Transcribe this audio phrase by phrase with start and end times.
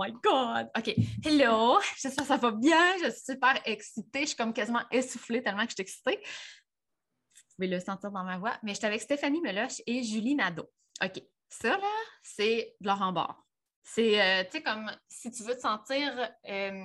[0.00, 0.70] My God!
[0.78, 0.94] OK.
[1.22, 1.78] Hello!
[1.98, 2.96] J'espère que ça va bien.
[3.04, 4.22] Je suis super excitée.
[4.22, 6.16] Je suis comme quasiment essoufflée tellement que je suis excitée.
[6.16, 8.56] Vous pouvez le sentir dans ma voix.
[8.62, 10.70] Mais je suis avec Stéphanie Meloche et Julie Nadeau.
[11.04, 11.22] OK.
[11.50, 11.90] Ça, là,
[12.22, 13.46] c'est de leur bord.
[13.82, 16.84] C'est, euh, tu sais, comme si tu veux te sentir euh,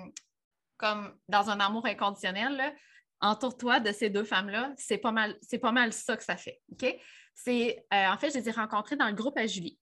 [0.75, 2.75] comme dans un amour inconditionnel,
[3.21, 4.73] entoure-toi de ces deux femmes-là.
[4.75, 6.59] C'est pas mal, c'est pas mal ça que ça fait.
[6.73, 6.93] OK?
[7.33, 9.79] C'est, euh, en fait, je les ai rencontrées dans le groupe à Julie.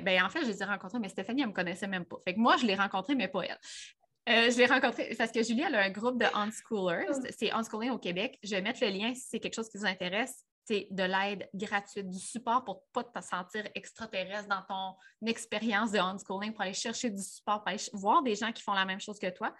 [0.00, 2.16] Ben, en fait, je les ai rencontrées, mais Stéphanie, elle ne me connaissait même pas.
[2.24, 4.50] Fait que moi, je l'ai rencontrée, mais pas elle.
[4.52, 7.06] je l'ai rencontrée parce que Julie, elle a un groupe de unschoolers.
[7.10, 7.26] Oh.
[7.36, 8.38] C'est Unschooling au Québec.
[8.42, 11.48] Je vais mettre le lien si c'est quelque chose qui vous intéresse c'est de l'aide
[11.54, 16.60] gratuite, du support pour ne pas te sentir extraterrestre dans ton expérience de homeschooling, pour
[16.60, 19.30] aller chercher du support, pour aller voir des gens qui font la même chose que
[19.30, 19.54] toi.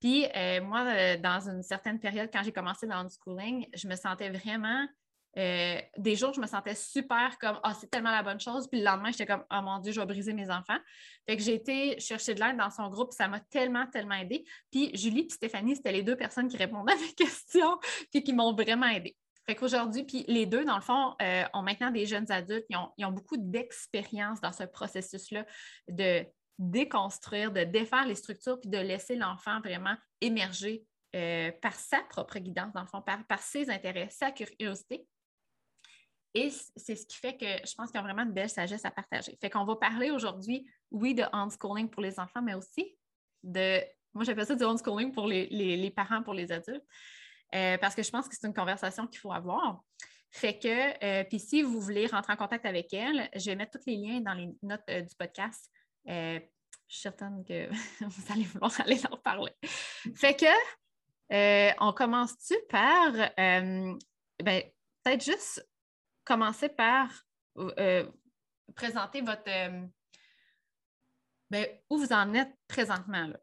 [0.00, 3.96] Puis euh, moi, euh, dans une certaine période, quand j'ai commencé le homeschooling, je me
[3.96, 4.86] sentais vraiment
[5.38, 8.68] euh, des jours, je me sentais super comme Ah, c'est tellement la bonne chose.
[8.68, 10.78] Puis le lendemain, j'étais comme Oh mon Dieu, je vais briser mes enfants.
[11.28, 14.44] Fait que j'ai été chercher de l'aide dans son groupe, ça m'a tellement, tellement aidé.
[14.70, 17.78] Puis Julie et Stéphanie, c'était les deux personnes qui répondaient à mes questions
[18.10, 19.16] puis qui m'ont vraiment aidé.
[19.46, 23.06] Fait qu'aujourd'hui, puis les deux, dans le fond, euh, ont maintenant des jeunes adultes, ils
[23.06, 25.46] ont, beaucoup d'expérience dans ce processus-là
[25.88, 26.26] de
[26.58, 30.84] déconstruire, de défaire les structures, puis de laisser l'enfant vraiment émerger
[31.14, 35.06] euh, par sa propre guidance, dans le fond, par, ses intérêts, sa curiosité.
[36.34, 38.84] Et c'est ce qui fait que je pense qu'il y a vraiment une belle sagesse
[38.84, 39.36] à partager.
[39.40, 42.96] Fait qu'on va parler aujourd'hui, oui, de homeschooling pour les enfants, mais aussi
[43.42, 43.80] de,
[44.12, 46.84] moi j'appelle ça du homeschooling pour les parents, pour les adultes.
[47.54, 49.82] Euh, parce que je pense que c'est une conversation qu'il faut avoir.
[50.30, 53.78] Fait que, euh, puis si vous voulez rentrer en contact avec elle, je vais mettre
[53.78, 55.70] tous les liens dans les notes euh, du podcast.
[56.06, 56.40] je
[56.88, 57.68] suis certaine que
[58.04, 59.52] vous allez vouloir aller leur parler.
[60.14, 64.62] Fait que, on commence-tu par, ben,
[65.02, 65.66] peut-être juste
[66.26, 67.10] commencer par
[68.74, 69.44] présenter votre,
[71.50, 73.28] ben, où vous en êtes présentement.
[73.28, 73.40] Là.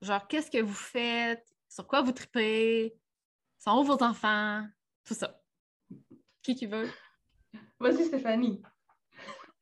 [0.00, 1.52] Genre, qu'est-ce que vous faites?
[1.72, 2.94] sur quoi vous tripez,
[3.58, 4.66] sont où vos enfants,
[5.04, 5.40] tout ça.
[6.42, 6.90] Qui qui veut?
[7.80, 8.62] Vas-y, Stéphanie.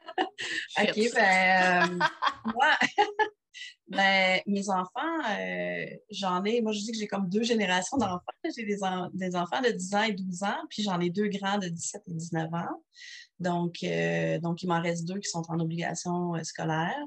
[0.19, 1.99] OK, ben, euh,
[2.53, 2.77] moi,
[3.91, 8.21] ben, mes enfants, euh, j'en ai, moi, je dis que j'ai comme deux générations d'enfants.
[8.57, 8.79] J'ai des,
[9.15, 12.03] des, enfants de 10 ans et 12 ans, puis j'en ai deux grands de 17
[12.07, 12.85] et 19 ans.
[13.39, 17.05] Donc, euh, donc il m'en reste deux qui sont en obligation scolaire.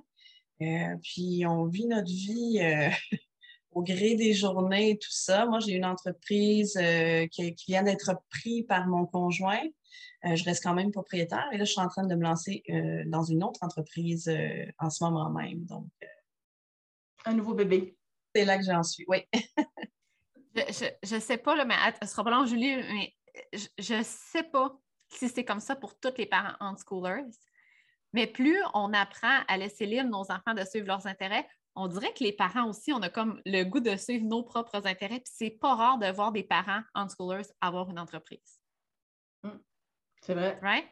[1.01, 2.59] puis, on vit notre vie
[3.75, 5.45] au gré des journées et tout ça.
[5.45, 9.63] Moi, j'ai une entreprise euh, qui, vient d'être prise par mon conjoint.
[10.25, 12.63] Euh, je reste quand même propriétaire et là, je suis en train de me lancer
[12.69, 14.31] euh, dans une autre entreprise
[14.79, 15.65] en ce moment même.
[15.65, 15.87] Donc,
[17.25, 17.97] un nouveau bébé.
[18.35, 19.25] C'est là que j'en suis, oui.
[20.55, 23.13] je ne sais pas, là, mais ce sera pas long, Julie, mais
[23.77, 24.77] je ne sais pas
[25.09, 27.29] si c'est comme ça pour tous les parents unschoolers.
[28.13, 32.13] Mais plus on apprend à laisser libre nos enfants de suivre leurs intérêts, on dirait
[32.13, 35.19] que les parents aussi, on a comme le goût de suivre nos propres intérêts.
[35.19, 38.59] Puis c'est pas rare de voir des parents unschoolers avoir une entreprise.
[39.41, 39.57] Hmm.
[40.21, 40.59] C'est vrai.
[40.61, 40.87] Right?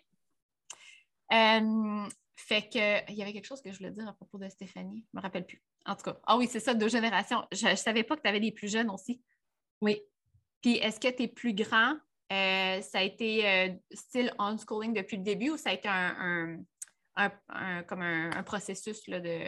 [1.32, 2.10] Euh,
[2.42, 5.06] fait que il y avait quelque chose que je voulais dire à propos de Stéphanie.
[5.14, 5.62] Je me rappelle plus.
[5.86, 7.46] En tout cas, ah oui, c'est ça, deux générations.
[7.52, 9.22] Je ne savais pas que tu avais des plus jeunes aussi.
[9.82, 10.02] Oui.
[10.62, 11.96] Puis est-ce que tes plus grands,
[12.32, 16.58] euh, ça a été euh, style unschooling depuis le début ou ça a été un,
[17.88, 19.40] comme un, processus là, de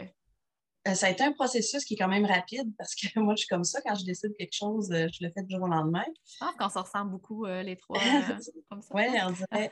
[0.87, 3.41] euh, ça a été un processus qui est quand même rapide parce que moi, je
[3.41, 3.79] suis comme ça.
[3.81, 6.03] Quand je décide quelque chose, euh, je le fais du jour au lendemain.
[6.25, 7.99] Je pense qu'on se ressemble beaucoup, euh, les trois,
[8.69, 8.89] comme ça.
[8.93, 9.71] Oui, on dirait.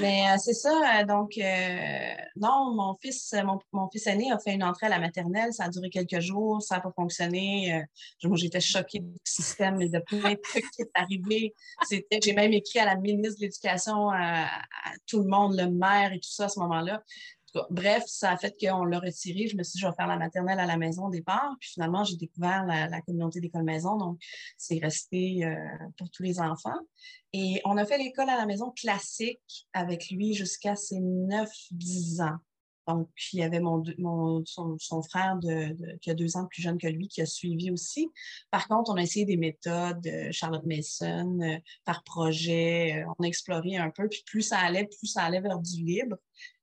[0.00, 1.04] Mais c'est ça.
[1.04, 1.32] donc,
[2.36, 3.34] non, mon fils,
[3.72, 5.52] mon, fils aîné a fait une entrée à la maternelle.
[5.52, 6.62] Ça a duré quelques jours.
[6.62, 7.82] Ça n'a pas fonctionné.
[8.22, 11.54] moi, j'étais choquée du système et de plein de trucs qui sont arrivés.
[11.90, 14.46] J'ai même écrit à la ministre de l'Éducation, à,
[15.06, 17.02] tout le monde, le maire et tout ça à ce moment-là.
[17.70, 19.46] Bref, ça a fait qu'on l'a retiré.
[19.46, 21.56] Je me suis dit, je vais faire la maternelle à la maison au départ.
[21.60, 23.96] Puis finalement, j'ai découvert la, communauté d'école maison.
[23.96, 24.18] Donc,
[24.56, 25.54] c'est resté euh,
[25.96, 26.78] pour tous les enfants.
[27.32, 32.38] Et on a fait l'école à la maison classique avec lui jusqu'à ses 9-10 ans.
[32.88, 33.82] Donc, il y avait mon,
[34.44, 38.08] son, frère de, qui a deux ans plus jeune que lui qui a suivi aussi.
[38.50, 43.04] Par contre, on a essayé des méthodes, euh, Charlotte Mason, euh, par projet.
[43.18, 44.08] on a exploré un peu.
[44.08, 46.16] Puis plus ça allait, plus ça allait vers du libre.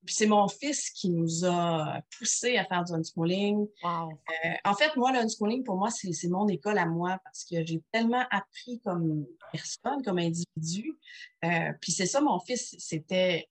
[0.06, 3.68] Puis c'est mon fils qui nous a poussé à faire du unschooling.
[3.84, 4.10] Wow.
[4.46, 7.66] Euh, en fait, moi, le unschooling, pour moi, c'est mon école à moi parce que
[7.66, 10.98] j'ai tellement appris comme personne, comme individu.
[11.44, 13.48] Euh, puis c'est ça, mon fils, c'était...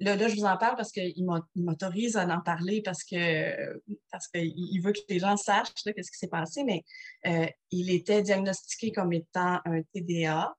[0.00, 3.80] Là, là, je vous en parle parce qu'il m'autorise à en parler parce que
[4.12, 6.84] parce qu'il veut que les gens sachent qu'est-ce qui s'est passé, mais
[7.26, 10.54] euh, il était diagnostiqué comme étant un TDA.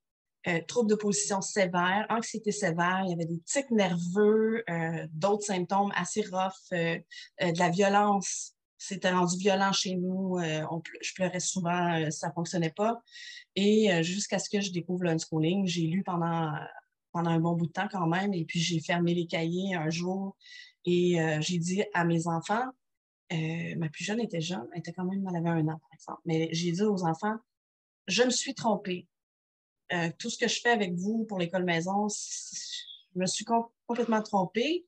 [0.48, 5.44] euh, troubles de position sévères, anxiété sévère, il y avait des tics nerveux, euh, d'autres
[5.44, 8.56] symptômes assez rough, de la violence.
[8.78, 10.38] C'était rendu violent chez nous.
[10.40, 13.02] je pleurais souvent, ça ne fonctionnait pas.
[13.56, 16.54] Et jusqu'à ce que je découvre l'unschooling, j'ai lu pendant,
[17.12, 18.34] pendant un bon bout de temps quand même.
[18.34, 20.36] Et puis, j'ai fermé les cahiers un jour
[20.86, 22.66] et j'ai dit à mes enfants,
[23.32, 26.22] ma plus jeune était jeune, elle était quand même, elle avait un an, par exemple.
[26.26, 27.36] Mais j'ai dit aux enfants,
[28.10, 29.08] je me suis trompée.
[29.94, 34.22] Euh, tout ce que je fais avec vous pour l'école maison, je me suis complètement
[34.22, 34.86] trompée.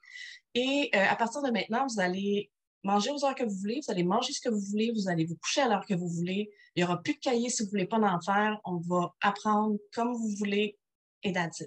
[0.54, 2.52] Et euh, à partir de maintenant, vous allez
[2.84, 5.26] manger aux heures que vous voulez, vous allez manger ce que vous voulez, vous allez
[5.26, 6.52] vous coucher à l'heure que vous voulez.
[6.76, 8.60] Il n'y aura plus de cahier si vous ne voulez pas d'en faire.
[8.66, 10.78] On va apprendre comme vous voulez
[11.24, 11.64] et that's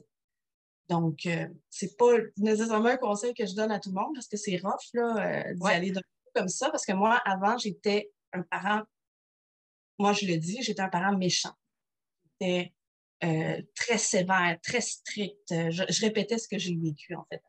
[0.88, 4.14] Donc, ce euh, c'est pas nécessairement un conseil que je donne à tout le monde
[4.14, 5.92] parce que c'est rough là, d'y aller
[6.34, 6.70] comme ça.
[6.70, 8.82] Parce que moi, avant, j'étais un parent,
[9.98, 11.52] moi je le dis, j'étais un parent méchant.
[12.40, 12.72] J'étais
[13.24, 15.52] euh, très sévère, très strict.
[15.52, 17.42] Euh, je, répétais ce que j'ai vécu, en fait.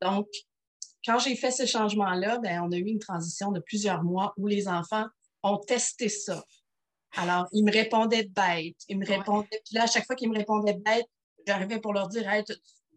[0.00, 0.28] Donc,
[1.04, 4.46] quand j'ai fait ce changement-là, ben, on a eu une transition de plusieurs mois où
[4.46, 5.06] les enfants
[5.42, 6.44] ont testé ça.
[7.16, 10.36] Alors, ils me répondaient bête, ils me répondaient, puis là, à chaque fois qu'ils me
[10.36, 11.06] répondaient bête,
[11.46, 12.44] j'arrivais pour leur dire, hey,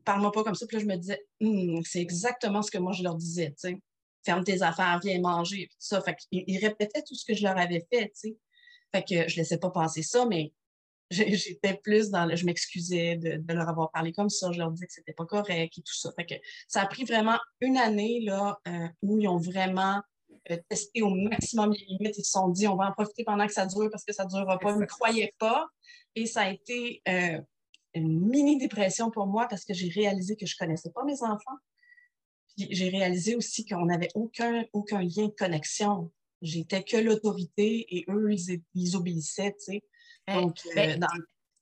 [0.06, 2.94] parle-moi pas comme ça, puis là, je me disais, hum, c'est exactement ce que moi
[2.94, 3.78] je leur disais, tu sais.
[4.26, 6.02] Ferme tes affaires, viens manger, tout ça.
[6.02, 8.38] Fait qu'ils répétaient tout ce que je leur avais fait, tu sais.
[8.94, 10.52] Fait que je laissais pas passer ça, mais
[11.12, 14.88] j'étais plus dans le, je m'excusais de, leur avoir parlé comme ça, je leur disais
[14.88, 16.12] que c'était pas correct et tout ça.
[16.16, 16.36] Fait que
[16.68, 20.02] ça a pris vraiment une année là, euh, où ils ont vraiment
[20.52, 22.18] euh, testé au maximum les limites.
[22.18, 24.26] Ils se sont dit, on va en profiter pendant que ça dure parce que ça
[24.26, 24.72] ne durera pas.
[24.72, 25.68] Ils ne croyaient pas.
[26.16, 27.40] Et ça a été euh,
[27.94, 31.58] une mini-dépression pour moi parce que j'ai réalisé que je ne connaissais pas mes enfants.
[32.56, 36.12] Puis j'ai réalisé aussi qu'on n'avait aucun, aucun lien de connexion.
[36.42, 39.84] J'étais que l'autorité et eux, ils, ils obéissaient, tu sais.
[40.34, 41.08] Donc, ben, euh,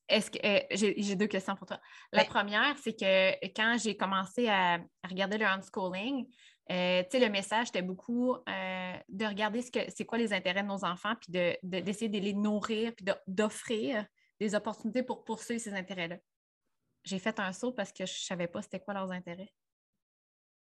[0.09, 1.79] Est-ce que euh, j'ai deux questions pour toi.
[2.12, 6.27] La première, c'est que quand j'ai commencé à, regarder le unschooling,
[6.69, 10.83] euh, le message était beaucoup de regarder ce que c'est quoi les intérêts de nos
[10.83, 11.31] enfants, puis
[11.63, 14.06] d'essayer de, les nourrir, puis d'offrir
[14.39, 16.18] des opportunités pour poursuivre ces intérêts-là.
[17.04, 19.51] J'ai fait un saut parce que je ne savais pas c'était quoi leurs intérêts.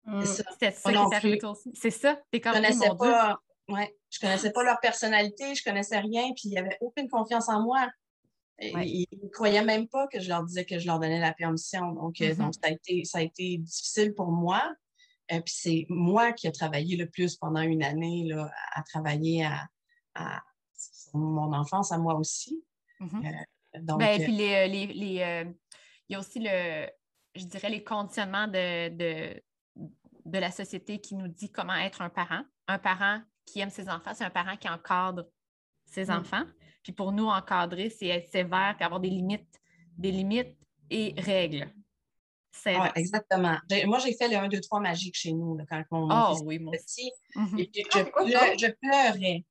[0.05, 0.25] Mmh.
[0.25, 1.71] C'était ça qui aussi.
[1.75, 2.19] C'est ça.
[2.31, 3.39] T'es comme, je pas,
[3.71, 3.95] Ouais.
[4.09, 7.61] Je connaissais pas leur personnalité, je connaissais rien, puis il n'y avait aucune confiance en
[7.61, 7.89] moi.
[8.59, 11.93] Ils ne croyaient même pas que je leur disais que je leur donnais la permission.
[11.93, 12.53] Donc, euh, mm-hmm.
[12.53, 14.61] ça, a été, ça a été difficile pour moi.
[15.31, 19.47] Euh, puis c'est moi qui ai travaillé le plus pendant une année là, à travailler
[20.13, 20.43] à,
[21.13, 22.63] mon enfance, à moi aussi.
[22.99, 23.27] Mm-hmm.
[23.27, 23.43] Euh,
[23.79, 25.55] donc, ben, puis les, il
[26.09, 26.87] y a aussi le,
[27.35, 29.41] je dirais, les conditionnements de, de,
[30.25, 32.43] de la société qui nous dit comment être un parent.
[32.67, 35.25] Un parent qui aime ses enfants, c'est un parent qui encadre
[35.85, 36.11] ses mm.
[36.11, 36.43] enfants.
[36.83, 39.61] Puis pour nous, encadrer, c'est être sévère et avoir des limites,
[39.97, 40.57] des limites
[40.89, 41.71] et règles.
[42.65, 43.57] Oui, exactement.
[43.85, 46.55] Moi, j'ai fait le 1, 2, 3 magique chez nous quand mon, oh, fils oui,
[46.55, 47.11] était petit.
[47.35, 47.59] Mm-hmm.
[47.59, 49.45] Et puis, je, pleurais.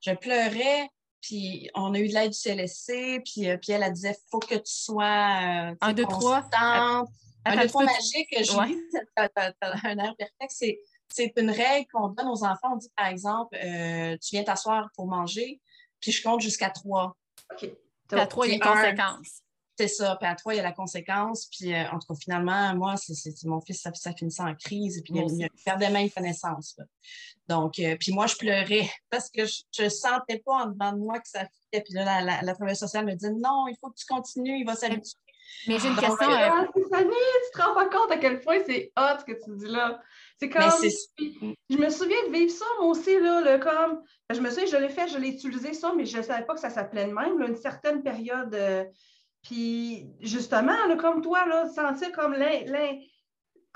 [0.00, 0.88] Je pleurais,
[1.24, 4.28] puis on a eu de l'aide du CLSC, puis, euh, puis elle, a disait il
[4.30, 5.70] faut que tu sois.
[5.70, 6.48] Euh, 1, 2, 3.
[6.52, 7.04] 1,
[7.56, 8.66] 2, 3 magique, je ouais.
[8.92, 8.98] dis,
[9.84, 12.72] un air perfect, c'est c'est une règle qu'on donne aux enfants.
[12.72, 15.60] On dit, par exemple, euh, tu viens t'asseoir pour manger,
[16.00, 17.16] puis je compte jusqu'à trois.
[17.52, 17.70] OK.
[18.12, 19.43] à trois, il y a une conséquence.
[19.76, 20.16] C'est ça.
[20.20, 21.46] Puis à trois, il y a la conséquence.
[21.46, 24.98] Puis euh, en tout cas, finalement, moi, c'est mon fils, ça, ça finissait en crise.
[24.98, 26.76] Et puis il, perdait même connaissance.
[27.48, 30.98] Donc, euh, puis moi, je pleurais parce que je ne sentais pas en dedans de
[30.98, 31.82] moi que ça fitait.
[31.82, 34.64] Puis là, la, la, travailleuse sociale me dit non, il faut que tu continues, il
[34.64, 35.18] va s'habituer.
[35.66, 36.16] Mais j'ai une question.
[36.20, 39.66] Ah, tu te rends pas compte à quel point c'est hot ce que tu dis
[39.66, 40.00] là.
[40.38, 40.62] C'est comme.
[41.70, 44.02] Je me souviens de vivre ça, moi aussi, là, le comme.
[44.30, 46.54] Je me souviens, je l'ai fait, je l'ai utilisé ça, mais je ne savais pas
[46.54, 48.54] que ça s'appelait de même, une certaine période.
[49.44, 52.98] Puis justement, là, comme toi, là, sentir comme l'un.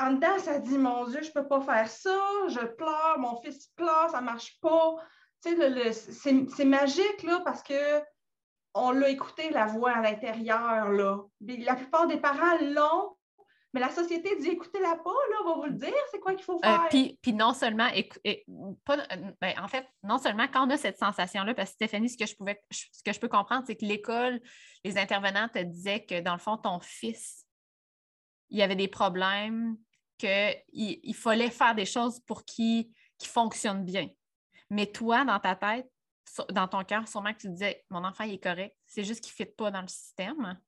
[0.01, 3.41] En dedans, ça dit Mon Dieu, je ne peux pas faire ça, je pleure, mon
[3.43, 4.97] fils pleure, ça ne marche pas.
[5.45, 5.93] Tu sais,
[6.49, 8.01] c'est magique, là, parce que
[8.75, 11.19] on l'a écouté, la voix à l'intérieur, là.
[11.41, 13.17] La plupart des parents l'ont,
[13.75, 16.45] mais la société dit écoutez-la pas, là, on va vous le dire, c'est quoi qu'il
[16.45, 16.89] faut euh, faire.
[16.89, 17.89] puis, non seulement,
[18.85, 22.09] pas, euh, ben, en fait, non seulement quand on a cette sensation-là, parce que Stéphanie,
[22.09, 24.41] ce que je pouvais ce que je peux comprendre, c'est que l'école,
[24.85, 27.47] les intervenants te disaient que dans le fond, ton fils,
[28.51, 29.77] il y avait des problèmes,
[30.17, 32.89] qu'il il fallait faire des choses pour qu'il
[33.23, 34.09] fonctionne bien.
[34.71, 35.91] Mais toi, dans ta tête,
[36.51, 39.33] dans ton cœur, sûrement que tu disais mon enfant il est correct, c'est juste qu'il
[39.33, 40.59] ne fit pas dans le système.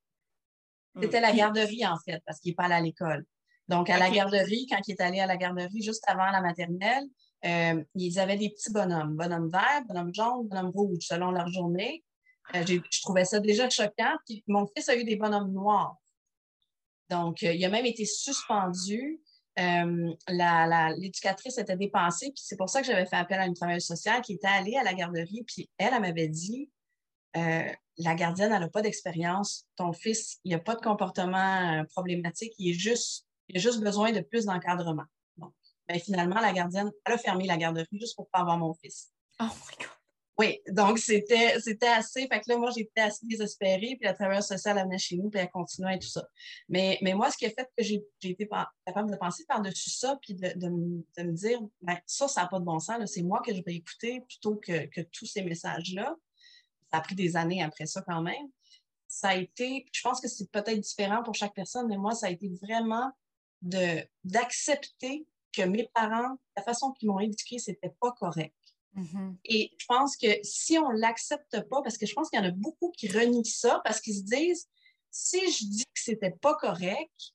[0.99, 3.25] C'était la garderie, en fait, parce qu'il n'est pas allé à l'école.
[3.67, 7.05] Donc, à la garderie, quand il est allé à la garderie juste avant la maternelle,
[7.45, 12.03] euh, ils avaient des petits bonhommes, bonhomme vert, bonhomme jaune, bonhomme rouge, selon leur journée.
[12.55, 14.15] Euh, je trouvais ça déjà choquant.
[14.25, 15.95] Puis mon fils a eu des bonhommes noirs.
[17.09, 19.21] Donc, euh, il a même été suspendu.
[19.57, 24.21] L'éducatrice était dépensée, puis c'est pour ça que j'avais fait appel à une travailleuse sociale
[24.21, 26.69] qui était allée à la garderie, puis elle, elle m'avait dit
[27.97, 29.65] la gardienne, elle n'a pas d'expérience.
[29.75, 34.11] Ton fils, il n'a pas de comportement problématique, il, est juste, il a juste besoin
[34.11, 35.05] de plus d'encadrement.
[35.37, 35.53] Donc,
[35.87, 38.73] ben, finalement, la gardienne, elle a fermé la garderie juste pour ne pas avoir mon
[38.73, 39.11] fils.
[39.39, 40.01] Oh my God!
[40.41, 42.27] Oui, donc c'était, c'était assez.
[42.27, 45.29] Fait que là, moi, j'étais assez désespérée, puis la travailleuse sociale, elle venait chez nous,
[45.29, 46.25] puis elle continuait et tout ça.
[46.67, 48.49] Mais, mais moi, ce qui a fait que j'ai, été
[48.85, 50.69] capable de penser par-dessus ça, puis de, de,
[51.23, 53.75] me dire, ben, ça, ça n'a pas de bon sens, c'est moi que je vais
[53.75, 56.15] écouter plutôt que, que tous ces messages-là.
[56.91, 58.49] Ça a pris des années après ça quand même.
[59.07, 62.27] Ça a été, je pense que c'est peut-être différent pour chaque personne, mais moi, ça
[62.27, 63.11] a été vraiment
[63.61, 68.55] de, d'accepter que mes parents, la façon qu'ils m'ont éduqué, c'était pas correct.
[68.95, 69.35] Mm-hmm.
[69.45, 72.47] Et je pense que si on l'accepte pas, parce que je pense qu'il y en
[72.47, 74.67] a beaucoup qui renient ça, parce qu'ils se disent,
[75.09, 77.33] si je dis que c'était pas correct,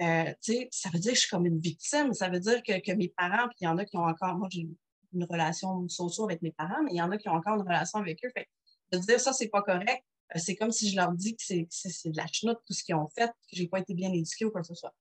[0.00, 0.32] euh,
[0.70, 2.12] ça veut dire que je suis comme une victime.
[2.14, 4.36] Ça veut dire que, que mes parents, puis il y en a qui ont encore,
[4.36, 4.68] moi j'ai
[5.12, 7.62] une relation sociale avec mes parents, mais il y en a qui ont encore une
[7.62, 8.30] relation avec eux.
[8.34, 8.48] Fait,
[8.92, 10.04] de dire ça, c'est pas correct,
[10.34, 11.66] euh, c'est comme si je leur dis que c'est
[12.10, 14.50] de la chenoute tout ce qu'ils ont fait, que j'ai pas été bien éduquée ou
[14.50, 14.94] quoi que ce soit.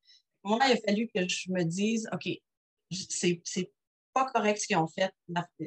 [0.43, 2.29] Moi, il a fallu que je me dise, OK,
[2.91, 3.71] c'est
[4.13, 5.13] pas correct ce qu'ils ont fait,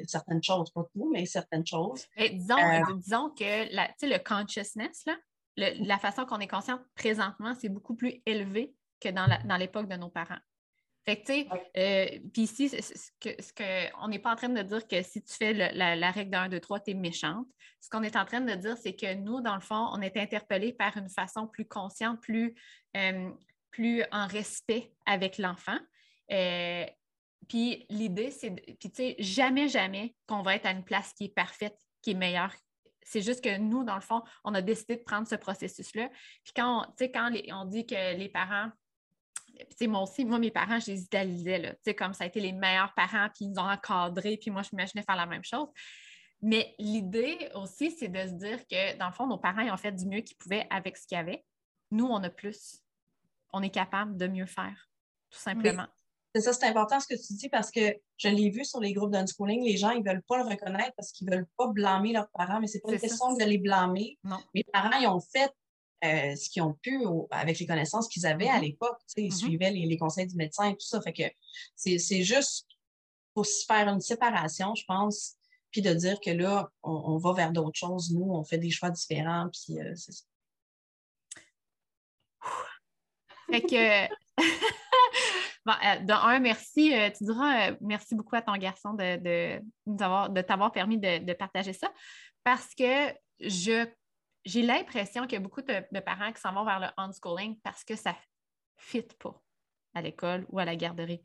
[0.07, 2.05] certaines choses, pas tout, mais certaines choses.
[2.17, 5.17] disons, euh, disons que la, le consciousness, là,
[5.57, 10.09] la façon qu'on est conscient présentement, c'est beaucoup plus élevé que dans l'époque de nos
[10.09, 10.39] parents.
[11.05, 14.35] Fait que, tu sais, euh, puis ici, ce que, ce que, on n'est pas en
[14.35, 16.93] train de dire que si tu fais la, règle de 1, 2, 3, tu es
[16.93, 17.47] méchante.
[17.79, 20.15] Ce qu'on est en train de dire, c'est que nous, dans le fond, on est
[20.17, 22.53] interpellés par une façon plus consciente, plus,
[22.95, 23.31] euh,
[23.71, 25.77] plus en respect avec l'enfant.
[27.47, 31.25] Puis l'idée, c'est, puis tu sais, jamais, jamais qu'on va être à une place qui
[31.25, 32.53] est parfaite, qui est meilleure.
[33.03, 36.09] C'est juste que nous, dans le fond, on a décidé de prendre ce processus-là.
[36.43, 38.69] Puis quand, on, quand on dit que les parents,
[39.75, 42.27] sais, moi aussi, moi, mes parents, je les idéalisais, là, tu sais, comme ça a
[42.27, 45.25] été les meilleurs parents, puis ils nous ont encadrés, puis moi, je m'imaginais faire la
[45.25, 45.67] même chose.
[46.41, 49.77] Mais l'idée aussi, c'est de se dire que, dans le fond, nos parents, ils ont
[49.77, 51.45] fait du mieux qu'ils pouvaient avec ce qu'il y avait.
[51.91, 52.79] Nous, on a plus.
[53.53, 54.89] On est capable de mieux faire,
[55.29, 55.87] tout simplement.
[56.33, 58.93] C'est ça, c'est important ce que tu dis parce que je l'ai vu sur les
[58.93, 62.29] groupes d'unschooling, les gens, ils veulent pas le reconnaître parce qu'ils veulent pas blâmer leurs
[62.29, 64.17] parents, mais c'est pas une question de les blâmer.
[64.23, 64.39] Non.
[64.55, 65.51] Mes parents, ils ont fait
[66.03, 68.61] euh, ce qu'ils ont pu avec les connaissances qu'ils avaient à mm-hmm.
[68.61, 68.99] l'époque.
[69.17, 69.37] Ils mm-hmm.
[69.37, 71.01] suivaient les, conseils du médecin et tout ça.
[71.01, 71.23] Fait que
[71.75, 72.67] c'est juste
[73.33, 75.35] pour se faire une séparation, je pense,
[75.71, 78.11] puis de dire que là, on, va vers d'autres choses.
[78.11, 80.25] Nous, on fait des choix différents, puis euh, c'est ça.
[83.49, 84.07] Fait que
[85.65, 86.93] Bon, euh, de un, merci.
[87.17, 91.91] Tu diras merci beaucoup à ton garçon de, de, t'avoir permis de, partager ça
[92.43, 93.85] parce que je,
[94.45, 97.83] j'ai l'impression qu'il y a beaucoup de, parents qui s'en vont vers le unschooling parce
[97.83, 98.15] que ça ne
[98.77, 99.41] fit pas
[99.93, 101.21] à l'école ou à la garderie.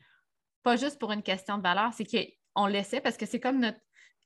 [0.63, 3.79] Pas juste pour une question de valeur, c'est qu'on laissait parce que c'est comme notre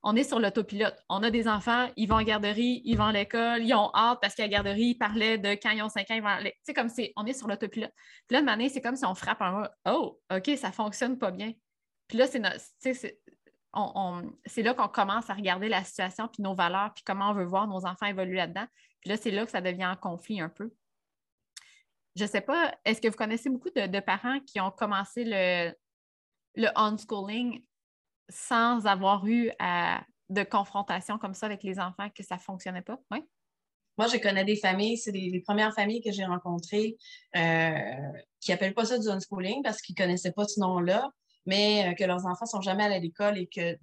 [0.02, 0.96] on est sur l'autopilote.
[1.08, 4.18] On a des enfants, ils vont en garderie, ils vont à l'école, ils ont hâte
[4.20, 6.52] parce qu'à la garderie, ils parlaient de quand ils ont 5 ans, ils vont Tu
[6.62, 7.92] sais, comme c'est, on est sur l'autopilote.
[8.26, 9.66] Puis là, de manière, c'est comme si on frappe un mot.
[9.86, 11.52] Oh, OK, ça fonctionne pas bien.
[12.08, 13.20] Puis là, c'est,
[14.46, 17.44] c'est, là qu'on commence à regarder la situation, puis nos valeurs, puis comment on veut
[17.44, 18.66] voir nos enfants évoluer là-dedans.
[19.00, 20.72] Puis là, c'est là que ça devient en conflit un peu.
[22.16, 25.72] Je ne sais pas, est-ce que vous connaissez beaucoup de, parents qui ont commencé le,
[26.56, 27.64] le unschooling
[28.28, 29.50] sans avoir eu
[30.28, 32.98] de confrontation comme ça avec les enfants, que ça ne fonctionnait pas?
[33.10, 33.24] Oui?
[34.00, 36.96] Moi, je connais des familles, c'est les, premières familles que j'ai rencontrées
[37.36, 41.10] euh, qui n'appellent pas ça du unschooling parce qu'ils ne connaissaient pas ce nom-là,
[41.50, 43.76] mais euh, que leurs enfants ne sont jamais allés à l'école et que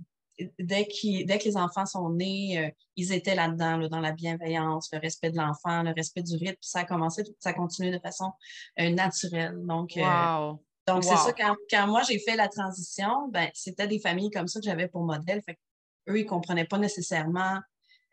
[0.57, 0.87] dès,
[1.25, 5.31] dès que les enfants sont nés, euh, ils étaient là-dedans, dans la bienveillance, le respect
[5.31, 6.57] de l'enfant, le respect du rythme.
[6.61, 8.31] Ça a commencé, ça continue de façon
[8.77, 9.57] naturelle.
[9.65, 10.63] Donc, wow.
[10.87, 14.61] Donc, c'est ça, quand, moi j'ai fait la transition, ben, c'était des familles comme ça
[14.61, 15.41] que j'avais pour modèle.
[15.45, 15.59] Fait
[16.07, 17.59] eux, ils ne comprenaient pas nécessairement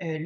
[0.03, 0.19] euh,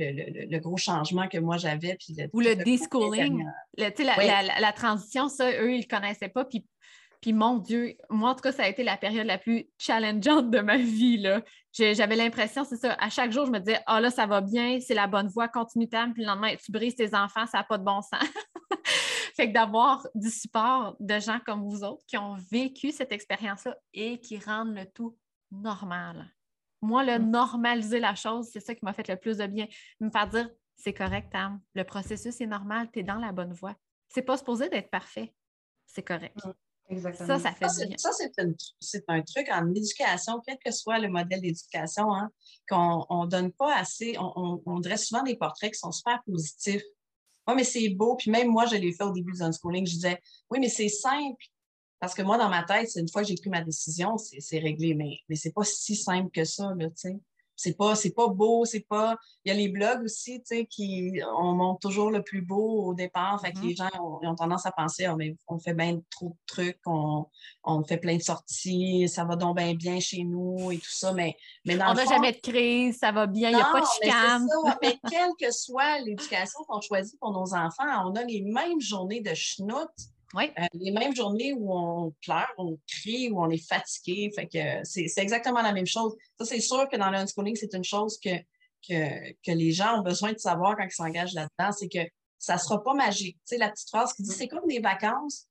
[0.51, 1.99] le, gros changement que moi j'avais.
[2.33, 3.45] Ou le deschooling.
[3.77, 6.47] La, la, la, transition, ça, eux, ils ne connaissaient pas.
[6.47, 6.67] Puis,
[7.21, 10.51] puis, mon Dieu, moi, en tout cas, ça a été la période la plus challengeante
[10.51, 11.25] de ma vie.
[11.73, 14.79] J'avais l'impression, c'est ça, à chaque jour, je me disais, ah là, ça va bien,
[14.81, 16.13] c'est la bonne voie, continue tam.
[16.13, 18.23] Puis le lendemain, tu brises tes enfants, ça n'a pas de bon sens.
[19.37, 23.77] Fait que d'avoir du support de gens comme vous autres qui ont vécu cette expérience-là
[23.95, 25.17] et qui rendent le tout
[25.53, 26.35] normal.
[26.83, 27.31] Moi, le mm.
[27.31, 29.67] normaliser la chose, c'est ça qui m'a fait le plus de bien.
[30.01, 33.53] Me faire dire, c'est correct, Tam, le processus est normal, tu es dans la bonne
[33.53, 33.75] voie.
[34.09, 35.35] C'est pas supposé d'être parfait.
[35.87, 36.37] C'est correct.
[36.45, 36.53] Mm.
[36.91, 37.27] Exactement.
[37.27, 37.69] Ça, ça fait
[37.99, 38.11] Ça,
[38.81, 42.31] c'est un, truc en éducation, quel que soit le modèle d'éducation, hein,
[42.69, 46.83] qu'on ne donne pas assez, on, on, dresse souvent des portraits qui sont super positifs.
[47.47, 48.17] Oui, mais c'est beau.
[48.17, 50.89] Puis même moi, je l'ai fait au début du unschooling, je disais, oui, mais c'est
[50.89, 51.45] simple.
[52.01, 54.59] Parce que moi, dans ma tête, c'est une fois que j'ai pris ma décision, c'est
[54.59, 54.95] réglé.
[54.95, 57.19] Mais, mais c'est pas si simple que ça, là, tu sais
[57.59, 59.17] c'est pas, c'est pas beau, c'est pas.
[59.45, 62.85] Il y a les blogs aussi, tu sais, qui on montre toujours le plus beau
[62.85, 63.41] au départ.
[63.41, 63.93] Fait que les mm-hmm.
[63.95, 67.27] gens ont, tendance à penser, oh, mais on fait bien trop de trucs, on,
[67.65, 71.13] on, fait plein de sorties, ça va donc bien bien chez nous et tout ça.
[71.13, 73.81] Mais, mais dans on n'a jamais de crise, ça va bien, il n'y a pas
[73.81, 74.47] de chicane.
[74.65, 78.81] Mais, mais quelle que soit l'éducation qu'on choisit pour nos enfants, on a les mêmes
[78.81, 79.91] journées de schnout
[80.35, 80.51] oui.
[80.59, 84.31] Euh, les mêmes journées où on pleure, on crie, où on est fatigué.
[84.35, 86.15] Fait que c'est exactement la même chose.
[86.39, 88.37] Ça, c'est sûr que dans le unschooling, c'est une chose que,
[88.87, 92.07] que, les gens ont besoin de savoir quand ils s'engagent là-dedans, c'est que
[92.39, 93.37] ça ne sera pas magique.
[93.37, 95.47] Tu sais, la petite phrase qui dit c'est comme des vacances,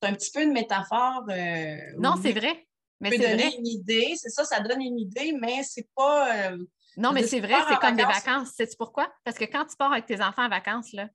[0.00, 1.24] c'est un petit peu une métaphore.
[1.28, 2.66] Euh, non, c'est vrai.
[3.00, 6.50] Mais c'est donner une idée, c'est ça, ça donne une idée, mais c'est pas.
[6.50, 6.58] Euh,
[6.96, 8.50] non, mais c'est vrai, c'est comme des vacances.
[8.50, 9.12] Sais-tu pourquoi?
[9.24, 11.08] Parce que quand tu pars avec tes enfants en vacances, là,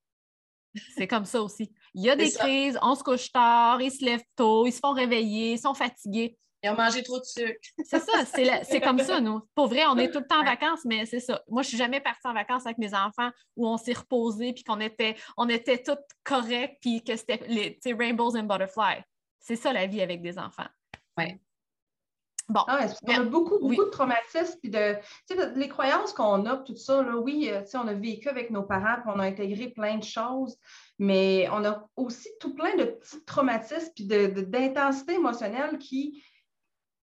[0.96, 1.72] c'est comme ça aussi.
[1.96, 4.80] Il y a des crises, on se couche tard, ils se lèvent tôt, ils se
[4.80, 6.38] font réveiller, ils sont fatigués.
[6.62, 7.58] Ils ont mangé trop de sucre.
[7.86, 8.26] c'est ça,
[8.64, 9.42] c'est comme ça, nous.
[9.56, 11.42] Pour vrai, on est tout le temps en vacances, mais c'est ça.
[11.48, 14.52] Moi, je ne suis jamais partie en vacances avec mes enfants où on s'est reposé,
[14.52, 19.04] puis qu'on était, on était toutes corrects, puis que c'était les rainbows and butterflies.
[19.40, 20.68] C'est ça la vie avec des enfants.
[21.18, 21.38] Oui.
[22.48, 22.62] Bon.
[22.68, 24.98] Ah on a beaucoup, beaucoup de traumatismes, puis de,
[25.56, 29.02] les croyances qu'on a, tout ça, là, oui, euh, on a vécu avec nos parents,
[29.02, 30.56] puis on a intégré plein de choses,
[31.00, 36.24] mais on a aussi tout plein de petits traumatismes, puis d'intensité de, émotionnelle qui,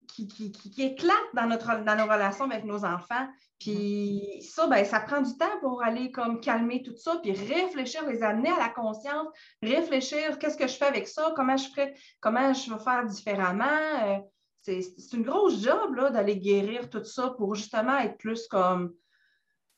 [0.07, 3.27] qui, qui, qui, éclatent dans, notre, dans nos relations avec nos enfants.
[3.59, 8.07] Puis ça, ben, ça prend du temps pour aller comme calmer tout ça, puis réfléchir,
[8.07, 9.27] les amener à la conscience,
[9.61, 14.25] réfléchir, qu'est-ce que je fais avec ça, comment je ferais, comment je vais faire différemment.
[14.67, 18.93] C'est une grosse job d'aller guérir tout ça pour justement être plus comme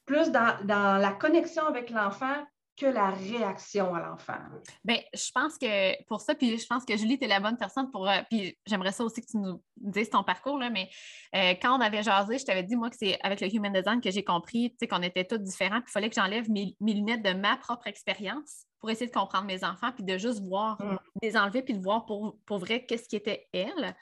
[0.09, 0.57] plus dans,
[0.99, 2.43] la connexion avec l'enfant
[2.75, 4.39] que la réaction à l'enfant.
[4.83, 7.57] Bien, je pense que pour ça, puis je pense que Julie, tu es la bonne
[7.57, 8.07] personne pour.
[8.09, 10.89] Euh, puis j'aimerais ça aussi que tu nous dises ton parcours, là, mais
[11.35, 14.01] euh, quand on avait jasé, je t'avais dit, moi, que c'est avec le Human Design
[14.01, 17.33] que j'ai compris qu'on était tous différents, puis il fallait que j'enlève mes, lunettes de
[17.33, 20.97] ma propre expérience pour essayer de comprendre mes enfants, puis de juste voir, mm.
[21.21, 23.93] les enlever, puis de voir pour, pour vrai qu'est-ce qui était elle.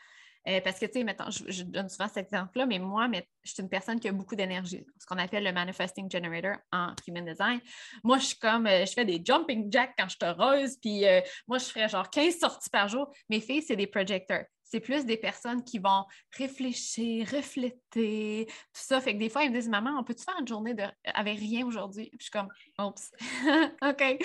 [0.47, 3.09] Euh, parce que, tu sais, maintenant, je, donne souvent cet exemple-là, mais moi,
[3.43, 6.93] je suis une personne qui a beaucoup d'énergie, ce qu'on appelle le manifesting generator en
[7.05, 7.59] human design.
[8.03, 11.05] Moi, je suis comme, euh, je fais des jumping jacks quand je suis heureuse, puis
[11.05, 13.11] euh, moi, je ferais genre 15 sorties par jour.
[13.29, 16.05] Mes filles, c'est des projecteurs c'est plus des personnes qui vont
[16.37, 18.99] réfléchir, refléter, tout ça.
[18.99, 20.83] Fait que des fois, ils me disent Maman, on peut-tu faire une journée de...
[21.05, 22.09] avec rien aujourd'hui?
[22.19, 22.49] je suis comme
[22.79, 23.11] Oups,
[23.81, 24.19] OK.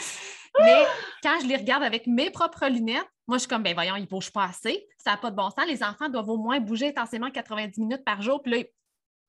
[0.60, 0.84] Mais
[1.22, 4.02] quand je les regarde avec mes propres lunettes, moi, je suis comme, ben voyons, ils
[4.02, 4.86] ne bougent pas assez.
[4.98, 5.64] Ça n'a pas de bon sens.
[5.66, 8.42] Les enfants doivent au moins bouger intensément 90 minutes par jour.
[8.42, 8.58] Puis là,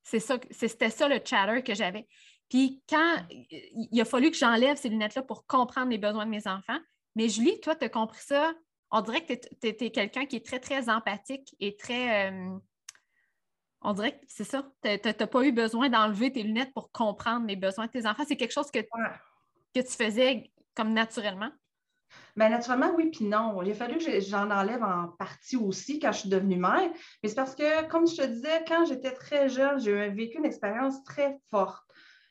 [0.03, 2.07] c'est ça, c'était ça le chatter que j'avais.
[2.49, 6.47] Puis quand il a fallu que j'enlève ces lunettes-là pour comprendre les besoins de mes
[6.47, 6.79] enfants,
[7.15, 8.53] mais Julie, toi, tu as compris ça
[8.93, 12.31] on dirait que tu es, quelqu'un qui est très, très empathique et très.
[12.31, 12.49] Euh,
[13.81, 14.63] on dirait que c'est ça.
[14.83, 18.23] Tu n'as pas eu besoin d'enlever tes lunettes pour comprendre les besoins de tes enfants.
[18.27, 21.49] C'est quelque chose que, que tu faisais comme naturellement?
[22.35, 23.63] Bien, naturellement, oui, puis non.
[23.63, 26.91] Il a fallu que j'en enlève en partie aussi quand je suis devenue mère.
[27.23, 30.45] Mais c'est parce que, comme je te disais, quand j'étais très jeune, j'ai vécu une
[30.45, 31.83] expérience très forte.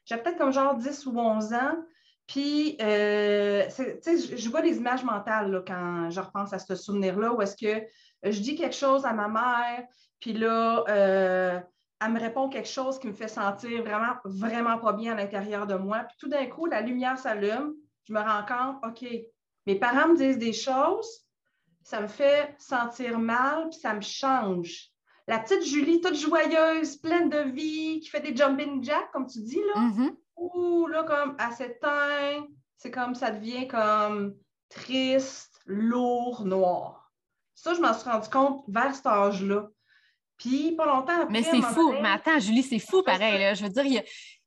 [0.05, 1.75] J'avais peut-être comme genre 10 ou 11 ans.
[2.27, 7.57] Puis, euh, je vois des images mentales quand je repense à ce souvenir-là, où est-ce
[7.57, 7.85] que
[8.23, 9.85] je dis quelque chose à ma mère,
[10.21, 11.61] puis là, euh,
[12.01, 15.67] elle me répond quelque chose qui me fait sentir vraiment, vraiment pas bien à l'intérieur
[15.67, 16.05] de moi.
[16.05, 19.09] Puis tout d'un coup, la lumière s'allume, je me rends compte, OK,
[19.67, 21.27] mes parents me disent des choses,
[21.83, 24.91] ça me fait sentir mal, puis ça me change.
[25.29, 29.41] La petite Julie, toute joyeuse, pleine de vie, qui fait des jumping jacks, comme tu
[29.41, 29.81] dis, là.
[29.81, 30.17] Mm-hmm.
[30.37, 34.37] Ouh, là, comme à s'éteindre, c'est comme ça devient comme
[34.68, 37.12] triste, lourd, noir.
[37.55, 39.68] Ça, je m'en suis rendu compte vers cet âge-là.
[40.37, 41.33] Puis, pas longtemps après.
[41.33, 41.92] Mais c'est fou.
[42.03, 43.55] Mais attends, Julie, c'est fou pareil.
[43.55, 44.03] Je veux dire,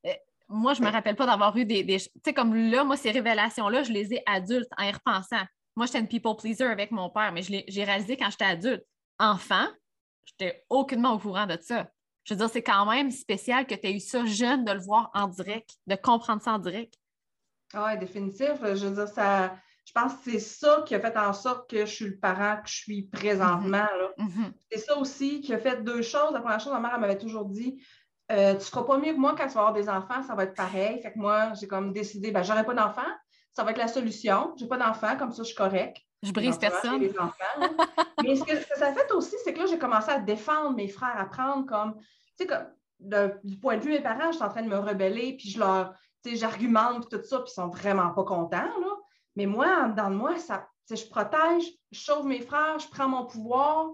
[0.05, 0.09] euh,
[0.49, 1.85] moi, je ne me rappelle pas d'avoir eu des.
[1.85, 5.43] Tu sais, comme là, moi, ces révélations-là, je les ai adultes en y repensant.
[5.77, 8.83] Moi, j'étais une people pleaser avec mon père, mais j'ai réalisé quand j'étais adulte.
[9.19, 9.67] Enfant,
[10.25, 11.87] je n'étais aucunement au courant de ça
[12.25, 14.79] je veux dire, c'est quand même spécial que tu aies eu ça jeune de le
[14.79, 16.95] voir en direct, de comprendre ça en direct.
[17.75, 18.53] Oui, définitif.
[18.61, 21.85] Je veux dire, ça, je pense que c'est ça qui a fait en sorte que
[21.85, 23.87] je suis le parent que je suis présentement.
[24.17, 24.25] Mm-hmm.
[24.25, 24.51] Mm-hmm.
[24.71, 26.33] C'est ça aussi qui a fait deux choses.
[26.33, 27.79] La première chose, ma mère m'avait toujours dit
[28.31, 30.33] euh, Tu ne feras pas mieux que moi quand tu vas avoir des enfants, ça
[30.33, 30.99] va être pareil.
[31.01, 33.01] Fait que moi, j'ai comme décidé ben, j'aurai pas d'enfants,
[33.53, 34.55] ça va être la solution.
[34.57, 35.97] J'ai pas d'enfants, comme ça, je suis correct.
[36.23, 36.99] Je brise personne.
[36.99, 37.09] mais
[38.23, 40.87] Mais ce que ça a fait aussi, c'est que là, j'ai commencé à défendre mes
[40.87, 41.95] frères, à prendre comme,
[42.37, 42.65] tu sais, comme,
[43.43, 45.49] du point de vue de mes parents, je suis en train de me rebeller, puis
[45.49, 48.95] je leur, tu sais, j'argumente, tout ça, puis ils sont vraiment pas contents, là.
[49.35, 53.89] Mais moi, dans moi, ça, je protège, je sauve mes frères, je prends mon pouvoir,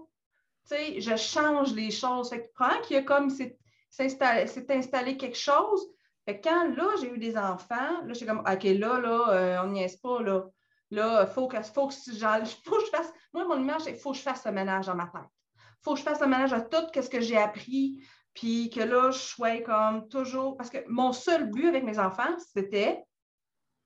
[0.68, 2.30] tu sais, je change les choses.
[2.30, 3.58] Fait que qu'il y a comme, c'est
[3.98, 5.84] installé, installé quelque chose,
[6.24, 9.68] fait quand là, j'ai eu des enfants, là, j'ai comme, OK, là, là, euh, on
[9.68, 10.44] n'y est pas, là.
[10.92, 11.94] Là, il faut que, faut, que,
[12.64, 13.12] faut que je fasse.
[13.32, 15.22] Moi, mon image, c'est qu'il faut que je fasse le ménage dans ma tête.
[15.56, 18.80] Il faut que je fasse le ménage à tout ce que j'ai appris, puis que
[18.80, 20.54] là, je sois comme toujours.
[20.56, 23.02] Parce que mon seul but avec mes enfants, c'était,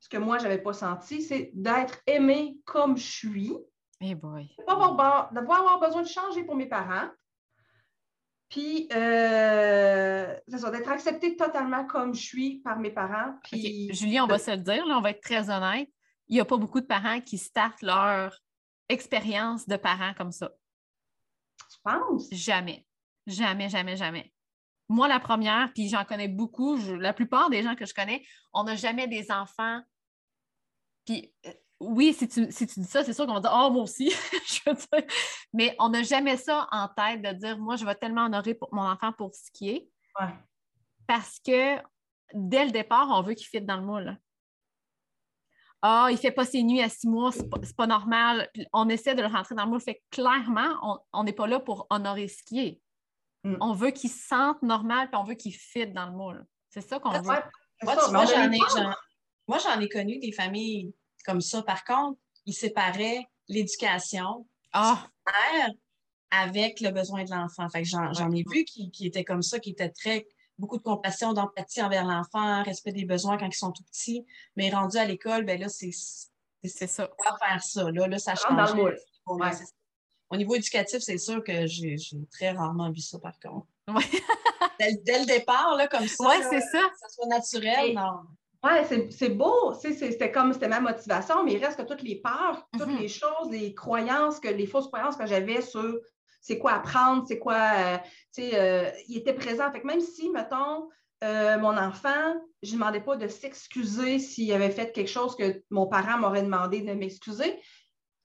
[0.01, 3.57] ce que moi, je n'avais pas senti, c'est d'être aimée comme je suis.
[4.01, 4.53] Eh boy.
[4.59, 7.09] De ne pas avoir besoin de changer pour mes parents.
[8.49, 13.35] Puis, euh, c'est ça, d'être acceptée totalement comme je suis par mes parents.
[13.45, 15.89] Puis, Julie, on va se le dire, là, on va être très honnête.
[16.29, 18.37] Il n'y a pas beaucoup de parents qui startent leur
[18.89, 20.51] expérience de parents comme ça.
[21.71, 22.29] Tu penses?
[22.33, 22.87] Jamais.
[23.27, 24.33] Jamais, jamais, jamais.
[24.89, 28.65] Moi, la première, puis j'en connais beaucoup, la plupart des gens que je connais, on
[28.65, 29.81] n'a jamais des enfants.
[31.05, 33.71] Puis euh, oui, si tu, si tu dis ça, c'est sûr qu'on va dire Oh,
[33.71, 34.11] moi aussi,
[34.47, 35.09] je veux dire.
[35.53, 38.73] Mais on n'a jamais ça en tête de dire Moi, je vais tellement honorer pour
[38.73, 39.89] mon enfant pour ce qui est.
[41.07, 41.77] Parce que
[42.33, 44.19] dès le départ, on veut qu'il fitte dans le moule.
[45.83, 48.51] Ah, il ne fait pas ses nuits à six mois, c'est pas, pas normal.
[48.73, 49.81] on essaie de le rentrer dans le moule.
[49.81, 52.81] Fait clairement, on n'est pas là pour honorer ce qui est.
[53.45, 53.57] Mm.
[53.61, 56.45] On veut qu'il se sente normal, puis on veut qu'il fitte dans le moule.
[56.69, 57.23] C'est ça qu'on veut.
[57.83, 60.93] moi, j'en ai connu des familles
[61.25, 61.63] comme ça.
[61.63, 65.07] Par contre, il séparait l'éducation ah.
[66.31, 67.69] avec le besoin de l'enfant.
[67.69, 70.27] Fait j'en, ai vu qui, qui étaient comme ça, qui étaient très
[70.59, 74.25] beaucoup de compassion, d'empathie envers l'enfant, respect des besoins quand ils sont tout petits.
[74.57, 75.91] Mais rendu à l'école, ben là, c'est,
[76.65, 77.09] c'est ça.
[77.09, 77.91] Pas faire ça.
[77.91, 78.71] Là, là ça change.
[80.29, 81.97] Au niveau éducatif, c'est sûr que j'ai,
[82.33, 83.67] très rarement vu ça, par contre.
[84.81, 86.29] Dès, le départ, là, comme ça.
[86.29, 86.79] Oui, c'est ça.
[86.79, 88.21] Que ça soit naturel, non.
[88.65, 89.75] Oui, c'est beau.
[89.75, 92.99] C'était comme c'était ma motivation, mais il reste que toutes les peurs, toutes mm-hmm.
[92.99, 96.01] les choses, les croyances, que les fausses croyances que j'avais sur
[96.47, 97.57] c'est quoi apprendre, c'est quoi.
[97.57, 97.99] Euh,
[98.33, 99.71] tu sais, euh, il était présent.
[99.73, 100.89] Fait que même si, mettons,
[101.25, 105.61] euh, mon enfant, je ne demandais pas de s'excuser s'il avait fait quelque chose que
[105.71, 107.61] mon parent m'aurait demandé de m'excuser.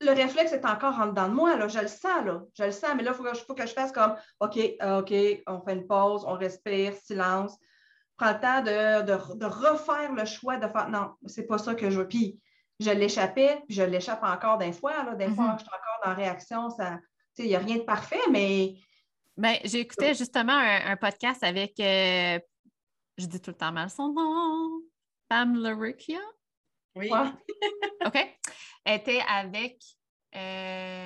[0.02, 2.72] Le réflexe est encore en dedans de moi, là, je le sens, là, je le
[2.72, 5.14] sens, mais là, il faut, faut, que je fasse comme OK, OK,
[5.48, 7.58] on fait une pause, on respire, silence,
[8.18, 12.00] prends le temps de, refaire le choix de faire non, c'est pas ça que je
[12.00, 12.08] veux.
[12.08, 12.40] Puis
[12.80, 15.04] je l'échappais, puis je l'échappe encore d'un fois.
[15.04, 15.60] Là, des fois, mm-hmm.
[15.60, 16.70] je suis encore dans réaction.
[17.38, 18.76] Il n'y a rien de parfait, mais.
[19.38, 22.40] Ben, j'ai écouté justement un, podcast avec, euh,
[23.18, 24.82] je dis tout le temps mal son nom,
[25.28, 26.20] Pam Larikia.
[26.96, 27.10] Oui.
[28.06, 28.38] OK.
[28.84, 29.82] Elle était avec.
[30.36, 31.06] Euh,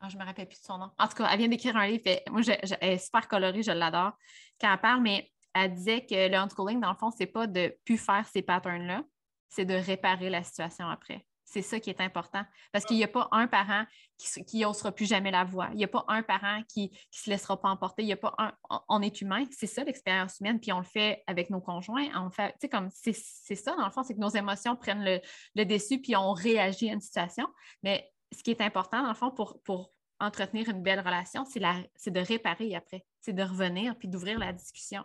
[0.00, 0.90] ah, je ne me rappelle plus de son nom.
[0.98, 2.04] En tout cas, elle vient d'écrire un livre.
[2.30, 4.12] moi, elle est super colorée, je l'adore
[4.60, 7.74] quand elle parle, mais elle disait que le unschooling, dans le fond, c'est pas de
[7.84, 9.02] plus faire ces patterns-là,
[9.48, 11.24] c'est de réparer la situation après.
[11.48, 12.44] C'est ça qui est important.
[12.72, 13.84] Parce qu'il n'y a pas un parent
[14.18, 15.68] qui n'osera plus jamais la voix.
[15.70, 18.02] Il n'y a pas un parent qui ne se laissera pas emporter.
[18.02, 18.52] Il y a pas un.
[18.88, 19.44] On est humain.
[19.52, 20.58] C'est ça l'expérience humaine.
[20.58, 22.08] Puis on le fait avec nos conjoints.
[22.16, 25.20] On fait, comme c'est ça, dans le fond, c'est que nos émotions prennent le,
[25.54, 27.46] le, dessus puis on réagit à une situation.
[27.84, 31.60] Mais ce qui est important, dans le fond, pour, pour entretenir une belle relation, c'est
[31.60, 33.06] de réparer après.
[33.20, 35.04] C'est de revenir puis d'ouvrir la discussion.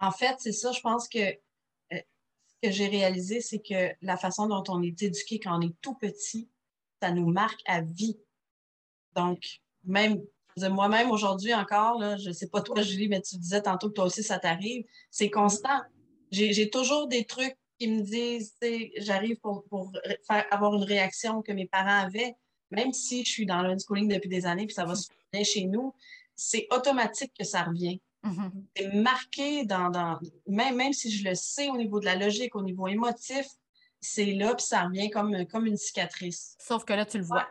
[0.00, 1.20] En fait, c'est ça, je pense que
[2.62, 5.94] que j'ai réalisé, c'est que la façon dont on est éduqué quand on est tout
[5.94, 6.48] petit,
[7.00, 8.18] ça nous marque à vie.
[9.14, 10.20] Donc, même
[10.68, 14.04] moi-même aujourd'hui encore, je ne sais pas toi, Julie, mais tu disais tantôt que toi
[14.04, 14.84] aussi, ça t'arrive.
[15.10, 15.80] C'est constant.
[16.30, 18.54] J'ai toujours des trucs qui me disent,
[18.98, 19.64] j'arrive pour,
[20.28, 22.34] avoir une réaction que mes parents avaient,
[22.70, 25.64] même si je suis dans l'unschooling depuis des années, puis ça va se bien chez
[25.64, 25.94] nous,
[26.36, 28.00] c'est automatique que ça revient.
[28.24, 28.50] Mm-hmm.
[28.76, 32.62] C'est marqué dans, même, même si je le sais au niveau de la logique, au
[32.62, 33.46] niveau émotif,
[34.00, 36.56] c'est là, puis ça revient comme, comme une cicatrice.
[36.58, 37.46] Sauf que là, tu le vois.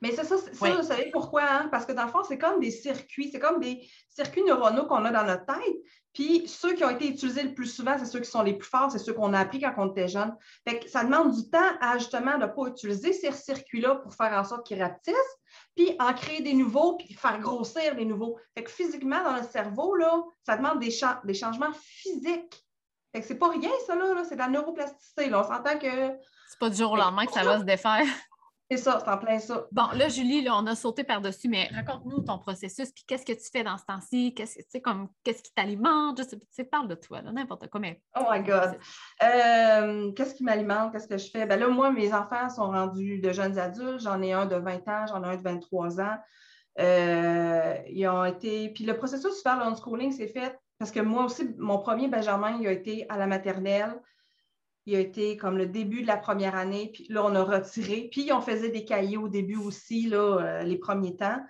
[0.00, 1.44] Mais c'est ça, ça vous savez pourquoi?
[1.44, 1.68] Hein?
[1.70, 5.04] Parce que dans le fond, c'est comme des circuits, c'est comme des circuits neuronaux qu'on
[5.04, 5.76] a dans notre tête.
[6.12, 8.68] Puis ceux qui ont été utilisés le plus souvent, c'est ceux qui sont les plus
[8.68, 10.34] forts, c'est ceux qu'on a appris quand on était jeune.
[10.66, 14.14] Fait que ça demande du temps à justement de ne pas utiliser ces circuits-là pour
[14.14, 15.14] faire en sorte qu'ils rapetissent,
[15.74, 18.38] puis en créer des nouveaux, puis faire grossir des nouveaux.
[18.54, 20.94] Fait que physiquement, dans le cerveau, là, ça demande des,
[21.24, 22.62] des changements physiques.
[23.12, 25.30] Fait que c'est pas rien, ça, là, c'est de la neuroplasticité.
[25.30, 25.40] Là.
[25.40, 26.12] On s'entend que.
[26.48, 28.06] C'est pas du jour au lendemain que ça va se défaire.
[28.72, 29.66] C'est ça, c'est en plein ça.
[29.70, 33.50] Bon, là, Julie, on a sauté par-dessus, mais raconte-nous ton processus, puis qu'est-ce que tu
[33.52, 34.32] fais dans ce temps-ci?
[34.32, 36.22] Qu'est-ce, comme, qu'est-ce qui t'alimente?
[36.22, 37.80] Je sais, parle de toi, n'importe quoi.
[37.80, 38.00] Mais...
[38.18, 38.78] Oh my God!
[39.22, 40.90] Euh, qu'est-ce qui m'alimente?
[40.90, 41.44] Qu'est-ce que je fais?
[41.44, 44.00] Ben là, moi, mes enfants sont rendus de jeunes adultes.
[44.00, 46.16] J'en ai un de 20 ans, j'en ai un de 23 ans.
[46.80, 48.70] Euh, ils ont été...
[48.70, 52.66] Puis le processus vers l'unschooling s'est fait parce que moi aussi, mon premier Benjamin, il
[52.66, 54.00] a été à la maternelle
[54.86, 58.08] il a été comme le début de la première année, puis là, on a retiré.
[58.10, 61.40] Puis on faisait des cahiers au début aussi, là, euh, les premiers temps,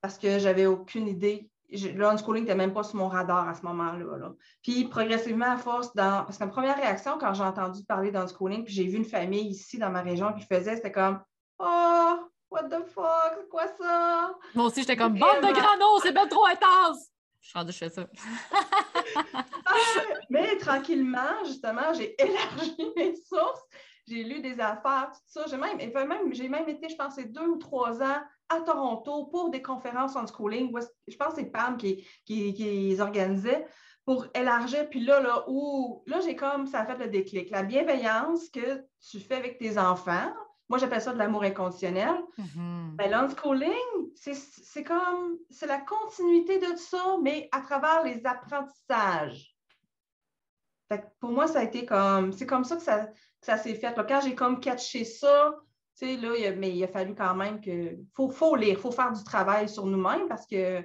[0.00, 1.48] parce que j'avais aucune idée.
[1.70, 4.32] L'unschooling n'était même pas sur mon radar à ce moment-là.
[4.62, 6.24] Puis progressivement, à force, dans...
[6.24, 9.48] parce que ma première réaction, quand j'ai entendu parler d'unschooling, puis j'ai vu une famille
[9.48, 11.20] ici dans ma région qui faisait, c'était comme
[11.58, 14.34] Oh, what the fuck, c'est quoi ça?
[14.54, 17.12] Moi aussi, j'étais comme Bande de granos, c'est bien trop intense!
[17.42, 18.06] Je suis rendue, je ça.
[20.30, 23.62] mais tranquillement, justement, j'ai élargi mes sources.
[24.08, 25.44] J'ai lu des affaires, tout ça.
[25.48, 29.62] J'ai même, même, même été, je pense, deux ou trois ans à Toronto pour des
[29.62, 30.72] conférences en schooling.
[31.06, 33.66] Je pense que c'est Pam qui, qui, qui les organisait
[34.04, 34.88] pour élargir.
[34.88, 37.50] Puis là, là, où, là, j'ai comme, ça a fait le déclic.
[37.50, 40.32] La bienveillance que tu fais avec tes enfants,
[40.72, 42.14] moi, j'appelle ça de l'amour inconditionnel.
[42.38, 49.54] Mm l'unschooling, c'est comme, c'est la continuité de ça, mais à travers les apprentissages.
[51.20, 53.10] pour moi, ça a été comme, c'est comme ça que ça,
[53.42, 53.94] ça s'est fait.
[53.94, 55.56] quand j'ai comme catché ça,
[55.98, 58.80] tu sais, là, il mais il a fallu quand même que, faut, faut lire, il
[58.80, 60.82] faut faire du travail sur nous-mêmes parce que,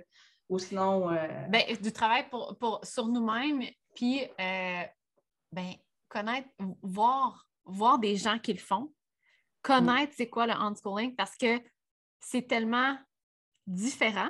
[0.49, 1.11] ou sinon.
[1.11, 3.63] Euh, ben, du travail pour, pour sur nous-mêmes,
[3.95, 4.83] puis, euh,
[5.53, 5.71] ben,
[6.09, 6.49] connaître,
[6.81, 8.91] voir, voir des gens qui le font,
[9.61, 11.61] connaître c'est quoi le unschooling parce que
[12.19, 12.97] c'est tellement
[13.65, 14.29] différent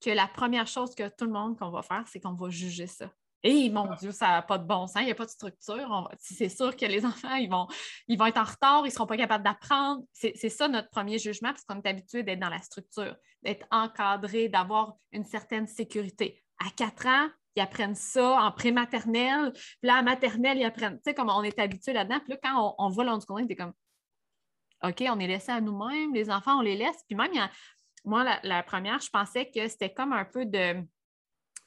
[0.00, 2.86] que la première chose que tout le monde qu'on va faire, c'est qu'on va juger
[2.86, 3.10] ça.
[3.42, 6.10] Et mon Dieu, ça n'a pas de bon sens, il n'y a pas de structure.
[6.18, 7.68] C'est sûr que les enfants, ils vont,
[8.08, 10.02] ils vont être en retard, ils ne seront pas capables d'apprendre.
[10.12, 14.48] C'est ça notre premier jugement, parce qu'on est habitué d'être dans la structure, d'être encadré,
[14.48, 16.42] d'avoir une certaine sécurité.
[16.58, 21.02] À quatre ans, ils apprennent ça en prématernelle, puis là, à maternelle, ils apprennent, tu
[21.04, 22.18] sais, comme on est habitué là-dedans.
[22.20, 23.72] Puis là, quand on, on voit l'unschooling, es comme,
[24.82, 27.02] OK, on est laissé à nous-mêmes, les enfants, on les laisse.
[27.08, 27.32] Puis même,
[28.04, 30.82] moi, la, première, je pensais que c'était comme un peu de,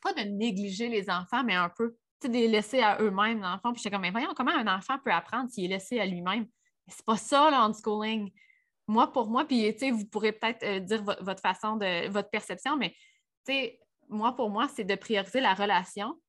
[0.01, 1.91] pas de négliger les enfants, mais un peu,
[2.21, 3.73] tu sais, de les laisser à eux-mêmes, l'enfant.
[3.73, 6.47] Puis j'étais comme, mais voyons, comment un enfant peut apprendre s'il est laissé à lui-même?
[6.87, 8.31] C'est pas ça, l'unschooling.
[8.87, 12.29] Moi, pour moi, puis, tu sais, vous pourrez peut-être euh, dire votre façon de, votre
[12.29, 12.89] perception, mais,
[13.45, 16.19] tu sais, moi, pour moi, c'est de prioriser la relation.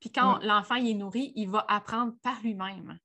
[0.00, 2.98] Puis quand l'enfant est nourri, il va apprendre par lui-même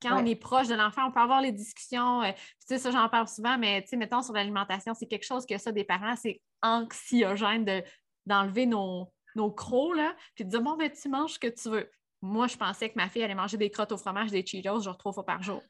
[0.00, 2.22] quand on est proche de l'enfant, on peut avoir les discussions.
[2.22, 5.24] Euh, tu sais, ça, j'en parle souvent, mais tu sais, mettons sur l'alimentation, c'est quelque
[5.24, 7.82] chose que ça, des parents, c'est anxiogène de,
[8.26, 11.68] d'enlever nos, nos crocs, là, puis de dire, bon, ben, tu manges ce que tu
[11.68, 11.90] veux.
[12.22, 14.96] Moi, je pensais que ma fille allait manger des crottes au fromage, des Cheetos, genre
[14.96, 15.62] trois fois par jour.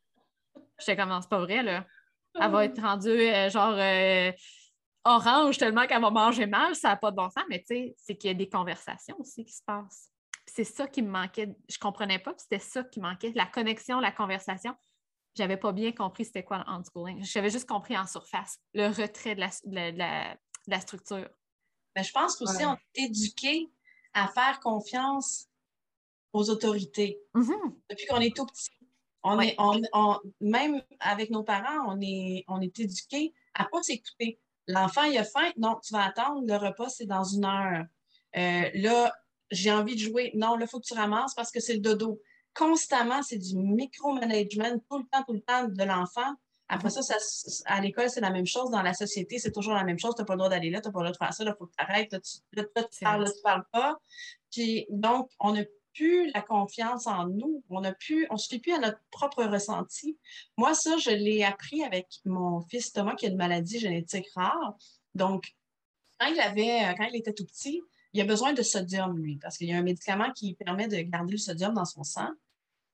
[0.78, 1.84] J'étais comme, c'est pas vrai, là.
[2.38, 4.30] Elle va être rendue, euh, genre, euh,
[5.04, 7.94] orange tellement qu'elle va manger mal, ça n'a pas de bon sens, mais tu sais,
[7.96, 10.12] c'est qu'il y a des conversations aussi qui se passent
[10.46, 11.56] c'est ça qui me manquait.
[11.68, 14.74] Je ne comprenais pas, c'était ça qui manquait, la connexion, la conversation.
[15.36, 19.34] Je n'avais pas bien compris c'était quoi le J'avais juste compris en surface, le retrait
[19.34, 21.28] de la, structure.
[21.94, 23.70] Mais ben, je pense qu'aussi, on est éduqué
[24.14, 25.46] à faire confiance
[26.32, 27.74] aux autorités mm-hmm.
[27.90, 28.70] depuis qu'on est tout petit.
[29.22, 29.56] On est,
[30.40, 34.40] même avec nos parents, on est, on est éduqué à ne pas s'écouter.
[34.68, 35.50] L'enfant, il a faim.
[35.56, 36.42] Non, tu vas attendre.
[36.46, 37.84] Le repas, c'est dans une heure.
[38.36, 39.12] Euh, là,
[39.50, 40.32] j'ai envie de jouer.
[40.34, 42.20] Non, là, il faut que tu ramasses parce que c'est le dodo.
[42.54, 46.34] Constamment, c'est du micromanagement tout le temps, tout le temps de l'enfant.
[46.68, 47.00] Après ça,
[47.66, 48.70] à l'école, c'est la même chose.
[48.70, 50.14] Dans la société, c'est toujours la même chose.
[50.16, 51.44] Tu n'as pas le droit d'aller là, tu n'as pas le droit de faire ça,
[51.44, 52.12] il faut que tu arrêtes.
[52.12, 53.98] Là, tu, parles, là, tu parles pas.
[54.50, 55.62] Puis, donc, on n'a
[55.94, 57.62] plus la confiance en nous.
[57.70, 60.18] On ne plus, on se fait plus à notre propre ressenti.
[60.56, 64.76] Moi, ça, je l'ai appris avec mon fils Thomas qui a une maladie génétique rare.
[65.14, 65.54] Donc,
[66.18, 67.80] quand il avait, quand il était tout petit,
[68.16, 70.96] il a besoin de sodium, lui, parce qu'il y a un médicament qui permet de
[71.02, 72.30] garder le sodium dans son sang.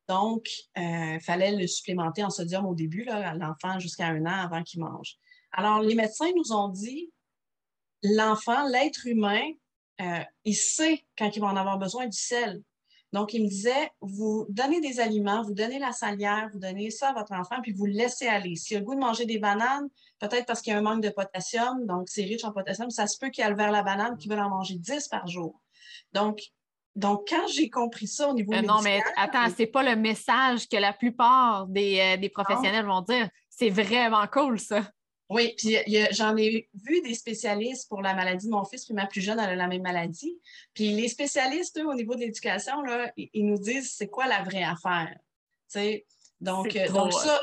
[0.09, 4.65] Donc, il euh, fallait le supplémenter en sodium au début, l'enfant jusqu'à un an avant
[4.65, 5.17] qu'il mange.
[5.53, 7.13] Alors, les médecins nous ont dit,
[8.03, 9.49] l'enfant, l'être humain,
[10.01, 12.61] euh, il sait quand il va en avoir besoin du sel.
[13.13, 17.11] Donc, il me disait, vous donnez des aliments, vous donnez la salière, vous donnez ça
[17.11, 18.57] à votre enfant, puis vous le laissez aller.
[18.57, 21.03] S'il a le goût de manger des bananes, peut-être parce qu'il y a un manque
[21.03, 24.17] de potassium, donc c'est riche en potassium, ça se peut qu'il a vers la banane,
[24.17, 25.61] qu'il veut en manger 10 par jour.
[26.13, 26.41] Donc,
[26.97, 30.69] donc quand j'ai compris ça au niveau euh, Non, mais attends, c'est pas le message
[30.69, 33.29] que la plupart des, euh, professionnels vont dire.
[33.51, 34.83] C'est vraiment cool, ça.
[35.33, 35.77] Oui, puis
[36.11, 39.39] j'en ai vu des spécialistes pour la maladie de mon fils, puis ma plus jeune,
[39.41, 40.39] elle a la même maladie.
[40.75, 42.75] Puis les spécialistes, eux, au niveau de l'éducation,
[43.17, 45.17] ils nous disent c'est quoi la vraie affaire.
[46.41, 47.41] Donc, euh, donc ça,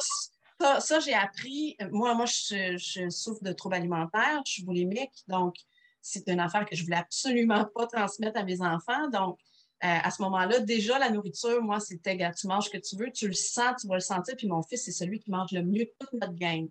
[0.82, 1.78] Ça, j'ai appris.
[1.90, 5.56] Moi, moi je, souffre de troubles alimentaires, je suis boulimique, donc
[6.02, 9.10] c'est une affaire que je voulais absolument pas transmettre à mes enfants.
[9.10, 9.40] Donc,
[9.84, 13.12] euh, à ce moment-là, déjà, la nourriture, moi, c'était, tu manges ce que tu veux,
[13.12, 14.36] tu le sens, tu vas le sentir.
[14.36, 16.68] Puis mon fils, c'est celui qui mange le mieux toute notre gang.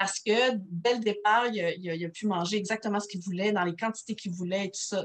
[0.00, 3.76] Parce que dès le départ, il a, pu manger exactement ce qu'il voulait, dans les
[3.76, 5.04] quantités qu'il voulait et tout ça.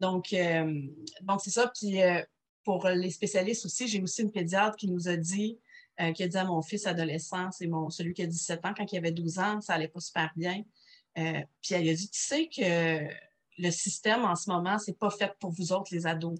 [0.00, 0.82] Donc, euh,
[1.20, 1.70] donc c'est ça.
[1.78, 2.20] Puis euh,
[2.64, 5.60] pour les spécialistes aussi, j'ai aussi une pédiatre qui nous a dit,
[6.16, 8.90] qui a dit à mon fils adolescent, c'est mon, celui qui a 17 ans, quand
[8.90, 10.64] il avait 12 ans, ça allait pas super bien.
[11.14, 12.98] puis elle a dit, tu sais que
[13.58, 16.36] le système en ce moment, c'est pas fait pour vous autres, les ados.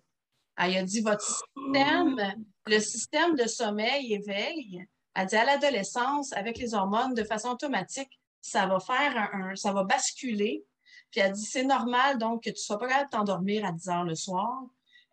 [0.57, 2.21] Elle a dit votre système,
[2.67, 8.21] le système de sommeil éveil, elle dit à l'adolescence, avec les hormones, de façon automatique,
[8.41, 10.65] ça va faire un, ça va basculer.
[11.11, 13.89] Puis elle dit c'est normal donc que tu sois pas capable de t'endormir à 10
[13.89, 14.63] heures le soir.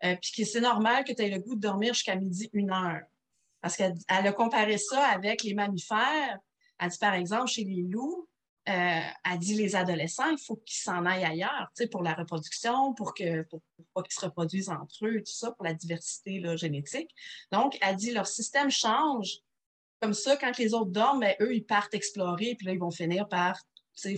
[0.02, 2.70] Euh, puis que c'est normal que tu aies le goût de dormir jusqu'à midi, une
[2.70, 3.02] heure.
[3.60, 6.38] Parce qu'elle a comparé ça avec les mammifères.
[6.78, 8.26] Elle dit, par exemple, chez les loups,
[8.68, 13.14] euh, a dit les adolescents, il faut qu'ils s'en aillent ailleurs, pour la reproduction, pour
[13.14, 13.60] que pour,
[13.94, 17.10] pas qu'ils se reproduisent entre eux, tout ça, pour la diversité génétique.
[17.52, 19.40] Donc, elle dit leur système change.
[20.00, 22.90] Comme ça, quand les autres dorment, ben, eux, ils partent explorer, puis là, ils vont
[22.90, 23.58] finir par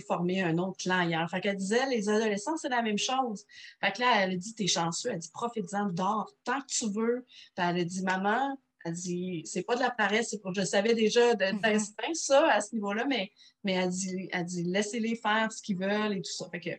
[0.07, 1.29] former un autre clan ailleurs.
[1.29, 3.45] Fait qu'elle disait, les adolescents, c'est la même chose.
[3.81, 5.09] Fait que là, elle a dit, t'es chanceux.
[5.11, 7.25] Elle dit, profite-en, dors tant que tu veux.
[7.55, 10.63] Puis elle a dit, maman, elle dit, c'est pas de la paresse, c'est pour, je
[10.63, 12.13] savais déjà d'instinct mm-hmm.
[12.13, 13.31] ça à ce niveau-là, mais,
[13.63, 16.49] mais elle dit, elle dit laissez-les faire ce qu'ils veulent et tout ça.
[16.49, 16.71] Fait que.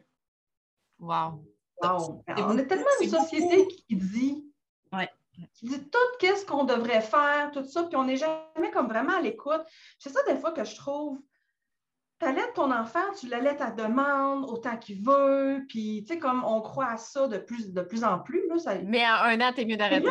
[0.98, 1.44] Wow.
[1.82, 4.44] On est tellement une société qui dit.
[5.54, 9.16] Qui dit tout qu'est-ce qu'on devrait faire, tout ça, puis on n'est jamais comme vraiment
[9.16, 9.62] à l'écoute.
[9.98, 11.18] C'est ça des fois que je trouve.
[12.20, 16.44] Tu allaites ton enfant, tu l'allaites à demande, autant qu'il veut, puis tu sais, comme
[16.44, 18.46] on croit à ça de plus, de plus en plus.
[18.48, 18.74] Là, ça...
[18.84, 20.08] Mais à un an, t'es mieux d'arrêter.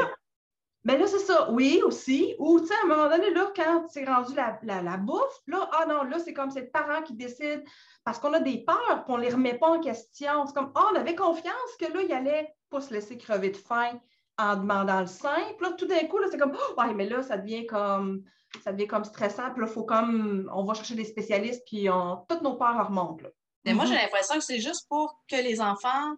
[0.85, 2.35] Mais là, c'est ça, oui, aussi.
[2.39, 5.69] Ou, tu sais, à un moment donné, là, quand c'est rendu la, la, bouffe, là,
[5.71, 7.63] ah non, là, c'est comme c'est le parent qui décide
[8.03, 10.45] parce qu'on a des peurs, puis on ne les remet pas en question.
[10.45, 13.57] C'est comme, ah, on avait confiance que là, il allait pas se laisser crever de
[13.57, 13.97] faim
[14.37, 15.07] en demandant le.
[15.07, 18.23] Puis là, tout d'un coup, là, c'est comme, oh, ouais, mais là, ça devient comme,
[18.63, 19.51] ça devient comme stressant.
[19.51, 22.87] Puis là, il faut comme, on va chercher des spécialistes, puis on, toutes nos peurs
[22.87, 23.23] remontent.
[23.23, 23.29] Là.
[23.65, 24.01] Mais moi, j'ai mhm.
[24.01, 26.15] l'impression que c'est juste pour que les enfants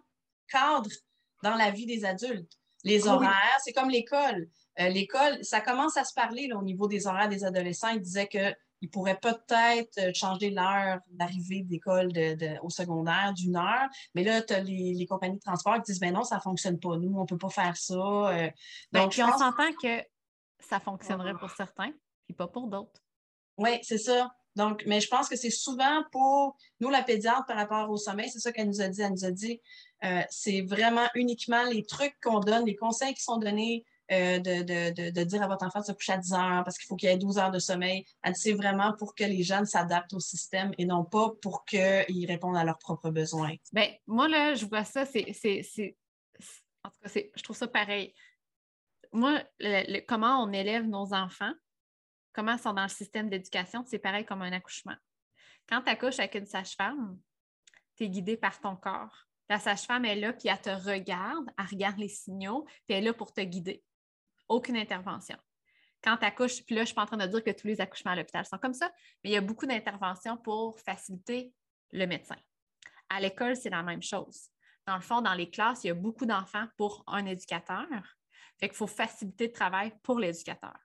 [0.48, 0.86] cadrent
[1.42, 2.52] dans la vie des adultes
[2.86, 4.48] les horaires, c'est comme l'école.
[4.78, 7.88] Euh, l'école, ça commence à se parler au niveau des horaires des adolescents.
[7.88, 8.28] Ils disaient
[8.86, 12.12] qu'ils pourraient peut-être euh, changer l'heure d'arrivée d'école
[12.62, 13.88] au secondaire d'une heure.
[14.14, 16.78] Mais là, tu as les, compagnies de transport qui disent ben non, ça ne fonctionne
[16.78, 16.96] pas.
[16.96, 17.94] Nous, on ne peut pas faire ça.
[17.94, 18.50] Euh.
[18.92, 20.02] Ben, donc, puis on s'entend que
[20.60, 21.92] ça fonctionnerait pour certains,
[22.26, 23.00] puis pas pour d'autres.
[23.58, 24.30] Oui, c'est ça.
[24.54, 28.30] Donc, mais je pense que c'est souvent pour nous, la pédiatre, par rapport au sommeil,
[28.30, 29.02] c'est ça qu'elle nous a dit.
[29.02, 29.60] Elle nous a dit,
[30.04, 35.24] euh, c'est vraiment uniquement les trucs qu'on donne, les conseils qui sont donnés, euh, de,
[35.24, 37.16] dire à votre enfant de se coucher à 10 heures parce qu'il faut qu'il ait
[37.16, 38.04] 12 heures de sommeil.
[38.34, 42.56] C'est vraiment pour que les jeunes s'adaptent au système et non pas pour qu'ils répondent
[42.56, 43.54] à leurs propres besoins.
[43.72, 45.26] Bien, moi, là, je vois ça, c'est.
[46.84, 48.14] En tout cas, je trouve ça pareil.
[49.12, 49.42] Moi,
[50.06, 51.52] comment on élève nos enfants,
[52.32, 54.96] comment ils sont dans le système d'éducation, c'est pareil comme un accouchement.
[55.68, 57.18] Quand tu accouches avec une sage-femme,
[57.96, 59.26] tu es guidé par ton corps.
[59.48, 63.06] La sage-femme est là, puis elle te regarde, elle regarde les signaux, puis elle est
[63.06, 63.82] là pour te guider.
[64.48, 65.36] Aucune intervention.
[66.02, 67.66] Quand tu accouches, puis là, je ne suis pas en train de dire que tous
[67.66, 68.92] les accouchements à l'hôpital sont comme ça,
[69.24, 71.52] mais il y a beaucoup d'interventions pour faciliter
[71.92, 72.36] le médecin.
[73.08, 74.48] À l'école, c'est la même chose.
[74.86, 77.86] Dans le fond, dans les classes, il y a beaucoup d'enfants pour un éducateur.
[78.58, 80.76] Fait qu'il faut faciliter le travail pour l'éducateur.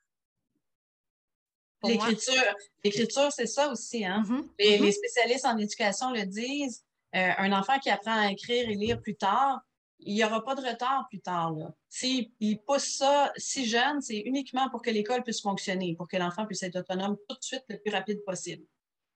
[1.84, 4.06] L'écriture, l'écriture, c'est ça aussi.
[4.06, 4.24] Hein?
[4.24, 4.50] Mm-hmm.
[4.60, 4.82] Les, mm-hmm.
[4.82, 6.86] les, spécialistes en éducation le disent.
[7.14, 9.60] Euh, un enfant qui apprend à écrire et lire plus tard,
[10.04, 11.56] il n'y aura pas de retard plus tard.
[11.90, 12.32] S'il
[12.66, 16.64] pousse ça si jeune, c'est uniquement pour que l'école puisse fonctionner, pour que l'enfant puisse
[16.64, 18.66] être autonome tout de suite le plus rapide possible.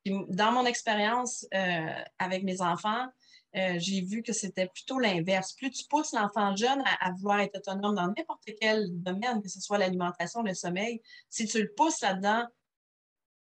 [0.05, 3.07] dans mon expérience euh, avec mes enfants,
[3.55, 5.53] euh, j'ai vu que c'était plutôt l'inverse.
[5.53, 9.61] Plus tu pousses l'enfant jeune à, vouloir être autonome dans n'importe quel domaine, que ce
[9.61, 12.45] soit l'alimentation, le sommeil, si tu le pousses là-dedans,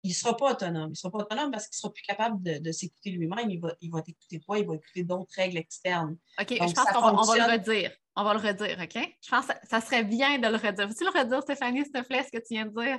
[0.08, 0.86] il ne sera pas autonome.
[0.86, 3.50] Il ne sera pas autonome parce qu'il ne sera plus capable de, s'écouter lui-même.
[3.50, 6.16] Il va, il va t'écouter toi, il va écouter d'autres règles externes.
[6.40, 7.92] OK, je pense qu'on va, le redire.
[8.16, 9.16] On va le redire, OK?
[9.20, 10.88] Je pense que ça, serait bien de le redire.
[10.88, 12.98] Veux-tu le redire, Stéphanie, s'il te plaît, ce que tu viens de dire?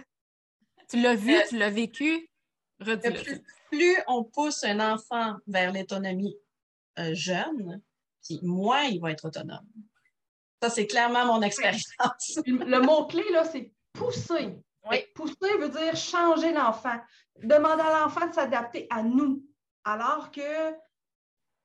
[0.87, 2.29] Tu l'as vu, euh, tu l'as vécu?
[2.79, 3.41] Redis-le.
[3.71, 6.35] Plus, on pousse un enfant vers l'autonomie
[6.99, 7.81] euh, jeune,
[8.23, 9.67] puis moins il va être autonome.
[10.61, 11.89] Ça, c'est clairement mon expérience.
[12.45, 14.59] le mot-clé, là, c'est pousser.
[15.15, 16.97] Pousser veut dire changer l'enfant,
[17.43, 19.43] demander à l'enfant de s'adapter à nous.
[19.83, 20.73] Alors que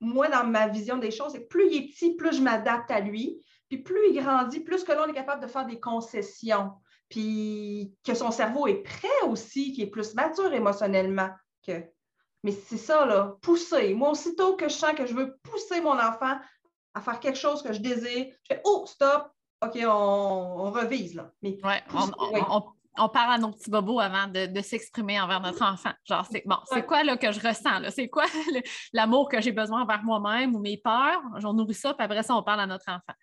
[0.01, 3.01] moi, dans ma vision des choses, c'est plus il est petit, plus je m'adapte à
[3.01, 3.43] lui.
[3.69, 6.73] Puis plus il grandit, plus que l'on est capable de faire des concessions.
[7.09, 11.31] puis que son cerveau est prêt aussi, qu'il est plus mature émotionnellement.
[11.67, 11.85] Que...
[12.43, 13.95] Mais c'est ça, là, pousser.
[13.95, 16.39] Moi, aussitôt que je sens que je veux pousser mon enfant
[16.93, 19.31] à faire quelque chose que je désire, je fais Oh, stop,
[19.63, 21.15] OK, on, revise.
[21.15, 21.33] Là.
[21.43, 21.59] Mais
[21.93, 22.63] on,
[22.95, 25.93] parle à nos petits bobos avant de, s'exprimer envers notre enfant.
[26.05, 27.91] Genre, c'est bon, c'est quoi là, que je ressens?
[27.91, 28.25] C'est quoi
[28.93, 31.23] l'amour que j'ai besoin envers moi-même ou mes peurs?
[31.39, 33.15] J'en nourris ça, puis après ça, on parle à notre enfant.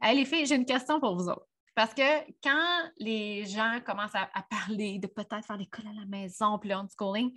[0.00, 1.46] Allez, les filles, j'ai une question pour vous autres.
[1.74, 6.58] Parce que quand les gens commencent à, parler de peut-être faire l'école à la maison,
[6.58, 7.32] puis le homeschooling,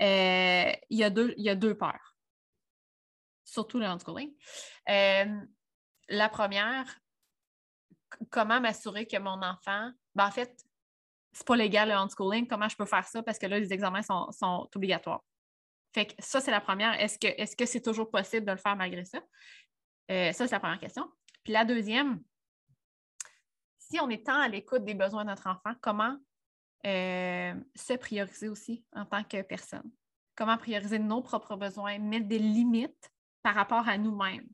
[0.00, 2.16] euh, il, y a deux, il y a deux peurs.
[3.44, 4.32] Surtout le homeschooling.
[4.88, 5.40] Euh,
[6.08, 6.86] la première,
[8.30, 10.64] comment m'assurer que mon enfant, ben en fait,
[11.34, 13.22] c'est pas légal le homeschooling, comment je peux faire ça?
[13.22, 15.22] Parce que là, les examens sont, obligatoires.
[15.92, 16.98] Fait que ça, c'est la première.
[17.00, 19.20] Est-ce que c'est toujours possible de le faire malgré ça?
[20.10, 21.10] Euh, ça, c'est la première question.
[21.42, 22.22] Puis la deuxième,
[23.78, 26.16] si on est tant à l'écoute des besoins de notre enfant, comment
[26.86, 29.90] euh, se prioriser aussi en tant que personne?
[30.36, 33.10] Comment prioriser nos propres besoins, mettre des limites
[33.42, 34.48] par rapport à nous-mêmes?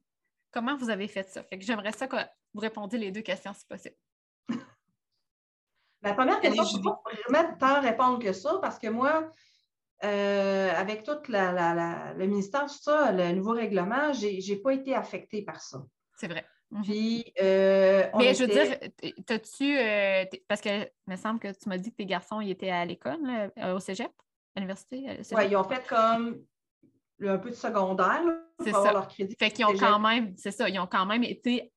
[0.50, 1.42] Comment vous avez fait ça?
[1.44, 2.16] Fait que j'aimerais ça que
[2.52, 3.96] vous répondiez les deux questions si possible.
[6.02, 9.30] La première question, je ne peux pas vraiment tant répondre que ça parce que moi,
[10.02, 15.42] euh, avec tout le ministère, tout ça, le nouveau règlement, je n'ai pas été affectée
[15.42, 15.82] par ça.
[16.16, 16.46] C'est vrai.
[16.70, 16.82] Mhm.
[16.82, 18.78] Puis, euh, Mais je veux dire,
[19.26, 19.76] t'as-tu.
[19.76, 22.70] Euh, parce que il me semble que tu m'as dit que tes garçons ils étaient
[22.70, 23.18] à l'école,
[23.74, 24.10] au cégep,
[24.54, 25.18] à l'université.
[25.32, 26.40] Oui, ils ont fait comme
[27.28, 28.22] un peu de secondaire
[28.56, 29.36] pour avoir leur crédit.
[29.38, 31.72] Fait qu'ils ont quand même, c'est ça, ils ont quand même été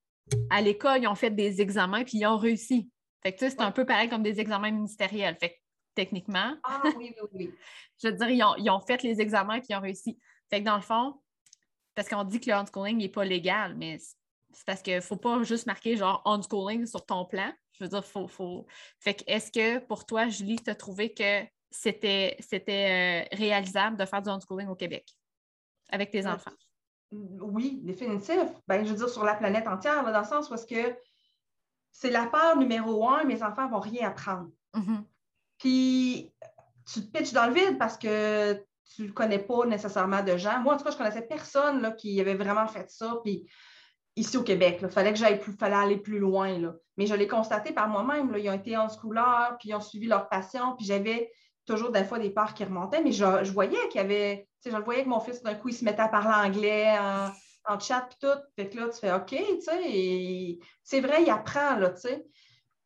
[0.49, 2.89] à l'école, ils ont fait des examens puis ils ont réussi.
[3.23, 5.37] Fait que tu sais, c'est un peu pareil comme des examens ministériels.
[5.39, 5.55] Fait que
[5.95, 6.55] techniquement.
[6.63, 7.53] Ah oui, oui, oui.
[8.03, 10.17] je veux dire, ils ont, ils ont, fait les examens puis ils ont réussi.
[10.49, 11.21] Fait que dans le fond,
[11.95, 15.15] parce qu'on dit que le homeschooling n'est pas légal, mais c'est parce qu'il ne faut
[15.15, 16.23] pas juste marquer genre
[16.85, 17.51] sur ton plan.
[17.73, 18.27] Je veux dire, faut.
[18.27, 18.67] faut...
[18.99, 23.97] Fait que est-ce que pour toi, Julie, tu as trouvé que c'était, c'était euh, réalisable
[23.97, 25.07] de faire du homeschooling au Québec
[25.89, 26.51] avec tes enfants?
[27.11, 28.43] Oui, définitif.
[28.67, 30.95] Ben, je veux dire, sur la planète entière, dans le sens où est-ce que
[31.93, 34.49] c'est la part numéro un, mes enfants ne vont rien apprendre.
[34.75, 35.03] Mm-hmm.
[35.59, 36.33] Puis
[36.91, 38.61] tu te pitches dans le vide parce que
[38.95, 40.59] tu ne connais pas nécessairement de gens.
[40.59, 43.19] Moi, en tout cas, je connaissais personne là, qui avait vraiment fait ça.
[43.23, 43.49] Puis
[44.15, 46.57] ici au Québec, il fallait que j'aille plus, fallait aller plus loin.
[46.59, 46.73] Là.
[46.97, 48.33] Mais je l'ai constaté par moi-même.
[48.37, 51.31] Ils ont été en schooler, puis ils ont suivi leur passion, puis j'avais
[51.65, 54.75] toujours des fois des parts qui remontaient, mais je, voyais qu'il y avait, tu sais,
[54.75, 56.97] je voyais que mon fils, d'un coup, il se mettait à parler anglais
[57.65, 58.39] en, chat, puis tout.
[58.55, 62.25] Fait que là, tu fais OK, tu sais, c'est vrai, il apprend, là, tu sais.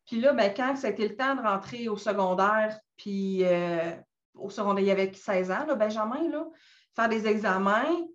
[0.05, 3.93] Puis là, ben, quand ça a été le temps de rentrer au secondaire, puis euh,
[4.35, 6.45] au secondaire, il y avait 16 ans, là, Benjamin, là,
[6.95, 8.07] faire des examens,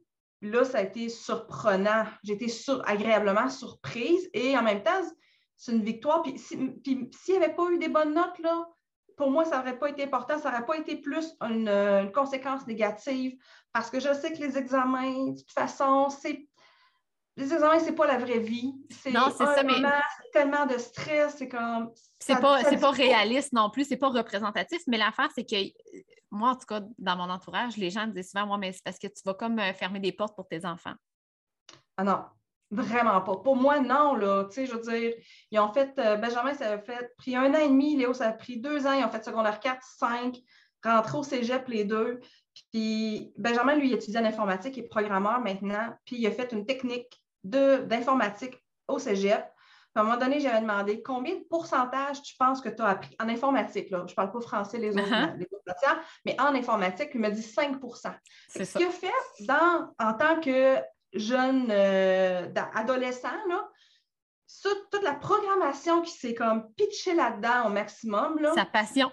[0.42, 2.04] là, ça a été surprenant.
[2.28, 2.46] Été
[2.84, 5.02] agréablement surprise et en même temps,
[5.56, 6.22] c'est une victoire.
[6.22, 6.74] Puis s'il
[7.28, 8.66] n'y avait pas eu des bonnes notes, là,
[9.16, 13.36] pour moi, ça n'aurait pas été important, ça n'aurait pas été plus une, conséquence négative
[13.72, 16.48] parce que je sais que les examens, de toute façon, c'est.
[17.36, 18.74] Les examens, c'est pas la vraie vie.
[19.12, 19.74] Non, c'est ça, mais.
[20.32, 21.90] tellement de stress, c'est comme.
[22.18, 25.56] C'est pas, pas réaliste non plus, c'est pas représentatif, mais l'affaire, c'est que
[26.30, 28.84] moi, en tout cas, dans mon entourage, les gens me disent souvent, moi, mais c'est
[28.84, 30.94] parce que tu vas comme euh, fermer des portes pour tes enfants.
[31.96, 32.24] Ah non,
[32.72, 33.36] Vraiment pas.
[33.36, 34.46] Pour moi, non, là.
[34.46, 35.12] Tu sais, je veux dire,
[35.50, 38.28] ils ont fait, euh, Benjamin, ça a fait, pris un an et demi, Léo, ça
[38.28, 40.38] a pris deux ans, ils ont fait secondaire 4, 5,
[40.82, 42.20] rentré au cégep les deux.
[42.72, 46.50] Puis Benjamin, lui, il étudie en informatique, il est programmeur maintenant, puis il a fait
[46.52, 48.54] une technique d'informatique
[48.88, 49.44] au cégep.
[49.94, 53.14] à un moment donné, j'avais demandé combien de pourcentage tu penses que tu as appris?
[53.20, 53.90] En informatique.
[53.90, 54.04] Là.
[54.06, 55.36] Je ne parle pas français, les autres, uh-huh.
[55.36, 57.76] les autres matières, mais en informatique, il m'a dit 5
[58.48, 60.78] C'est Ce qu'il a fait dans, en tant que
[61.12, 63.68] jeune euh, adolescent, là,
[64.62, 68.38] toute la programmation qui s'est comme pitchée là-dedans au maximum.
[68.38, 69.10] Là, sa passion.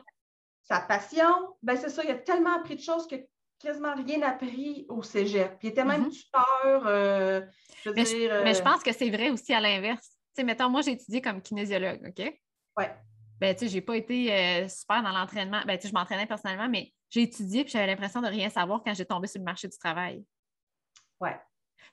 [0.64, 3.16] Sa passion, ben c'est ça, il a tellement appris de choses que
[3.60, 5.60] quasiment rien appris au cégep.
[5.60, 6.12] Puis il était même mm-hmm.
[6.12, 7.42] tuteur, euh,
[7.84, 10.08] je veux mais, dire, je, mais je euh, pense que c'est vrai aussi à l'inverse.
[10.10, 12.34] Tu sais, mettons, moi, j'ai étudié comme kinésiologue, OK?
[12.78, 12.86] Oui.
[13.40, 15.62] Ben, tu sais, j'ai pas été super dans l'entraînement.
[15.66, 18.82] Ben, tu sais, je m'entraînais personnellement, mais j'ai étudié puis j'avais l'impression de rien savoir
[18.84, 20.24] quand j'ai tombé sur le marché du travail.
[21.20, 21.30] Oui.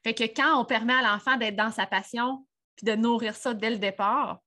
[0.05, 2.47] Fait que quand on permet à l'enfant d'être dans sa passion
[2.77, 4.41] puis de nourrir ça dès le départ,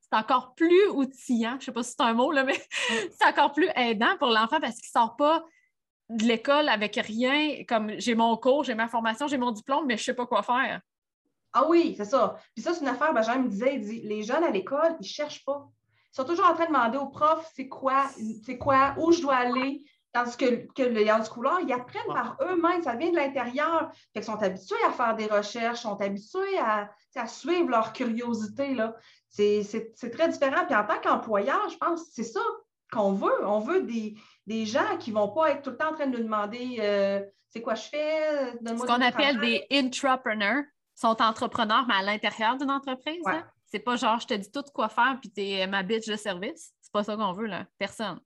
[0.00, 1.52] c'est encore plus outillant.
[1.52, 4.28] Je ne sais pas si c'est un mot, là, mais c'est encore plus aidant pour
[4.28, 5.44] l'enfant parce qu'il ne sort pas
[6.08, 9.96] de l'école avec rien, comme j'ai mon cours, j'ai ma formation, j'ai mon diplôme, mais
[9.96, 10.80] je ne sais pas quoi faire.
[11.52, 12.36] Ah oui, c'est ça.
[12.54, 15.04] Puis ça, c'est une affaire, Benjamin me disait, il dit, les jeunes à l'école, ils
[15.04, 15.68] ne cherchent pas.
[16.12, 18.06] Ils sont toujours en train de demander au prof, c'est quoi,
[18.44, 19.84] c'est quoi, où je dois aller.
[20.12, 23.90] Tandis que, que les couleur, ils apprennent par eux-mêmes, ça vient de l'intérieur.
[24.14, 28.76] Ils sont habitués à faire des recherches, sont habitués à, à suivre leur curiosité.
[29.30, 30.66] C'est très différent.
[30.66, 32.42] Puis en tant qu'employeur, je pense que c'est ça
[32.92, 33.46] qu'on veut.
[33.46, 34.14] On veut des,
[34.46, 36.76] des gens qui ne vont pas être tout le temps en train de nous demander
[36.80, 38.52] euh, c'est quoi je fais.
[38.64, 40.64] Ce qu'on appelle des intrapreneurs
[40.94, 43.22] sont entrepreneurs, mais à l'intérieur d'une entreprise.
[43.26, 43.44] Hein?
[43.66, 46.16] C'est pas genre je te dis tout quoi faire puis tu es ma bitch de
[46.16, 46.72] service.
[46.80, 47.64] C'est pas ça qu'on veut, là.
[47.78, 48.20] Personne.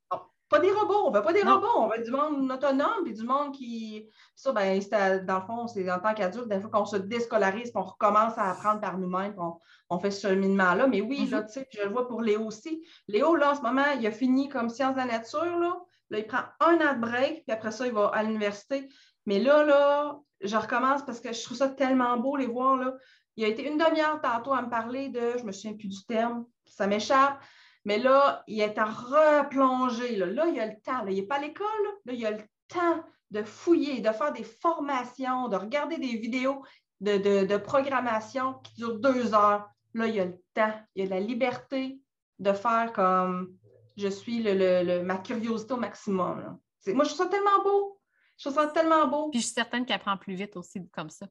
[0.48, 3.24] Pas des robots, on veut pas des robots, on veut du monde autonome, puis du
[3.24, 4.08] monde qui.
[4.36, 4.80] Ça, ben,
[5.24, 8.50] dans le fond, c'est en tant qu'adulte, des fois qu'on se déscolarise, qu'on recommence à
[8.52, 9.58] apprendre par nous-mêmes, qu'on
[9.90, 10.86] on fait ce cheminement-là.
[10.86, 11.46] Mais oui, là, mm-hmm.
[11.46, 12.86] tu sais, je le vois pour Léo aussi.
[13.08, 15.76] Léo, là, en ce moment, il a fini comme sciences de la nature, là.
[16.10, 18.88] Là, il prend un an de break, puis après ça, il va à l'université.
[19.26, 22.94] Mais là, là, je recommence parce que je trouve ça tellement beau, les voir, là.
[23.36, 26.04] Il a été une demi-heure tantôt à me parler de, je me souviens plus du
[26.06, 27.38] terme, ça m'échappe,
[27.86, 30.16] mais là, il est à replonger.
[30.16, 31.06] Là, là il a le temps.
[31.06, 31.66] il n'est pas à l'école.
[32.04, 32.12] Là.
[32.12, 36.64] il a le temps de fouiller, de faire des formations, de regarder des vidéos
[37.00, 39.68] de, programmation qui durent deux heures.
[39.94, 40.72] Là, il a le temps.
[40.96, 42.00] Il a la liberté
[42.40, 43.56] de faire comme
[43.96, 46.58] je suis le, ma curiosité au maximum.
[46.88, 48.00] Moi, je trouve ça tellement beau.
[48.38, 49.30] Je trouve ça tellement beau.
[49.30, 51.26] Puis je suis certaine qu'elle apprend plus vite aussi comme ça.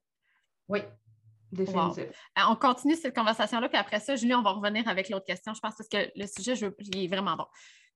[0.68, 0.82] Oui.
[1.52, 2.06] Définitif.
[2.38, 5.54] Euh, on continue cette conversation-là, puis après ça, Julie, on va revenir avec l'autre question,
[5.54, 7.46] je pense, parce que le sujet, je, il est vraiment bon.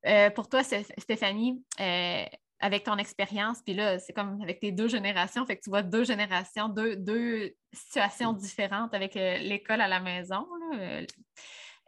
[0.05, 2.25] Euh, pour toi, Stéphanie, euh,
[2.59, 5.81] avec ton expérience, puis là, c'est comme avec tes deux générations, fait que tu vois
[5.81, 10.47] deux générations, deux, situations différentes avec l'école à la maison.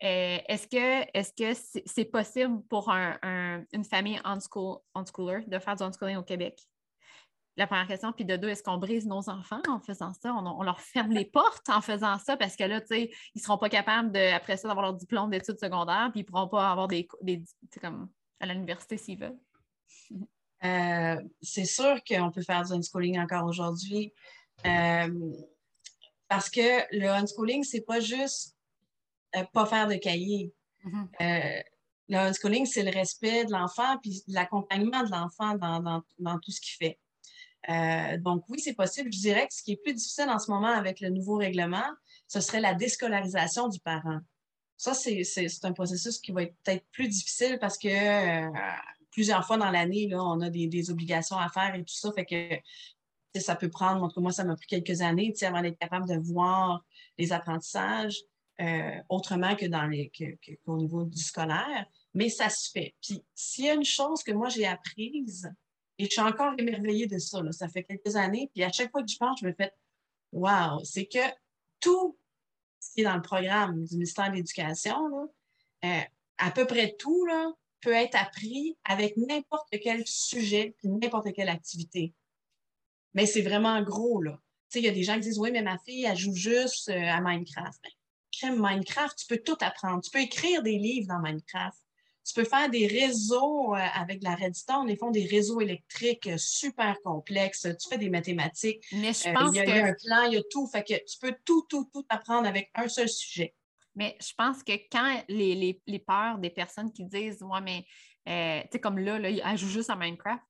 [0.01, 6.59] Est-ce que est-ce c'est, possible pour une famille on-schooler de faire du on-schooling au Québec?
[7.57, 8.11] la première question.
[8.11, 10.33] Puis de deux, est-ce qu'on brise nos enfants en faisant ça?
[10.33, 12.37] On, leur ferme les portes en faisant ça?
[12.37, 14.93] Parce que là, tu sais, ils ne seront pas capables, de, après ça, d'avoir leur
[14.95, 17.43] diplôme d'études secondaires, puis ils ne pourront pas avoir des, des
[17.81, 19.37] comme à l'université s'ils veulent.
[20.63, 24.13] Euh, c'est sûr qu'on peut faire du unschooling encore aujourd'hui.
[24.65, 25.33] Euh,
[26.27, 28.55] parce que le unschooling, c'est pas juste
[29.35, 30.53] euh, pas faire de cahier.
[30.83, 31.63] Mm-hmm.
[32.09, 36.59] le unschooling, c'est le respect de l'enfant puis l'accompagnement de l'enfant dans, dans, tout ce
[36.59, 36.99] qu'il fait.
[37.69, 39.13] Euh, donc oui, c'est possible.
[39.13, 41.87] Je dirais que ce qui est plus difficile en ce moment avec le nouveau règlement,
[42.27, 44.19] ce serait la déscolarisation du parent.
[44.77, 45.21] Ça, c'est
[45.63, 48.49] un processus qui va être peut-être plus difficile parce que
[49.11, 52.11] plusieurs fois dans l'année, on a des, obligations à faire et tout ça.
[52.13, 55.61] Fait que ça peut prendre, en tout cas, moi, ça m'a pris quelques années avant
[55.61, 56.83] d'être capable de voir
[57.17, 58.17] les apprentissages
[58.59, 60.11] euh, autrement que dans les
[60.65, 61.85] qu'au niveau du scolaire.
[62.13, 62.95] Mais ça se fait.
[63.01, 65.49] Puis s'il y a une chose que moi j'ai apprise,
[66.01, 67.39] et je suis encore émerveillée de ça.
[67.51, 68.49] Ça fait quelques années.
[68.53, 69.71] Puis à chaque fois que je pense, je me fais
[70.31, 71.19] Wow, c'est que
[71.79, 72.17] tout
[72.79, 75.29] ce qui est dans le programme du ministère de l'Éducation,
[75.85, 75.99] euh,
[76.37, 81.49] à peu près tout, là, peut être appris avec n'importe quel sujet et n'importe quelle
[81.49, 82.13] activité.
[83.13, 84.39] Mais c'est vraiment gros, là.
[84.73, 86.99] il y a des gens qui disent Oui, mais ma fille, elle joue juste euh,
[86.99, 87.79] à Minecraft.
[87.83, 87.91] Ben,
[88.43, 90.01] Minecraft, tu peux tout apprendre.
[90.03, 91.77] Tu peux écrire des livres dans Minecraft.
[92.23, 96.37] Tu peux faire des réseaux euh, avec la Redstone, ils font des réseaux électriques euh,
[96.37, 97.67] super complexes.
[97.81, 98.85] Tu fais des mathématiques.
[98.91, 100.67] Mais je pense euh, il, y a, un plan, il y a tout.
[100.67, 103.55] Fait que tu peux tout, tout, tout apprendre avec un seul sujet.
[103.95, 107.85] Mais je pense que quand les, peurs des personnes qui disent Moi, mais
[108.25, 110.43] tu sais, comme là, là, elle joue juste à Minecraft,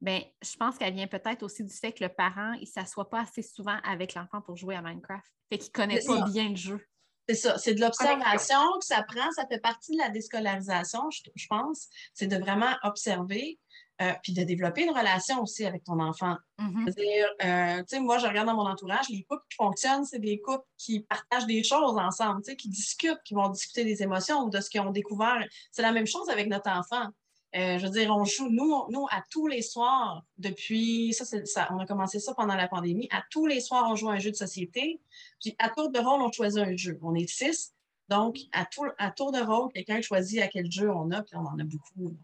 [0.00, 3.10] ben, je pense qu'elle vient peut-être aussi du fait que le parent, il ne s'assoit
[3.10, 5.26] pas assez souvent avec l'enfant pour jouer à Minecraft.
[5.50, 6.86] Fait qu'il ne connaît pas bien le jeu.
[7.28, 11.46] C'est ça, c'est de l'observation que ça prend, ça fait partie de la déscolarisation, je,
[11.46, 11.88] pense.
[12.14, 13.58] C'est de vraiment observer,
[14.00, 16.36] euh, puis de développer une relation aussi avec ton enfant.
[16.58, 16.84] Mm-hmm.
[16.84, 20.20] C'est-à-dire, euh, tu sais, moi, je regarde dans mon entourage, les couples qui fonctionnent, c'est
[20.20, 24.02] des couples qui partagent des choses ensemble, tu sais, qui discutent, qui vont discuter des
[24.02, 25.44] émotions, de ce qu'ils ont découvert.
[25.70, 27.10] C'est la même chose avec notre enfant.
[27.56, 31.68] Euh, je veux dire, on joue, nous, nous, à tous les soirs, depuis, ça, ça,
[31.72, 34.18] on a commencé ça pendant la pandémie, à tous les soirs, on joue à un
[34.18, 35.00] jeu de société,
[35.40, 36.98] puis à tour de rôle, on choisit un jeu.
[37.02, 37.72] On est six,
[38.08, 38.68] donc à,
[38.98, 41.64] à tour de rôle, quelqu'un choisit à quel jeu on a, puis on en a
[41.64, 42.16] beaucoup.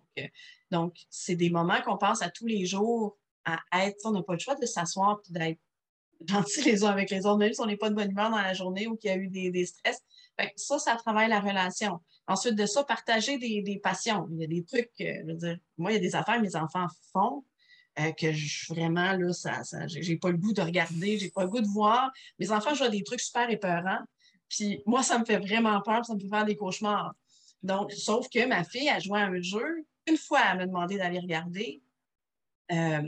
[0.70, 3.16] Donc, euh, c'est des moments qu'on passe à tous les jours
[3.46, 5.60] à être, on n'a pas le choix de s'asseoir puis d'être
[6.28, 8.40] gentils les uns avec les autres, même si on n'est pas de bonne humeur dans
[8.40, 10.02] la journée ou qu'il y a eu des stress.
[10.56, 12.00] ça, ça travaille la relation.
[12.26, 14.26] Ensuite de ça, partager des, passions.
[14.30, 16.36] Il y a des trucs, euh, je veux dire, moi, il y a des affaires
[16.36, 17.44] que mes enfants font
[18.00, 21.44] euh, que je, vraiment, là, ça, ça j'ai pas le goût de regarder, j'ai pas
[21.44, 22.10] le goût de voir.
[22.38, 24.02] Mes enfants jouent des trucs super épeurants.
[24.48, 27.14] Puis moi, ça me fait vraiment peur, ça me fait faire des cauchemars.
[27.62, 29.86] Donc, sauf que ma fille a joué à un jeu.
[30.06, 31.82] Une fois, elle m'a demandé d'aller regarder.
[32.72, 33.02] Euh,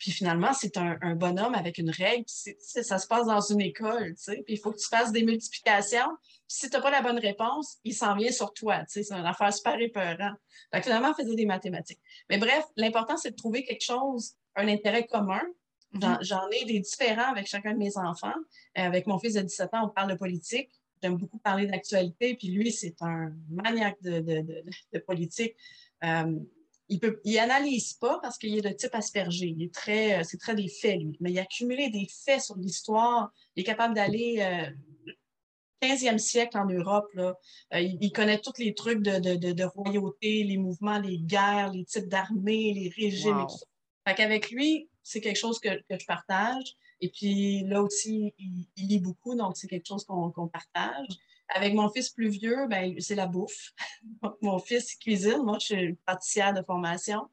[0.00, 2.24] Puis finalement, c'est un, bonhomme avec une règle.
[2.26, 4.42] ça se passe dans une école, tu sais.
[4.46, 6.16] Puis il faut que tu fasses des multiplications.
[6.22, 9.02] Puis si tu n'as pas la bonne réponse, il s'en vient sur toi, tu sais.
[9.02, 10.38] C'est une affaire super épeurante.
[10.72, 12.00] Fait finalement, on faisait des mathématiques.
[12.30, 15.42] Mais bref, l'important, c'est de trouver quelque chose, un intérêt commun.
[15.92, 16.18] Mhm.
[16.22, 18.34] J'en ai des différents avec chacun de mes enfants.
[18.78, 20.70] Euh, avec mon fils de 17 ans, on parle de politique.
[21.02, 22.36] J'aime beaucoup parler d'actualité.
[22.36, 25.56] Puis lui, c'est un maniaque de, de politique.
[26.04, 26.40] Euh,
[26.90, 29.46] il peut, il analyse pas parce qu'il est de type aspergé.
[29.46, 31.16] Il est très, euh, c'est très des faits, lui.
[31.20, 33.32] Mais il a accumulé des faits sur l'histoire.
[33.54, 34.70] Il est capable d'aller euh,
[35.80, 37.08] 15e siècle en Europe.
[37.14, 37.38] Là.
[37.74, 41.84] Euh, il, connaît tous les trucs de, de, de, royauté, les mouvements, les guerres, les
[41.84, 43.66] types d'armées, les régimes et tout ça.
[44.08, 46.74] Fait qu'avec lui, c'est quelque chose que, que, je partage.
[47.00, 51.06] Et puis là aussi, il, lit beaucoup, donc c'est quelque chose qu'on partage.
[51.54, 53.72] Avec mon fils plus vieux, ben, c'est la bouffe.
[54.42, 55.42] mon fils cuisine.
[55.42, 57.28] Moi, je suis pâtissière de formation.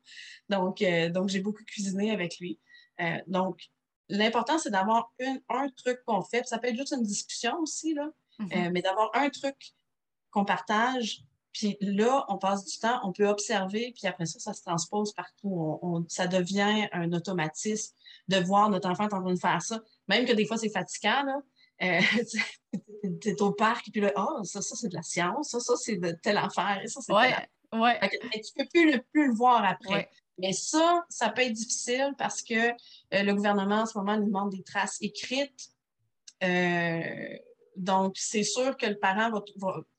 [0.49, 2.59] Donc, euh, donc j'ai beaucoup cuisiné avec lui.
[2.99, 3.69] Euh, donc,
[4.09, 5.13] l'important, c'est d'avoir
[5.49, 6.47] un truc qu'on fait.
[6.47, 8.09] ça peut être juste une discussion aussi, là,
[8.39, 8.67] mm-hmm.
[8.67, 9.73] euh, mais d'avoir un truc
[10.31, 11.23] qu'on partage.
[11.53, 15.11] Puis là, on passe du temps, on peut observer, puis après ça, ça se transpose
[15.13, 16.05] partout.
[16.07, 17.95] ça devient un automatisme
[18.27, 19.81] de voir notre enfant en train de faire ça.
[20.07, 21.41] Même que des fois, c'est fatigant, là.
[21.81, 21.99] Euh,
[23.21, 25.75] tu es au parc, puis là, oh, ça, ça c'est de la science, ça, ça,
[25.75, 27.33] c'est de telle affaire, et ça, c'est ouais,
[27.73, 27.99] ouais.
[28.01, 30.09] Mais tu peux plus le, plus le voir après.
[30.39, 34.25] Mais ça, ça peut être difficile parce que euh, le gouvernement, en ce moment, nous
[34.25, 35.71] demande des traces écrites.
[36.43, 37.37] Euh,
[37.77, 39.31] donc, c'est sûr que le parent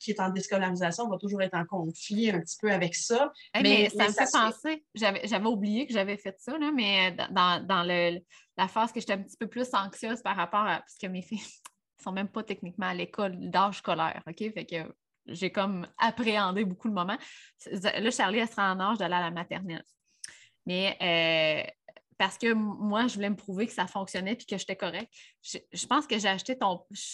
[0.01, 3.33] qui est en déscolarisation va toujours être en conflit un petit peu avec ça.
[3.55, 7.85] mais, ça me fait penser, j'avais oublié que j'avais fait ça, là, mais dans, dans
[7.85, 8.19] le,
[8.57, 10.79] la phase que j'étais un petit peu plus anxieuse par rapport à.
[10.81, 14.53] Parce que mes filles ne sont même pas techniquement à l'école d'âge scolaire, OK?
[14.53, 14.93] Fait que
[15.27, 17.17] j'ai comme appréhendé beaucoup le moment.
[17.71, 19.85] Là, Charlie, elle sera en âge d'aller à la maternelle.
[20.67, 21.71] Mais euh,
[22.19, 25.09] parce que moi, je voulais me prouver que ça fonctionnait et que j'étais correct.
[25.43, 26.59] Je, pense que j'ai acheté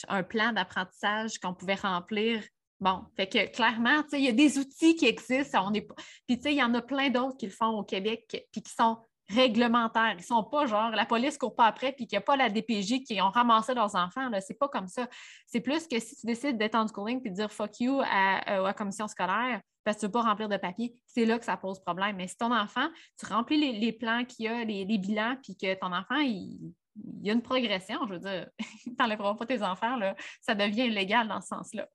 [0.09, 2.43] un plan d'apprentissage qu'on pouvait remplir.
[2.81, 5.69] Bon, fait que clairement, il y a des outils qui existent.
[5.69, 5.87] On est...
[6.27, 8.99] Puis, il y en a plein d'autres qui le font au Québec puis qui sont
[9.29, 10.13] réglementaires.
[10.13, 12.27] Ils ne sont pas genre la police ne court pas après puis qu'il n'y a
[12.27, 14.29] pas la DPJ qui ont ramassé leurs enfants.
[14.33, 15.09] Ce n'est pas comme ça.
[15.47, 18.59] C'est plus que si tu décides d'être en schooling puis de dire fuck you à,
[18.59, 21.39] euh, la commission scolaire parce que tu ne veux pas remplir de papier, c'est là
[21.39, 22.17] que ça pose problème.
[22.17, 25.75] Mais si ton enfant, tu remplis les, plans qu'il y a, les, bilans, puis que
[25.75, 26.73] ton enfant, il,
[27.21, 28.49] y a une progression, je veux dire,
[28.83, 31.87] tu n'enlèveras pas tes enfants, là, ça devient illégal dans ce sens-là.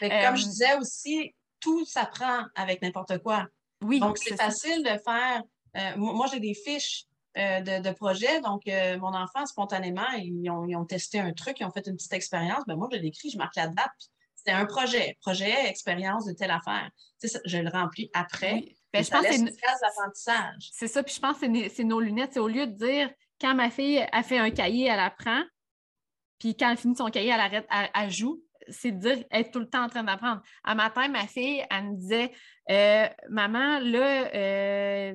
[0.00, 3.46] comme je euh, disais aussi, tout s'apprend avec n'importe quoi.
[3.80, 5.42] Oui, Donc, c'est facile de faire
[5.96, 7.08] moi, j'ai des fiches
[7.38, 8.40] euh, de, projets.
[8.40, 12.12] Donc, euh, mon enfant, spontanément, ils ont, testé un truc, ils ont fait une petite
[12.12, 12.64] expérience.
[12.66, 13.92] Ben, moi, je l'écris, je marque la date.
[14.34, 16.90] C'était un projet, projet, expérience de telle affaire.
[17.44, 18.64] je le remplis après.
[18.92, 20.70] Ben, je pense c'est une phase d'apprentissage.
[20.72, 22.32] C'est ça, puis je pense que c'est nos lunettes.
[22.32, 23.10] C'est au lieu de dire,
[23.40, 25.42] quand ma fille a fait un cahier, elle apprend,
[26.40, 29.60] puis quand elle finit son cahier, elle arrête, elle, joue c'est de dire être tout
[29.60, 30.42] le temps en train d'apprendre.
[30.62, 32.32] À matin, ma fille, elle me disait
[33.28, 35.14] Maman, là,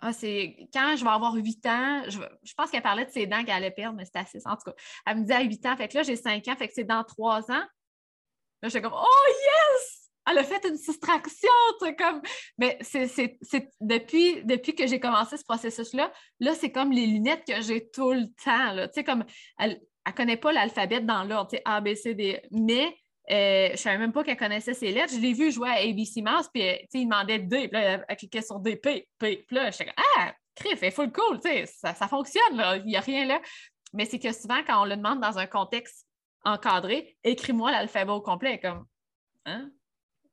[0.00, 3.44] ah, c'est quand je vais avoir 8 ans, je, pense qu'elle parlait de ses dents
[3.44, 4.38] qu'elle allait perdre, mais c'était assez.
[4.44, 4.74] En tout cas,
[5.06, 6.84] elle me dit à 8 ans, fait que là, j'ai 5 ans, fait que c'est
[6.84, 7.64] dans 3 ans.
[8.62, 10.10] Là, j'étais comme Oh yes!
[10.30, 11.48] Elle a fait une soustraction,
[11.82, 12.20] tu comme.
[12.58, 13.38] Mais c'est
[13.80, 18.12] depuis, depuis que j'ai commencé ce processus-là, là, c'est comme les lunettes que j'ai tout
[18.12, 18.86] le temps.
[18.88, 19.24] Tu sais, comme
[19.58, 22.94] elle ne connaît pas l'alphabet dans l'ordre, A, B, C, D, mais
[23.30, 25.12] euh, je ne savais même pas qu'elle connaissait ses lettres.
[25.12, 28.16] Je l'ai vu jouer à ABC Mouse, puis euh, il demandait D, puis là, elle
[28.16, 29.44] cliquait sur D, P, P.
[29.46, 32.96] Puis là, j'étais comme Ah, crif, elle est full cool, ça, ça fonctionne, il n'y
[32.96, 33.40] a rien là.
[33.92, 36.06] Mais c'est que souvent, quand on le demande dans un contexte
[36.44, 38.86] encadré, écris-moi l'alphabet au complet, comme
[39.48, 39.70] Hein?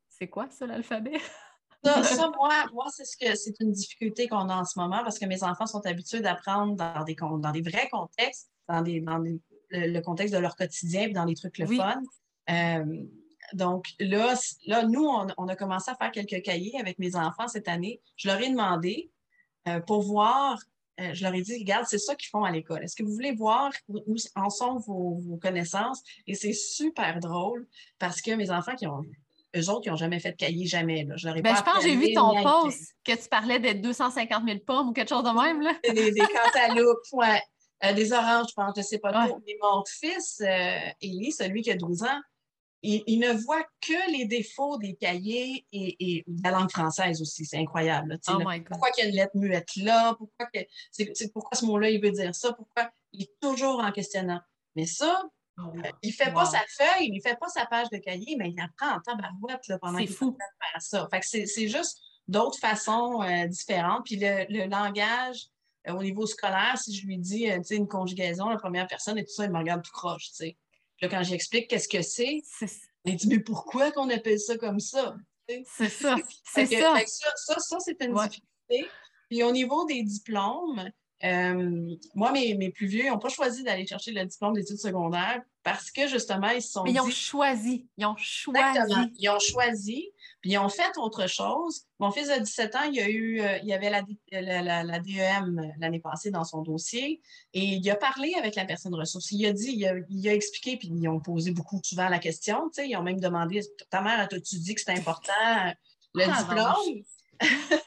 [0.10, 1.20] C'est quoi ça, l'alphabet?
[1.84, 2.02] Ça,
[2.38, 5.26] moi, moi c'est ce que c'est une difficulté qu'on a en ce moment parce que
[5.26, 10.00] mes enfants sont habitués d'apprendre dans des, dans des vrais contextes, dans, des, dans le,
[10.02, 12.02] contexte de leur quotidien, dans des trucs le fun.
[12.50, 13.06] Euh,
[13.54, 14.36] donc là,
[14.66, 18.02] là nous, on, a commencé à faire quelques cahiers avec mes enfants cette année.
[18.16, 19.12] Je leur ai demandé
[19.68, 20.60] euh, pour voir,
[21.00, 22.84] euh, je leur ai dit, regarde, c'est ça qu'ils font à l'école.
[22.84, 26.02] Est-ce que vous voulez voir où en sont vos, connaissances?
[26.28, 27.68] Et c'est super drôle
[28.00, 29.04] parce que mes enfants qui ont
[29.56, 31.08] eux autres, ils n'ont jamais fait de cahier, jamais.
[31.16, 34.60] Je, ben, je pense que j'ai vu ton post que tu parlais de 250 000
[34.60, 35.62] pommes ou quelque chose de même.
[35.62, 35.74] Là.
[35.94, 37.42] des, des cantaloupes, ouais.
[37.94, 39.40] des oranges, je pense, je ne sais pas trop.
[39.48, 40.44] Mais mon fils,
[41.00, 42.22] Élie, celui qui a 12 ans,
[42.82, 47.46] il, ne voit que les défauts des cahiers et, de la langue française aussi.
[47.46, 48.20] C'est incroyable.
[48.28, 48.38] Oh
[48.70, 50.16] pourquoi il y a une lettre muette là?
[50.16, 50.48] Pourquoi,
[51.34, 52.54] pourquoi ce mot-là, il veut dire ça?
[52.54, 54.40] Pourquoi il est toujours en questionnant?
[54.76, 55.24] Mais ça,
[55.58, 57.98] oh, euh, il ne fait pas sa feuille, il ne fait pas sa page de
[57.98, 60.36] cahier, mais il apprend en tabarouette là, pendant qu'il faire
[60.80, 61.10] ça.
[61.22, 64.06] c'est juste d'autres façons euh, différentes.
[64.06, 65.48] Puis le, langage,
[65.88, 69.34] au niveau scolaire, si je lui dis, sais, une conjugaison, la première personne et tout
[69.34, 70.58] ça, il me regarde tout croche, sais.
[71.02, 72.42] Là, quand j'explique qu'est-ce que c'est,
[73.06, 75.16] il dit, mais pourquoi qu'on appelle ça comme ça?
[75.48, 76.16] C'est ça.
[76.44, 76.96] C'est ça.
[77.36, 77.56] ça.
[77.60, 78.90] Ça, c'est une difficulté.
[79.30, 80.90] Puis au niveau des diplômes,
[81.24, 85.42] euh, moi, mes, mes, plus vieux n'ont pas choisi d'aller chercher le diplôme d'études secondaires
[85.64, 86.84] parce que justement, ils se sont.
[86.84, 87.88] Mais ils ont choisi.
[87.98, 89.14] Ils ont choisi.
[89.18, 90.12] Ils ont choisi.
[90.46, 91.86] Puis ils ont fait autre chose.
[91.98, 94.84] Mon fils de 17 ans, il y a eu, euh, il y avait la, la,
[94.84, 97.20] la, DEM l'année passée dans son dossier
[97.56, 99.32] et il a parlé avec la personne ressource.
[99.32, 102.20] Il a dit, il a, il a expliqué, puis ils ont posé beaucoup souvent la
[102.20, 102.70] question.
[102.70, 105.34] Tu sais, ils ont même demandé Ta mère, as-tu dit que c'était important
[106.14, 107.04] le ah, diplôme?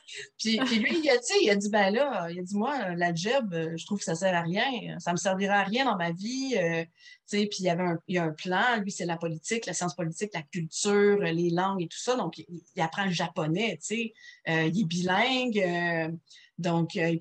[0.57, 3.55] puis, lui, il a, il a dit, ben là, il a dit, moi, la job,
[3.77, 4.99] je trouve que ça sert à rien.
[4.99, 6.57] Ça me servira à rien dans ma vie.
[6.57, 6.85] Euh,
[7.31, 8.81] puis il y avait un, il y a un plan.
[8.83, 12.17] Lui, c'est la politique, la science politique, la culture, les langues et tout ça.
[12.17, 14.13] Donc, il, apprend le japonais, tu sais.
[14.49, 15.59] Euh, il est bilingue.
[15.59, 16.11] Euh,
[16.59, 17.21] donc, il,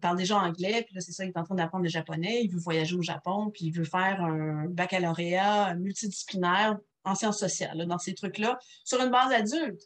[0.00, 0.82] parle déjà anglais.
[0.86, 2.42] Puis là, c'est ça, il est en train d'apprendre le japonais.
[2.44, 3.50] Il veut voyager au Japon.
[3.52, 9.10] Puis il veut faire un baccalauréat multidisciplinaire en sciences sociales, dans ces trucs-là, sur une
[9.10, 9.82] base adulte.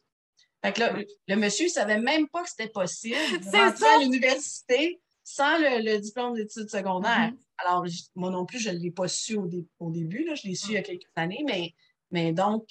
[0.65, 0.97] Fait que là,
[1.29, 6.35] le monsieur ne savait même pas que c'était possible de à l'université sans le, diplôme
[6.35, 7.31] d'études secondaires.
[7.31, 7.65] Mm-hmm.
[7.67, 7.85] Alors,
[8.15, 10.75] moi non plus, je ne l'ai pas su au, début, là, je l'ai su il
[10.75, 11.75] y a quelques années, mais,
[12.11, 12.67] mais donc,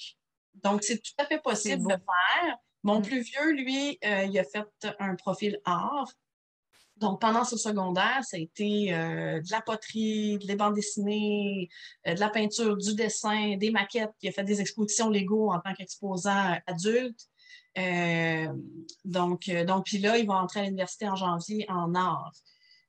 [0.54, 2.56] donc c'est tout à fait possible de faire.
[2.82, 3.02] Mon mm.
[3.02, 4.66] plus vieux, lui, euh, il a fait
[4.98, 6.10] un profil art.
[6.96, 11.68] Donc, pendant ce secondaire, ça a été euh, de la poterie, des bandes dessinées,
[12.08, 14.10] euh, de la peinture, du dessin, des maquettes.
[14.22, 17.20] Il a fait des expositions Lego en tant qu'exposant adulte.
[17.78, 18.52] Euh,
[19.04, 22.32] donc, euh, donc, puis là, il va entrer à l'université en janvier en art.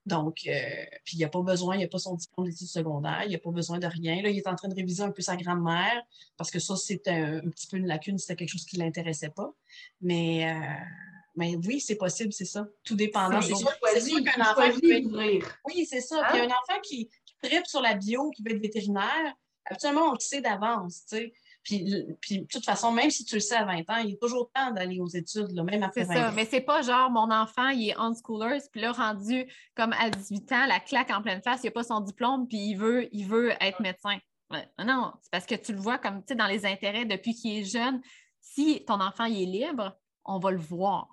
[0.05, 0.59] Donc, euh,
[1.03, 3.51] puis il n'a pas besoin, il n'a pas son diplôme d'études secondaires, il n'a pas
[3.51, 4.21] besoin de rien.
[4.21, 6.01] Là, il est en train de réviser un peu sa grand-mère
[6.37, 9.29] parce que ça, c'était un, petit peu une lacune, c'était quelque chose qui ne l'intéressait
[9.29, 9.53] pas.
[10.01, 10.51] Mais,
[11.35, 12.67] mais oui, c'est possible, c'est ça.
[12.83, 13.41] Tout dépendant.
[13.41, 15.05] C'est sûr, qu'un enfant qui
[15.65, 16.23] Oui, c'est ça.
[16.31, 16.45] Puis hein?
[16.45, 19.35] un enfant qui, qui tripe sur la bio, qui veut être vétérinaire,
[19.65, 21.33] absolument, on le sait d'avance, tu sais.
[21.63, 24.49] Puis, de toute façon, même si tu le sais à 20 ans, il est toujours
[24.51, 26.31] temps d'aller aux études, même après 20 ça, ans.
[26.35, 29.45] mais c'est pas genre mon enfant, il est on-schoolers, puis là, rendu
[29.75, 32.57] comme à 18 ans, la claque en pleine face, il n'a pas son diplôme, puis
[32.57, 34.17] il veut, il veut être médecin.
[34.83, 38.01] Non, c'est parce que tu le vois comme, dans les intérêts depuis qu'il est jeune.
[38.41, 39.95] Si ton enfant il est libre,
[40.25, 41.07] on va le voir.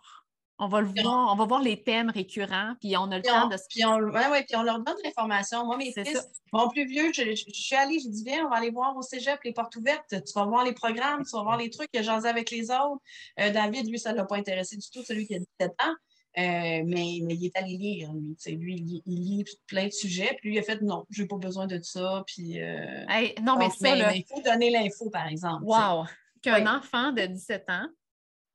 [0.58, 3.48] On va le voir, on va voir les thèmes récurrents, puis on a le temps
[3.48, 3.64] de se.
[3.68, 5.66] Puis on, ouais, puis on leur donne l'information.
[5.66, 8.70] Moi, mes fils, mon plus vieux, je, suis allée, j'ai dit, viens, on va aller
[8.70, 10.08] voir au cégep les portes ouvertes.
[10.08, 12.70] Tu vas voir les programmes, tu vas voir les trucs que j'en ai avec les
[12.70, 13.02] autres.
[13.38, 15.94] Euh, David, lui, ça ne l'a pas intéressé du tout, celui qui a 17 ans.
[16.38, 18.36] Euh, mais, mais, il est allé lire, lui.
[18.56, 20.36] Lui, il, lit plein de sujets.
[20.40, 22.24] Puis lui, il a fait non, je n'ai pas besoin de ça.
[22.26, 23.04] Puis, euh,
[23.42, 23.94] non, mais ça.
[23.94, 25.64] Mais, il faut donner l'info, par exemple.
[25.64, 26.04] Wow!
[26.42, 27.88] Qu'un enfant de 17 ans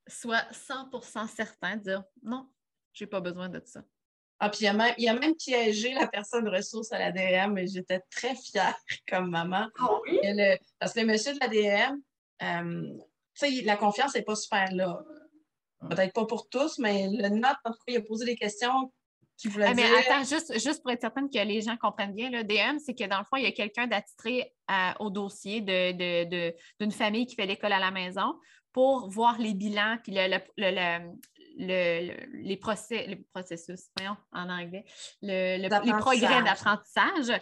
[0.06, 2.48] soit 100% certain de dire non,
[2.92, 3.82] j'ai pas besoin de ça.
[4.44, 7.68] Ah, puis il a, même, il a même piégé la personne ressource à l'ADM et
[7.68, 8.76] j'étais très fière
[9.08, 9.68] comme maman.
[9.78, 10.18] Ah oui?
[10.80, 12.00] parce que le monsieur de l'ADM,
[12.42, 12.98] euh,
[13.38, 15.00] tu sais, la confiance n'est pas super là.
[15.88, 18.92] Peut-être pas pour tous, mais le note, en tout cas, il a posé des questions
[19.36, 22.30] qu'il voulait ah, mais attends, juste, juste pour être certaine que les gens comprennent bien,
[22.30, 24.52] le DM, c'est que dans le fond, il y a quelqu'un d'attitré
[24.98, 26.52] au dossier d'une de,
[26.84, 28.34] de, famille qui fait l'école à la maison
[28.72, 30.38] pour voir les bilans puis le,
[31.56, 34.84] les, procès, les processus, voyons, en anglais,
[35.20, 35.68] les
[35.98, 37.40] progrès d'apprentissage.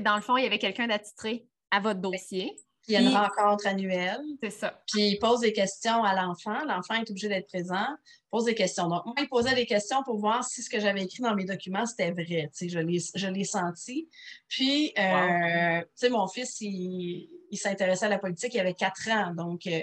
[0.00, 2.56] Dans le fond, il y avait quelqu'un d'attitré à votre dossier.
[2.90, 4.20] Il y a une rencontre annuelle.
[4.42, 4.82] C'est ça.
[4.92, 6.64] Puis il pose des questions à l'enfant.
[6.66, 7.86] L'enfant est obligé d'être présent,
[8.30, 8.88] pose des questions.
[8.88, 11.44] Donc, moi, il posait des questions pour voir si ce que j'avais écrit dans mes
[11.44, 12.50] documents, c'était vrai.
[12.56, 14.08] Tu sais, je l'ai senti.
[14.48, 19.34] Puis, euh, tu sais, mon fils, il, s'intéressait à la politique, il avait quatre ans.
[19.34, 19.80] Donc, euh,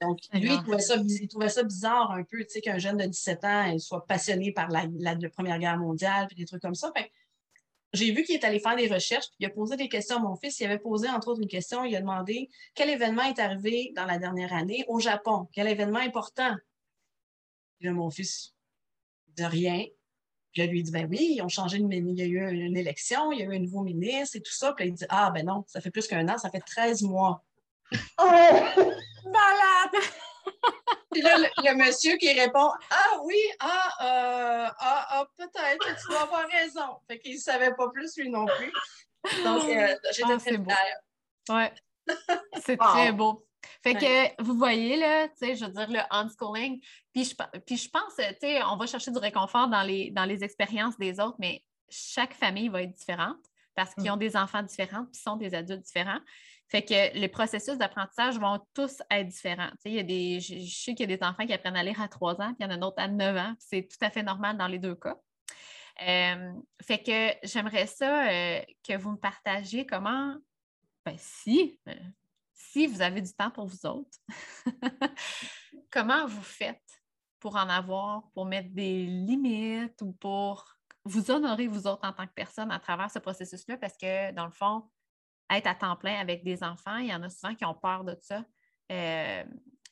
[0.00, 2.96] donc lui, il trouvait, ça, il trouvait ça bizarre un peu, tu sais, qu'un jeune
[2.96, 6.74] de 17 ans soit passionné par la, la, Première Guerre mondiale, puis des trucs comme
[6.74, 6.90] ça.
[6.96, 7.10] Fait,
[7.92, 10.20] j'ai vu qu'il est allé faire des recherches, puis il a posé des questions à
[10.20, 10.60] mon fils.
[10.60, 11.84] Il avait posé, entre autres, une question.
[11.84, 15.48] Il a demandé quel événement est arrivé dans la dernière année au Japon?
[15.52, 16.54] Quel événement important?
[17.78, 18.54] Puis là, mon fils
[19.28, 19.84] dit rien.
[20.52, 22.76] Puis je lui dit, ben oui, ils ont changé de Il y a eu une
[22.76, 24.72] élection, il y a eu un nouveau ministre et tout ça.
[24.72, 27.44] Puis il dit, ah, ben non, ça fait plus qu'un an, ça fait 13 mois.
[28.18, 28.24] Oh!
[29.24, 30.02] Malade!
[31.12, 36.22] Puis là, le, monsieur qui répond Ah oui, ah, euh, ah, ah peut-être, tu dois
[36.22, 36.98] avoir raison.
[37.08, 38.72] Fait qu'il ne savait pas plus, lui non plus.
[39.42, 41.00] Donc, euh, j'étais ah, très fière.
[41.48, 41.72] Ouais.
[42.62, 43.46] C'est très beau.
[43.82, 46.80] Fait que vous voyez, là, tu sais, je veux dire, le unschooling,
[47.12, 50.24] puis je, puis je pense, tu sais, on va chercher du réconfort dans les, dans
[50.24, 53.38] les expériences des autres, mais chaque famille va être différente
[53.74, 54.14] parce qu'ils mm.
[54.14, 56.20] ont des enfants différents puis sont des adultes différents.
[56.68, 59.70] Fait que les processus d'apprentissage vont tous être différents.
[59.84, 62.00] Il y a des, je, sais qu'il y a des enfants qui apprennent à lire
[62.00, 63.54] à 3 ans, puis il y en a d'autres à 9 ans.
[63.58, 65.16] C'est tout à fait normal dans les deux cas.
[65.98, 68.28] fait que j'aimerais ça
[68.82, 70.34] que vous me partagiez comment,
[71.04, 71.78] ben si,
[72.52, 74.18] si vous avez du temps pour vous autres,
[75.90, 76.82] comment vous faites
[77.38, 82.26] pour en avoir, pour mettre des limites ou pour vous honorer vous autres en tant
[82.26, 83.76] que personne à travers ce processus-là?
[83.76, 84.82] Parce que, dans le fond,
[85.50, 88.04] être à temps plein avec des enfants, il y en a souvent qui ont peur
[88.04, 88.44] de ça.
[88.90, 89.44] Euh,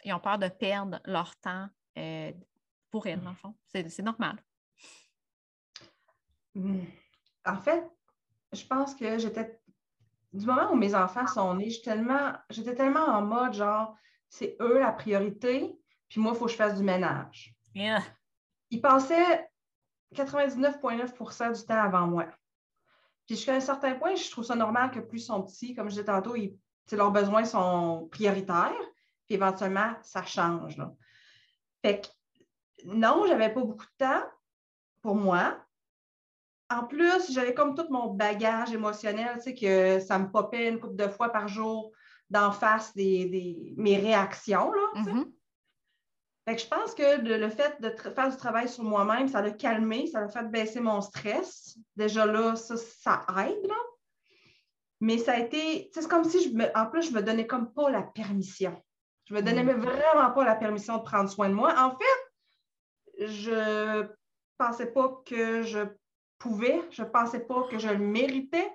[0.05, 2.33] ils ont peur de perdre leur temps euh,
[2.91, 3.55] pour elles, dans le fond.
[3.67, 4.37] C'est normal.
[6.55, 6.85] Hmm.
[7.45, 7.85] En fait,
[8.53, 9.61] je pense que j'étais
[10.33, 12.33] du moment où mes enfants sont nés, j'étais tellement,
[12.77, 13.97] tellement en mode genre,
[14.29, 15.79] c'est eux la priorité,
[16.09, 17.55] puis moi, il faut que je fasse du ménage.
[18.71, 19.49] Ils passaient
[20.15, 22.27] 99,9% du temps avant moi.
[23.27, 25.87] Puis jusqu'à un certain point, je trouve ça normal que plus ils sont petits, comme
[25.89, 26.35] je disais tantôt,
[26.93, 28.73] leurs besoins sont prioritaires,
[29.27, 30.77] puis éventuellement, ça change.
[31.83, 32.09] Fait que
[32.85, 34.23] non, j'avais pas beaucoup de temps
[35.01, 35.59] pour moi.
[36.71, 40.81] En plus, j'avais comme tout mon bagage émotionnel, tu sais, que ça me popait une
[40.81, 41.93] couple de fois par jour
[42.31, 44.73] d'en face des, mes réactions.
[44.73, 45.33] Là, mm-hmm.
[46.47, 49.51] Fait que je pense que le, fait de faire du travail sur moi-même, ça l'a
[49.51, 51.79] calmé, ça l'a fait baisser mon stress.
[51.97, 53.67] Déjà là, ça, ça aide.
[53.67, 53.75] Là.
[55.01, 57.73] Mais ça a été, c'est comme si, je me, en plus, je me donnais comme
[57.73, 58.81] pas la permission.
[59.25, 59.81] Je me donnais mm.
[59.81, 61.75] vraiment pas la permission de prendre soin de moi.
[61.79, 64.07] En fait, je
[64.59, 65.81] pensais pas que je
[66.39, 68.71] pouvais, je pensais pas que je le méritais.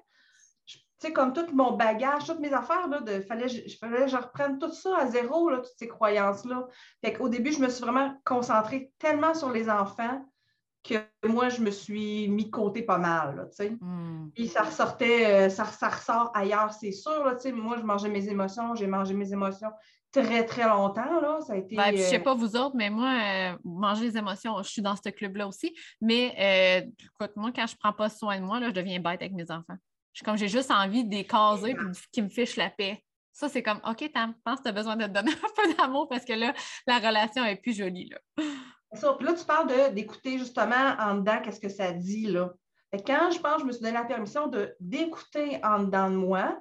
[1.00, 4.18] Tu sais, comme tout mon bagage, toutes mes affaires, là, de, fallait, je, fallait je
[4.18, 6.68] reprenne tout ça à zéro, là, toutes ces croyances-là.
[7.04, 10.22] Fait qu'au début, je me suis vraiment concentrée tellement sur les enfants
[10.84, 10.96] que
[11.26, 13.70] moi, je me suis mis de côté pas mal, tu sais.
[13.80, 14.30] Hmm.
[14.34, 17.52] Puis ça ressortait, euh, ça, ça, ressort ailleurs, c'est sûr, là, tu sais.
[17.52, 19.72] Moi, je mangeais mes émotions, j'ai mangé mes émotions
[20.12, 21.40] très, très longtemps, là.
[21.42, 21.76] Ça a été...
[21.76, 24.82] Ben, je sais euh, pas vous autres, mais moi, euh, manger les émotions, je suis
[24.82, 25.74] dans ce club-là aussi.
[26.02, 29.34] Mais, écoute, moi, quand je prends pas soin de moi, là, je deviens bête avec
[29.34, 29.78] mes enfants.
[30.14, 31.76] Je, comme j'ai juste envie de les caser et
[32.12, 33.04] qu'ils me fichent la paix.
[33.32, 35.64] Ça, c'est comme, OK, Tam, je pense que tu as besoin de te donner un
[35.64, 36.54] peu d'amour parce que là,
[36.88, 38.44] la relation est plus jolie, là.
[38.94, 39.14] Ça.
[39.14, 42.52] Puis là, tu parles d'écouter justement en dedans qu'est-ce que ça dit, là.
[43.06, 46.60] quand je pense, je me suis donné la permission d'écouter en dedans de moi,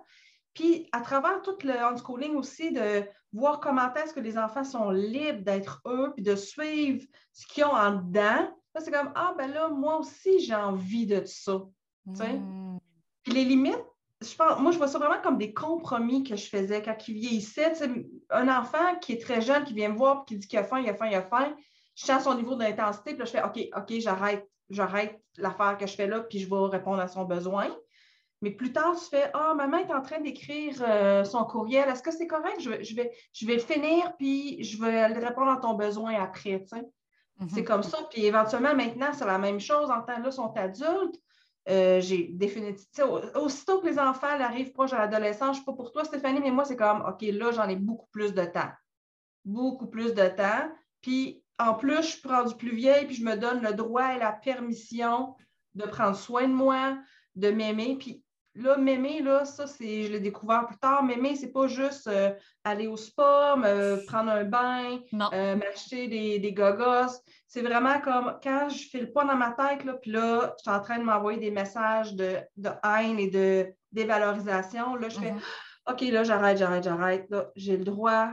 [0.53, 4.91] puis à travers tout le unschooling aussi, de voir comment est-ce que les enfants sont
[4.91, 8.55] libres d'être eux, puis de suivre ce qu'ils ont en dedans.
[8.79, 11.63] C'est comme, ah ben là, moi aussi, j'ai envie de ça.
[12.07, 12.68] Mm.
[13.29, 13.85] Puis les limites,
[14.23, 17.15] je pense, moi, je vois ça vraiment comme des compromis que je faisais quand il
[17.15, 17.75] vieillissait.
[18.31, 20.81] un enfant qui est très jeune, qui vient me voir, qui dit qu'il a faim,
[20.81, 21.55] il a faim, il a faim,
[21.95, 25.87] je sens son niveau d'intensité, puis là, je fais OK, OK, j'arrête, j'arrête l'affaire que
[25.87, 27.69] je fais là, puis je vais répondre à son besoin.
[28.41, 31.89] Mais plus tard, tu fais Ah, maman est en train d'écrire euh, son courriel.
[31.89, 32.61] Est-ce que c'est correct?
[32.61, 36.15] Je vais, je, vais, je vais le finir, puis je vais répondre à ton besoin
[36.15, 36.65] après.
[36.65, 37.49] Mm-hmm.
[37.53, 37.99] C'est comme ça.
[38.11, 39.91] Puis éventuellement, maintenant, c'est la même chose.
[39.91, 41.21] En temps là, sont adultes.
[41.69, 43.21] Euh, j'ai définitivement.
[43.35, 46.41] Aussitôt que les enfants arrivent proche de l'adolescence, je ne sais pas pour toi, Stéphanie,
[46.41, 48.71] mais moi, c'est comme OK, là, j'en ai beaucoup plus de temps.
[49.45, 50.71] Beaucoup plus de temps.
[51.03, 54.19] Puis en plus, je prends du plus vieille, puis je me donne le droit et
[54.19, 55.35] la permission
[55.75, 56.99] de prendre soin de moi,
[57.35, 57.97] de m'aimer.
[57.99, 58.23] Puis
[58.59, 61.03] là, m'aimer, là, ça, c'est, je l'ai découvert plus tard.
[61.03, 62.33] M'aimer, c'est pas juste euh,
[62.65, 64.99] aller au spa, me prendre un bain,
[65.33, 67.23] euh, m'acheter des, des gogos.
[67.47, 70.63] C'est vraiment comme quand je fais le poids dans ma tête, là, puis là, je
[70.63, 72.39] suis en train de m'envoyer des messages de,
[72.85, 74.97] haine et de dévalorisation.
[74.97, 75.41] Là, je fais mhm.
[75.91, 77.35] OK, là, j'arrête, j'arrête, j'arrête.
[77.57, 78.31] J'ai le droit,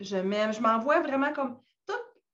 [0.00, 0.52] je m'aime.
[0.52, 1.58] Je m'envoie vraiment comme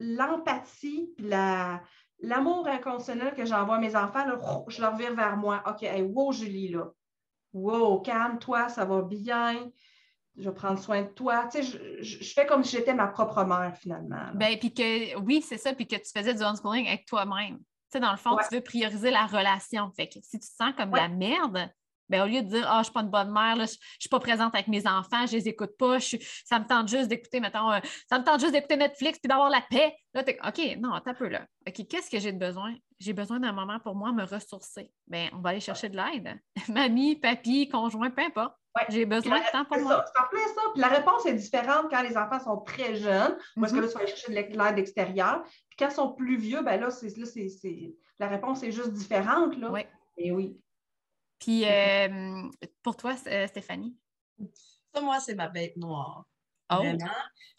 [0.00, 1.80] l'empathie, la,
[2.20, 4.24] l'amour inconditionnel que j'envoie à mes enfants,
[4.68, 5.62] je leur vire vers moi.
[5.66, 6.90] OK, hey, wow, Julie, là.
[7.54, 9.70] Wow, calme-toi, ça va bien.
[10.36, 11.48] Je vais prendre soin de toi.
[11.50, 14.32] Tu sais, je, fais comme si j'étais ma propre mère, finalement.
[14.34, 17.58] Ben, puis que, oui, c'est ça, puis que tu faisais du homeschooling avec toi-même.
[17.58, 19.90] Tu sais, dans le fond, tu veux prioriser la relation.
[19.92, 21.70] Fait que si tu te sens comme de la merde,
[22.08, 23.66] ben, au lieu de dire, ah, je ne suis pas une bonne mère, je ne
[23.66, 27.08] suis pas présente avec mes enfants, je ne les écoute pas, ça me tente juste
[27.08, 29.96] d'écouter, mettons, euh, ça me tente juste d'écouter Netflix puis d'avoir la paix.
[30.12, 31.46] Là, OK, non, t'as peu là.
[31.66, 32.74] OK, qu'est-ce que j'ai de besoin?
[32.98, 34.90] J'ai besoin d'un moment pour moi me ressourcer.
[35.06, 36.40] Bien, on va aller chercher de l'aide.
[36.68, 38.54] Mamie, papy, conjoint, peu importe.
[38.88, 40.04] J'ai besoin de temps pour moi.
[40.06, 40.62] C'est en plein ça.
[40.72, 43.86] Puis la réponse est différente quand les enfants sont très jeunes, ou est-ce que là,
[43.86, 45.42] tu vas aller chercher de l'aide extérieure.
[45.44, 47.26] Puis quand ils sont plus vieux, ben là, c'est, là
[48.18, 49.56] la réponse est juste différente.
[49.58, 49.70] Là.
[49.70, 49.82] Oui.
[50.16, 50.56] Et oui.
[51.44, 52.48] Puis euh,
[52.82, 53.94] pour toi, euh, Stéphanie?
[54.94, 56.24] Ça, moi, c'est ma bête noire.
[56.70, 56.76] Oh.
[56.76, 57.04] Vraiment.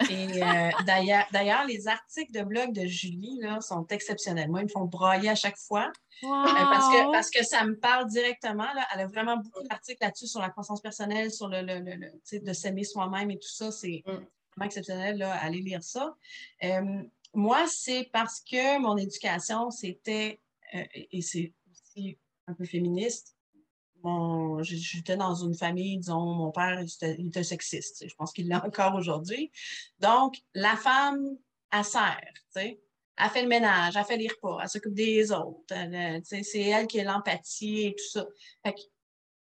[0.09, 0.71] Et euh,
[1.31, 4.49] d'ailleurs, les articles de blog de Julie là, sont exceptionnels.
[4.49, 5.91] Moi, ils me font broyer à chaque fois.
[6.23, 8.73] parce, que, parce que ça me parle directement.
[8.73, 8.87] Là.
[8.95, 12.53] Elle a vraiment beaucoup d'articles là-dessus sur la croissance personnelle, sur le, le, le, de
[12.53, 13.71] s'aimer soi-même et tout ça.
[13.71, 14.09] C'est mm.
[14.09, 15.19] vraiment exceptionnel.
[15.19, 15.31] Là.
[15.33, 16.15] Allez lire ça.
[17.35, 20.41] moi, c'est parce que mon éducation, c'était,
[20.73, 22.17] et c'est aussi
[22.47, 23.34] un peu féministe.
[24.61, 28.07] J'étais dans une famille, disons, mon père était, sexiste.
[28.07, 29.51] Je pense qu'il l'est encore aujourd'hui.
[29.99, 31.37] Donc, la femme,
[31.71, 32.81] elle sert, tu sais.
[33.17, 35.61] Elle fait le ménage, elle fait les repas, elle s'occupe des autres.
[36.23, 38.25] c'est elle qui a l'empathie et tout ça.
[38.61, 38.75] Fait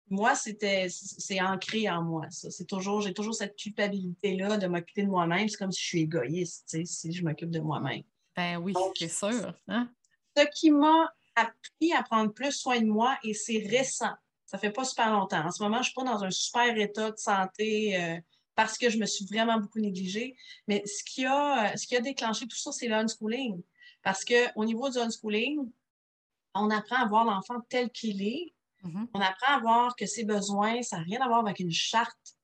[0.09, 2.49] moi, c'était, c'est ancré en moi, ça.
[2.49, 5.49] C'est toujours, j'ai toujours cette culpabilité-là de m'occuper de moi-même.
[5.49, 8.03] C'est comme si je suis égoïste, si je m'occupe de moi-même.
[8.35, 9.53] Ben oui, c'est sûr.
[9.67, 9.89] Hein?
[10.35, 14.13] Ce qui m'a appris à prendre plus soin de moi, et c'est récent.
[14.47, 15.45] Ça fait pas super longtemps.
[15.45, 18.17] En ce moment, je suis pas dans un super état de santé euh,
[18.55, 20.35] parce que je me suis vraiment beaucoup négligée.
[20.67, 23.61] Mais ce qui a, ce qui a déclenché tout ça, c'est l'unschooling.
[24.01, 25.69] Parce qu'au niveau du unschooling,
[26.55, 29.07] on apprend à voir l'enfant tel qu'il est Mm-hmm.
[29.13, 32.36] On apprend à voir que ses besoins, ça n'a rien à voir avec une charte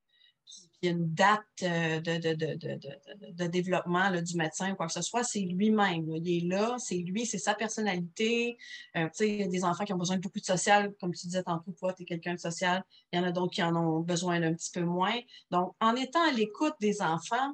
[0.84, 5.39] qui a une date euh, de, développement du médecin ou quoi que ce soit, c'est
[5.39, 6.13] lui-même.
[6.13, 8.57] Il est là, c'est lui, c'est sa personnalité.
[8.97, 11.27] Euh, il y a des enfants qui ont besoin de beaucoup de social, comme tu
[11.27, 12.84] disais tantôt, toi, tu es quelqu'un de social.
[13.13, 15.17] Il y en a d'autres qui en ont besoin d'un petit peu moins.
[15.51, 17.53] Donc, en étant à l'écoute des enfants,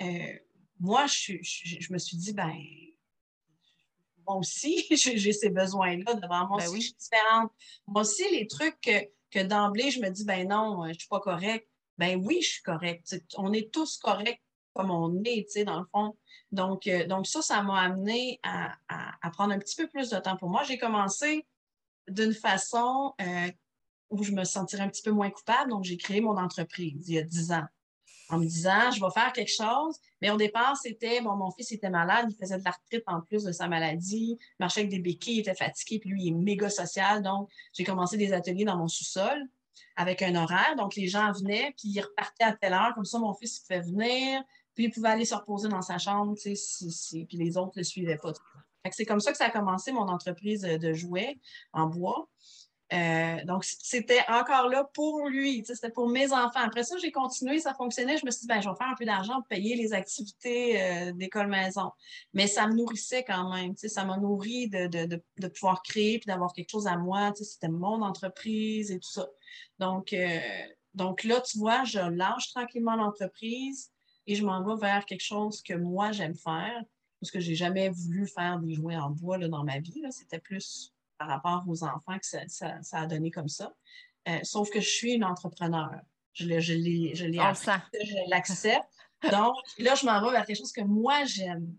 [0.00, 0.32] euh,
[0.80, 2.54] moi, je, je, me suis dit, ben
[4.26, 7.52] moi aussi, j'ai ces besoins-là devant moi ben aussi, je suis différente.
[7.86, 11.20] Moi aussi, les trucs que, d'emblée, je me dis, ben non, je ne suis pas
[11.20, 11.68] correcte.
[11.98, 13.14] Ben oui, je suis correcte.
[13.36, 14.42] On est tous corrects
[14.74, 16.16] comme on est, tu sais, dans le fond.
[16.50, 18.76] Donc, euh, donc ça, ça m'a amené à,
[19.32, 20.62] prendre un petit peu plus de temps pour moi.
[20.62, 21.46] J'ai commencé
[22.08, 23.50] d'une façon euh,
[24.10, 25.70] où je me sentirais un petit peu moins coupable.
[25.70, 27.66] Donc, j'ai créé mon entreprise il y a dix ans
[28.28, 29.98] en me disant, je vais faire quelque chose.
[30.22, 33.44] Mais au départ, c'était, bon, mon fils était malade, il faisait de l'arthrite en plus
[33.44, 36.70] de sa maladie, marchait avec des béquilles, il était fatigué, puis lui, il est méga
[36.70, 37.22] social.
[37.22, 39.38] Donc, j'ai commencé des ateliers dans mon sous-sol
[39.96, 40.74] avec un horaire.
[40.76, 42.92] Donc, les gens venaient, puis ils repartaient à telle heure.
[42.94, 44.42] Comme ça, mon fils, il pouvait venir,
[44.74, 48.18] puis il pouvait aller se reposer dans sa chambre, puis les autres ne le suivaient
[48.18, 48.32] pas.
[48.90, 51.38] C'est comme ça que ça a commencé mon entreprise de jouets
[51.72, 52.28] en bois.
[52.92, 56.60] Euh, donc, c'était encore là pour lui, c'était pour mes enfants.
[56.60, 58.18] Après ça, j'ai continué, ça fonctionnait.
[58.18, 60.82] Je me suis dit, ben, je vais faire un peu d'argent pour payer les activités
[60.82, 61.90] euh, d'école maison.
[62.34, 66.70] Mais ça me nourrissait quand même, ça m'a nourri de, pouvoir créer puis d'avoir quelque
[66.70, 67.32] chose à moi.
[67.34, 69.26] C'était mon entreprise et tout ça.
[69.78, 70.40] Donc, euh,
[70.94, 73.90] donc là, tu vois, je lâche tranquillement l'entreprise
[74.26, 76.82] et je m'en vais vers quelque chose que moi, j'aime faire
[77.20, 80.02] parce que j'ai jamais voulu faire des jouets en bois là, dans ma vie.
[80.10, 83.72] C'était plus par rapport aux enfants que ça, a donné comme ça.
[84.28, 85.90] Euh, sauf que je suis une entrepreneur.
[86.32, 86.74] Je je
[87.14, 88.88] je l'accepte.
[89.30, 91.72] Donc, là, je m'en vais vers quelque chose que moi, j'aime.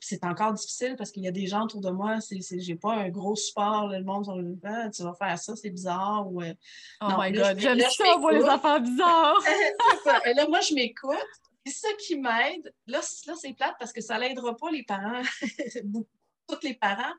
[0.00, 2.94] C'est encore difficile parce qu'il y a des gens autour de moi, c'est, j'ai pas
[2.94, 6.26] un gros support, le monde sur le ah, tu vas faire ça, c'est bizarre.
[6.32, 6.54] Ou, euh,
[7.02, 9.38] oh my God, j'aime ça, moi, les enfants bizarres.
[10.36, 11.18] là, moi, je m'écoute.
[11.66, 15.22] Et ce qui m'aide, là, là c'est plate parce que ça n'aidera pas les parents
[16.46, 17.14] tous les parents.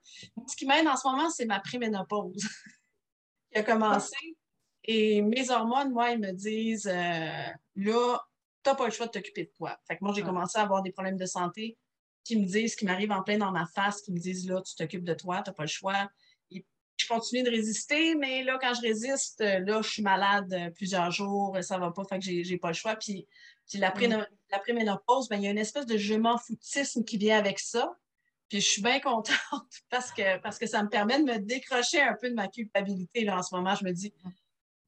[0.47, 2.47] Ce qui m'aide en ce moment, c'est ma préménopause
[3.51, 4.37] qui a commencé.
[4.83, 8.19] Et mes hormones, moi, ils me disent euh, là,
[8.63, 9.77] tu n'as pas le choix de t'occuper de toi.
[9.87, 11.77] Fait que moi, j'ai commencé à avoir des problèmes de santé
[12.25, 14.75] qui me disent, qui m'arrivent en plein dans ma face, qui me disent là, tu
[14.75, 16.09] t'occupes de toi, tu n'as pas le choix.
[16.51, 21.11] je continue de résister, mais là, quand je résiste, là, je suis malade euh, plusieurs
[21.11, 22.95] jours, ça va pas, fait que j'ai pas le choix.
[22.95, 23.27] Puis,
[23.75, 24.25] la, mm.
[24.51, 27.59] la préménopause, ben, il y a une espèce de je m'en foutisme qui vient avec
[27.59, 27.95] ça.
[28.49, 29.35] Puis je suis bien contente
[29.89, 33.23] parce que, parce que ça me permet de me décrocher un peu de ma culpabilité.
[33.23, 34.13] Là, en ce moment, je me dis,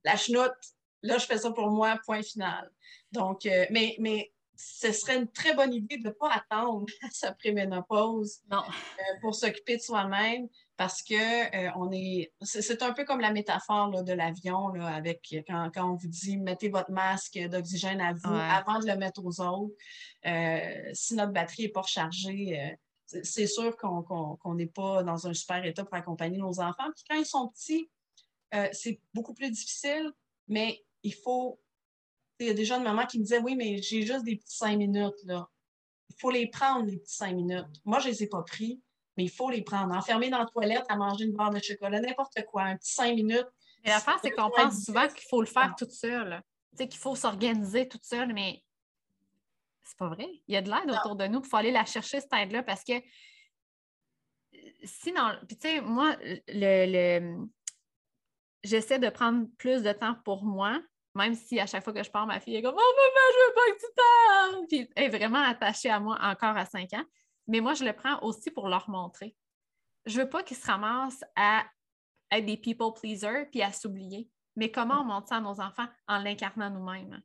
[0.03, 0.55] la chenoute,
[1.03, 2.71] là, je fais ça pour moi, point final.
[3.11, 7.32] Donc, euh, mais, mais ce serait une très bonne idée de ne pas attendre sa
[7.32, 8.60] préménopause non.
[8.60, 12.32] Euh, pour s'occuper de soi-même parce que euh, on est.
[12.41, 16.70] C'est un peu comme la métaphore de l'avion avec quand, quand, on vous dit mettez
[16.70, 19.74] votre masque d'oxygène à vous avant de le mettre aux autres.
[20.93, 22.78] si notre batterie n'est pas rechargée,
[23.08, 26.91] c'est sûr qu'on n'est pas dans un super état pour accompagner nos enfants.
[26.95, 27.89] Puis quand ils sont petits,
[28.53, 30.12] euh, c'est beaucoup plus difficile,
[30.47, 31.60] mais il faut.
[32.39, 34.57] Il y a des jeunes mamans qui me disaient Oui, mais j'ai juste des petits
[34.57, 35.23] cinq minutes.
[35.25, 35.47] Là.
[36.09, 37.65] Il faut les prendre, les petits cinq minutes.
[37.85, 38.81] Moi, je ne les ai pas pris,
[39.15, 39.95] mais il faut les prendre.
[39.95, 43.15] Enfermer dans la toilette à manger une barre de chocolat, n'importe quoi, un petit cinq
[43.15, 43.47] minutes.
[43.83, 46.41] Mais l'affaire, c'est qu'on pense souvent qu'il faut le faire toute seule.
[46.71, 48.63] Tu sais, qu'il faut s'organiser toute seule, mais
[49.83, 50.27] c'est pas vrai.
[50.47, 51.41] Il y a de l'aide autour de nous.
[51.43, 52.93] Il faut aller la chercher, cette aide-là, parce que
[54.83, 56.15] sinon, puis tu sais, moi,
[56.47, 57.45] le,
[58.63, 60.81] j'essaie de prendre plus de temps pour moi,
[61.18, 63.47] même si à chaque fois que je pars, ma fille est comme Oh maman, je
[63.47, 64.68] veux pas que tu parles!
[64.68, 67.05] Puis elle est vraiment attachée à moi encore à 5 ans.
[67.47, 69.36] Mais moi, je le prends aussi pour leur montrer.
[70.05, 71.65] Je veux pas qu'ils se ramassent à
[72.32, 74.30] être des people pleasers puis à s'oublier.
[74.55, 77.22] Mais comment on montre ça à nos enfants en l'incarnant nous-mêmes?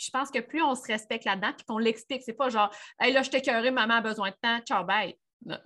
[0.00, 3.12] je pense que plus on se respecte là-dedans, puis qu'on l'explique, c'est pas genre, hey,
[3.12, 5.14] là, je t'ai maman a besoin de temps, ciao, bye.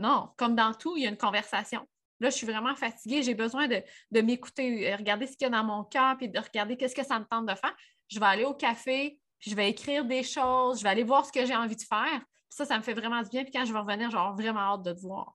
[0.01, 1.87] Non, comme dans tout, il y a une conversation.
[2.21, 5.47] Là, je suis vraiment fatiguée, j'ai besoin de, de m'écouter, euh, regarder ce qu'il y
[5.47, 7.75] a dans mon cœur, puis de regarder qu'est-ce que ça me tente de faire.
[8.09, 11.27] Je vais aller au café, puis je vais écrire des choses, je vais aller voir
[11.27, 12.23] ce que j'ai envie de faire.
[12.49, 13.43] ça, ça me fait vraiment du bien.
[13.43, 15.35] Puis quand je vais revenir, j'ai vraiment hâte de te voir.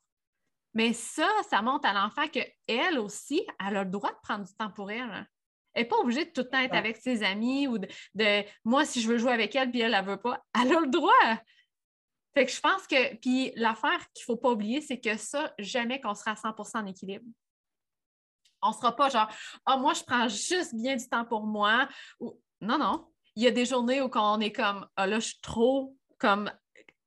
[0.73, 4.53] Mais ça, ça montre à l'enfant qu'elle aussi, elle a le droit de prendre du
[4.53, 5.27] temps pour elle.
[5.73, 8.85] Elle n'est pas obligée de tout le temps être avec ses amis ou de, moi,
[8.85, 10.43] si je veux jouer avec elle, puis elle ne veut pas.
[10.59, 11.11] Elle a le droit.
[12.33, 15.53] Fait que je pense que, puis l'affaire qu'il ne faut pas oublier, c'est que ça,
[15.57, 17.25] jamais qu'on sera à 100 en équilibre.
[18.61, 19.27] On ne sera pas genre,
[19.65, 21.87] ah, moi, je prends juste bien du temps pour moi.
[22.19, 22.39] Ou...
[22.61, 23.07] Non, non.
[23.35, 26.51] Il y a des journées où on est comme, ah là, je suis trop comme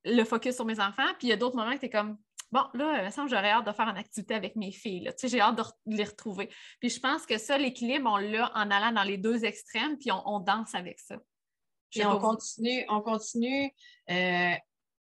[0.05, 1.09] le focus sur mes enfants.
[1.19, 2.19] Puis il y a d'autres moments que tu es comme,
[2.51, 5.11] bon, là, il me semble que j'aurais hâte de faire une activité avec mes filles.
[5.11, 6.49] Tu sais, j'ai hâte de les retrouver.
[6.81, 10.11] Puis je pense que ça, l'équilibre, on l'a en allant dans les deux extrêmes, puis
[10.13, 11.17] on, danse avec ça.
[11.91, 13.71] Puis on continue, on continue
[14.11, 14.55] euh,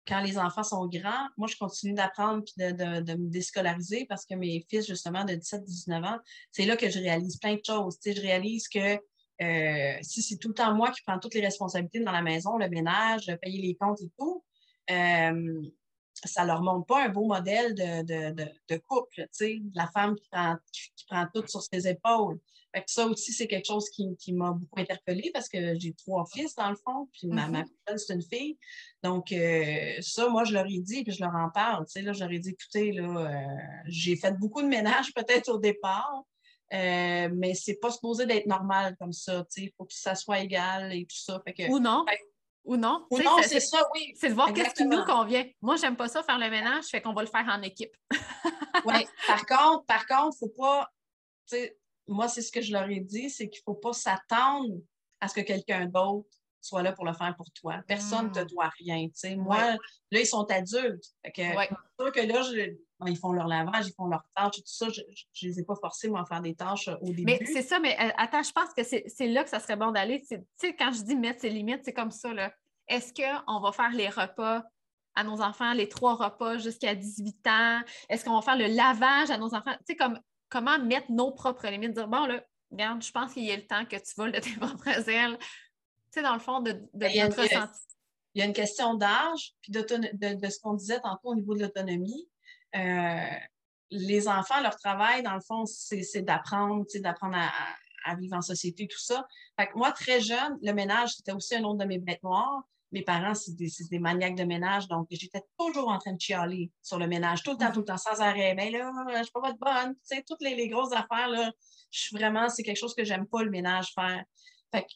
[0.06, 4.34] quand les enfants sont grands, moi, je continue d'apprendre puis de, me déscolariser parce que
[4.34, 6.18] mes fils, justement, de 17-19 ans,
[6.50, 7.98] c'est là que je réalise plein de choses.
[8.00, 8.98] Tu je réalise que
[9.42, 12.58] euh, si c'est tout le temps moi qui prends toutes les responsabilités dans la maison,
[12.58, 14.44] le ménage, payer les comptes et tout,
[14.90, 15.62] euh,
[16.28, 20.14] ça leur montre pas un beau modèle de, de, de, couple, tu sais, la femme
[20.14, 22.38] qui prend, qui, prend tout sur ses épaules.
[22.74, 26.24] Fait ça aussi, c'est quelque chose qui, qui m'a beaucoup interpellée parce que j'ai trois
[26.24, 27.98] fils, dans le fond, puis ma, ma mm-hmm.
[27.98, 28.58] c'est une fille.
[29.02, 32.02] Donc, euh, ça, moi, je leur ai dit, puis je leur en parle, tu sais,
[32.02, 35.58] là, je leur ai dit, écoutez, là, euh, j'ai fait beaucoup de ménage peut-être au
[35.58, 36.24] départ,
[36.72, 40.14] euh, mais c'est pas supposé d'être normal comme ça, tu sais, il faut que ça
[40.14, 41.42] soit égal et tout ça.
[41.44, 42.06] Fait que, Ou non.
[42.64, 43.06] Ou non?
[43.10, 44.12] Ou non, c'est ça, oui.
[44.16, 45.44] C'est de voir qu'est-ce qui nous convient.
[45.60, 47.94] Moi, j'aime pas ça faire le ménage, fait qu'on va le faire en équipe.
[48.84, 49.06] oui.
[49.26, 50.88] Par contre, par contre, faut pas,
[51.48, 53.92] tu sais, moi, c'est ce que je leur ai dit, c'est qu'il ne faut pas
[53.92, 54.74] s'attendre
[55.20, 56.28] à ce que quelqu'un d'autre
[56.60, 57.82] soit là pour le faire pour toi.
[57.86, 58.46] Personne ne te hmm.
[58.46, 59.08] doit rien.
[59.36, 61.04] Moi, là, ils sont adultes.
[61.24, 61.42] Fait que,
[62.00, 62.42] sûr que là,
[63.06, 64.88] ils font leur lavage, ils font leurs tâches, tout ça.
[64.90, 67.24] Je ne les ai pas forcés, moi, à faire des tâches euh, au début.
[67.24, 69.90] Mais c'est ça, mais euh, attends, je pense que c'est là que ça serait bon
[69.90, 70.22] d'aller.
[70.28, 72.30] Tu sais, quand je dis mettre ses limites, c'est comme ça.
[72.88, 74.64] Est-ce qu'on va faire les repas
[75.14, 77.80] à nos enfants, les trois repas jusqu'à 18 ans?
[78.08, 79.72] Est-ce qu'on va faire le lavage à nos enfants?
[79.86, 80.18] Tu sais, comme
[80.52, 83.66] comment mettre nos propres limites, dire bon, là, regarde, je pense qu'il y a le
[83.66, 85.38] temps que tu voles de tes propres ailes.
[85.38, 87.80] Tu sais, dans le fond, de, de notre ressenti.
[88.34, 91.54] Il y a une question d'âge, puis de, de, ce qu'on disait tantôt au niveau
[91.54, 92.28] de l'autonomie.
[92.76, 93.38] Euh,
[93.90, 97.50] les enfants, leur travail, dans le fond, c'est d'apprendre, d'apprendre à,
[98.10, 99.26] à, vivre en société, tout ça.
[99.58, 102.62] Fait que moi, très jeune, le ménage, c'était aussi un autre de mes bêtes noires
[102.92, 106.98] mes parents, c'est des, maniaques de ménage, donc j'étais toujours en train de chialer sur
[106.98, 108.54] le ménage, tout le temps, tout le temps, sans arrêt.
[108.54, 109.94] Mais là, je suis pas votre bonne.
[109.94, 111.50] Tu sais, toutes les, grosses affaires, là,
[111.90, 114.22] je suis vraiment, c'est quelque chose que j'aime pas, le ménage, faire.
[114.70, 114.92] Fait que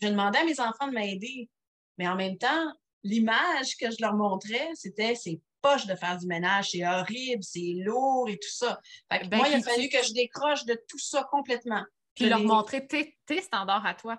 [0.00, 1.50] je demandais à mes enfants de m'aider.
[1.98, 2.72] Mais en même temps,
[3.02, 7.74] l'image que je leur montrais, c'était c'est poche de faire du ménage, c'est horrible, c'est
[7.78, 8.78] lourd et tout ça.
[9.10, 11.82] Fait que ben, moi, il a fallu que je décroche de tout ça complètement.
[12.14, 14.18] Puis leur montrer tes, tes standards à toi.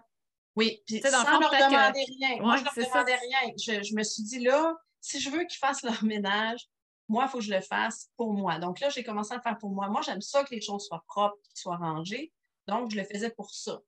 [0.56, 2.38] Oui, puis sans leur demander rien.
[2.42, 3.54] moi, je leur demandais rien.
[3.58, 6.68] Je, me suis dit, là, si je veux qu'ils fassent leur ménage,
[7.08, 8.58] moi, il faut que je le fasse pour moi.
[8.58, 9.88] Donc là, j'ai commencé à le faire pour moi.
[9.90, 12.34] Moi, j'aime ça que les choses soient propres, qu'ils soient rangées.
[12.68, 13.80] Donc, je le faisais pour ça.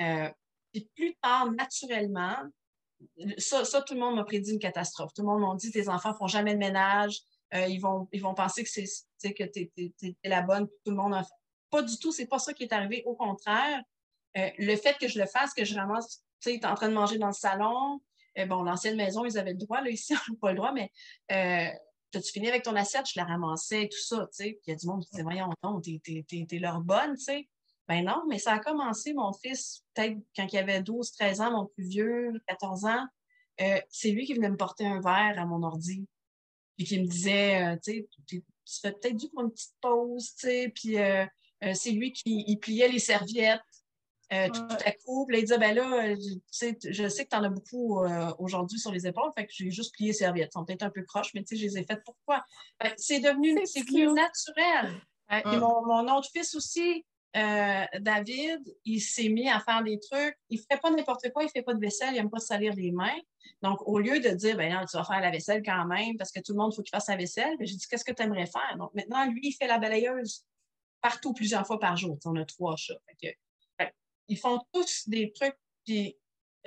[0.00, 0.30] Euh,
[0.72, 2.36] puis plus tard, naturellement,
[3.38, 5.12] ça, ça tout le monde m'a prédit une catastrophe.
[5.14, 7.20] Tout le monde m'a dit, tes enfants ne font jamais de ménage.
[7.54, 10.96] Euh, ils, vont, ils vont penser que c'est que tu es, la bonne, tout le
[10.96, 11.32] monde a fait.
[11.70, 13.02] Pas du tout, c'est pas ça qui est arrivé.
[13.06, 13.82] Au contraire,
[14.36, 16.88] euh, le fait que je le fasse, que je ramasse, tu sais, es en train
[16.88, 18.00] de manger dans le salon.
[18.38, 19.80] Euh, bon, l'ancienne maison, ils avaient le droit.
[19.80, 20.90] Là, ici, on n'a pas le droit, mais
[21.28, 23.06] as-tu fini avec ton assiette?
[23.12, 24.60] Je la ramassais tout ça, tu sais.
[24.66, 27.48] il y a du monde qui disait, voyons, non, t'es, leur bonne, tu sais.
[27.88, 31.50] Ben non, mais ça a commencé, mon fils, peut-être quand il avait 12, 13 ans,
[31.52, 33.06] mon plus vieux, 14 ans,
[33.88, 36.06] c'est lui qui venait me porter un verre à mon ordi.
[36.76, 38.42] Puis qui me disait, tu sais, tu
[38.82, 40.72] fais peut-être dû pour une petite pause, tu sais.
[40.74, 40.96] Puis
[41.74, 43.62] c'est lui qui pliait les serviettes.
[44.32, 46.16] Euh, tout, à coup, puis là, il disait, ben là, euh,
[46.50, 49.70] je sais que tu en as beaucoup euh, aujourd'hui sur les épaules, fait que j'ai
[49.70, 50.50] juste plié serviettes.
[50.50, 52.44] Ils sont peut-être un peu croches, mais tu sais, je les ai faites pourquoi?
[52.96, 55.00] c'est devenu, c'est naturel.
[55.60, 57.04] mon, autre fils aussi,
[58.00, 60.36] David, il s'est mis à faire des trucs.
[60.48, 62.40] Il ne fait pas n'importe quoi, il ne fait pas de vaisselle, il n'aime pas
[62.40, 63.18] se salir les mains.
[63.62, 66.32] Donc, au lieu de dire, ben non, tu vas faire la vaisselle quand même, parce
[66.32, 68.22] que tout le monde, faut qu'il fasse la vaisselle, ben, j'ai dit, qu'est-ce que tu
[68.22, 68.76] aimerais faire?
[68.78, 70.44] Donc, maintenant, lui, il fait la balayeuse
[71.00, 72.18] partout plusieurs fois par jour.
[72.24, 72.94] on a trois chats
[74.28, 76.16] ils font tous des trucs, puis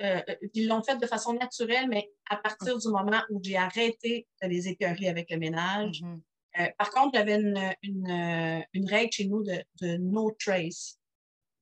[0.00, 0.22] euh,
[0.54, 4.48] ils l'ont fait de façon naturelle, mais à partir du moment où j'ai arrêté de
[4.48, 6.02] les écœurer avec le ménage.
[6.02, 6.20] Mm-hmm.
[6.58, 10.98] Euh, par contre, j'avais une, une, euh, une, règle chez nous de, no trace.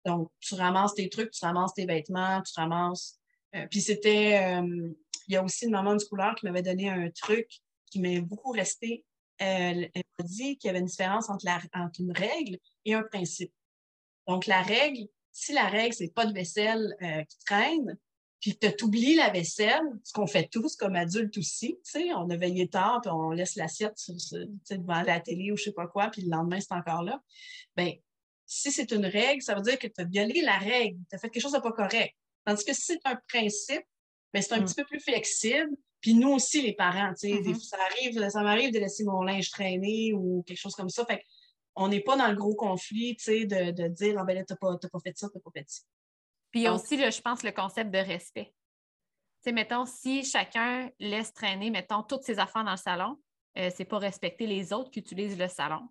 [0.04, 3.18] Donc, tu ramasses tes trucs, tu ramasses tes vêtements, tu ramasses.
[3.70, 4.60] puis c'était.
[5.26, 7.50] il y a aussi une maman du couleur qui m'avait donné un truc
[7.90, 9.04] qui m'est beaucoup resté.
[9.38, 9.90] Elle,
[10.24, 13.52] dit qu'il y avait une différence entre, la, entre une règle et un principe.
[14.26, 17.96] Donc, la règle, si la règle, c'est pas de vaisselle euh, qui traîne,
[18.40, 22.14] puis que tu oublies la vaisselle, ce qu'on fait tous comme adultes aussi, tu sais,
[22.14, 23.96] on a veillé tard, puis on laisse l'assiette
[24.70, 27.20] devant la télé ou je sais pas quoi, puis le lendemain, c'est encore là.
[27.76, 27.94] Bien,
[28.46, 31.18] si c'est une règle, ça veut dire que tu as violé la règle, tu as
[31.18, 32.14] fait quelque chose de pas correct.
[32.44, 33.84] Tandis que si c'est un principe,
[34.32, 34.64] bien, c'est un mm.
[34.64, 35.70] petit peu plus flexible.
[36.00, 37.60] Puis nous aussi, les parents, tu sais, mm-hmm.
[37.60, 41.04] ça arrive, ça m'arrive de laisser mon linge traîner ou quelque chose comme ça.
[41.04, 41.22] Fait
[41.74, 44.44] on n'est pas dans le gros conflit, tu sais, de, de dire, ah ben là,
[44.44, 45.82] t'as pas, pas fait ça, t'as pas fait ça.
[46.50, 48.46] Puis il y a aussi, je pense, le concept de respect.
[48.46, 53.18] Tu sais, mettons, si chacun laisse traîner, mettons, toutes ses affaires dans le salon,
[53.58, 55.88] euh, c'est pas respecter les autres qui utilisent le salon.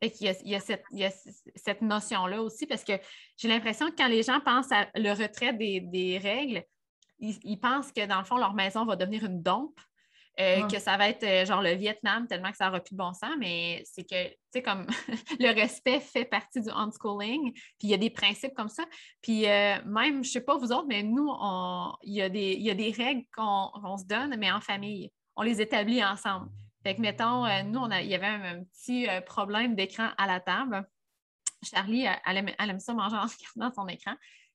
[0.00, 1.10] Et qu'il y a,
[1.54, 2.94] cette, notion-là aussi, parce que
[3.36, 6.64] j'ai l'impression que quand les gens pensent à le retrait des, règles,
[7.18, 9.78] ils, pensent que dans le fond, leur maison va devenir une dompe,
[10.38, 12.98] euh, que ça va être euh, genre le Vietnam tellement que ça n'aura plus de
[12.98, 14.86] bon sens, mais c'est que, tu sais, comme
[15.40, 18.84] le respect fait partie du unschooling, puis il y a des principes comme ça.
[19.22, 21.30] Puis euh, même, je ne sais pas vous autres, mais nous,
[22.02, 25.10] il y, a des règles qu'on se donne, mais en famille.
[25.36, 26.50] On les établit ensemble.
[26.82, 30.86] Fait que, mettons, nous, il y avait un, petit problème d'écran à la table.
[31.62, 33.26] Charlie, elle, aime, ça manger en
[33.56, 34.14] regardant son écran.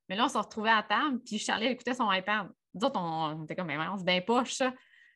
[0.09, 2.49] Mais là, on se retrouvait à table, puis Charlie écoutait son iPad.
[2.75, 4.71] Nous autres, on, était comme, mais on se bien poche, ça.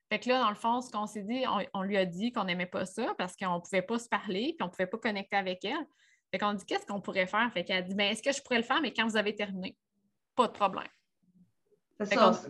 [0.10, 2.44] Fait que là, dans le fond, ce qu'on s'est dit, on, lui a dit qu'on
[2.44, 4.98] n'aimait pas ça parce qu'on ne pouvait pas se parler, puis on ne pouvait pas
[4.98, 5.86] connecter avec elle.
[6.32, 7.52] Fait qu'on dit qu'est-ce qu'on pourrait faire?
[7.54, 9.34] Fait qu'elle a dit ben, est-ce que je pourrais le faire, mais quand vous avez
[9.34, 9.76] terminé?
[10.36, 10.88] Pas de problème.
[11.98, 12.42] C'est ça.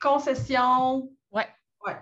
[0.00, 1.10] Concession.
[1.30, 1.48] Ouais.
[1.86, 1.96] Ouais.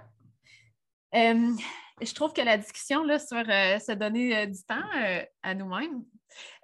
[1.14, 1.52] Euh,
[2.00, 6.04] je trouve que la discussion là, sur euh, se donner euh, du temps à nous-mêmes,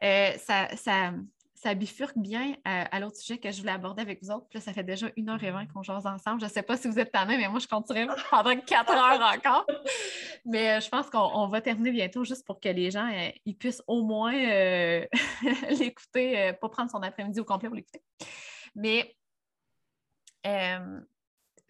[0.01, 1.12] ça, ça,
[1.60, 4.47] ça bifurque bien à, l'autre sujet que je voulais aborder avec vous autres.
[4.48, 6.40] Puis là, ça fait déjà une heure et vingt qu'on jase ensemble.
[6.40, 9.20] Je ne sais pas si vous êtes tannés, mais moi, je continuerai pendant quatre heures
[9.36, 9.66] encore.
[10.44, 13.56] Mais euh, je pense qu'on va terminer bientôt juste pour que les gens euh, ils
[13.56, 15.05] puissent au moins euh,
[15.70, 18.02] l'écouter, pas prendre son après-midi au complet pour l'écouter.
[18.76, 19.16] Mais,
[20.44, 20.51] tu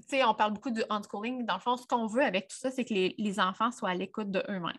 [0.07, 1.47] sais, on parle beaucoup du unschooling.
[1.47, 3.91] Dans le fond, ce qu'on veut avec tout ça, c'est que les, les enfants soient
[3.91, 4.73] à l'écoute de eux-mêmes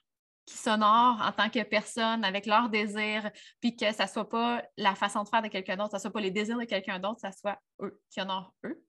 [0.50, 3.30] qui s'honorent en tant que personne avec leurs désirs,
[3.62, 6.02] puis que ça ne soit pas la façon de faire de quelqu'un d'autre, ça ne
[6.02, 8.84] soit pas les désirs de quelqu'un d'autre, ça soit eux qui honorent eux.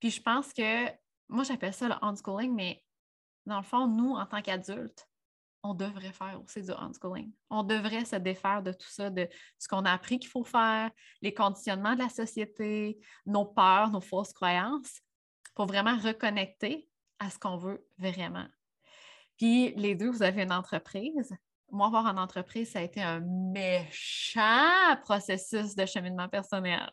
[0.00, 0.86] Puis je pense que,
[1.28, 2.82] moi j'appelle ça le unschooling, mais
[3.46, 5.08] dans le fond, nous, en tant qu'adultes,
[5.62, 7.32] on devrait faire aussi du unschooling.
[7.48, 9.28] On devrait se défaire de tout ça, de
[9.58, 10.90] ce qu'on a appris qu'il faut faire,
[11.22, 15.00] les conditionnements de la société, nos peurs, nos fausses croyances,
[15.54, 16.88] pour vraiment reconnecter
[17.18, 18.46] à ce qu'on veut vraiment.
[19.36, 21.34] Puis les deux, vous avez une entreprise.
[21.70, 26.90] Moi, avoir une entreprise, ça a été un méchant processus de cheminement personnel.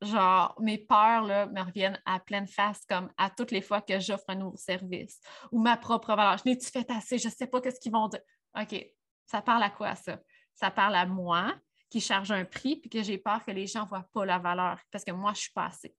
[0.00, 3.98] Genre, mes peurs là, me reviennent à pleine face, comme à toutes les fois que
[3.98, 5.20] j'offre un nouveau service
[5.50, 6.38] ou ma propre valeur.
[6.38, 7.18] Je n'ai-tu fait assez?
[7.18, 8.20] Je ne sais pas ce qu'ils vont dire.
[8.60, 8.86] OK,
[9.26, 10.18] ça parle à quoi ça?
[10.54, 11.54] Ça parle à moi
[11.90, 14.38] qui charge un prix puis que j'ai peur que les gens ne voient pas la
[14.38, 15.94] valeur parce que moi, je suis pas assez.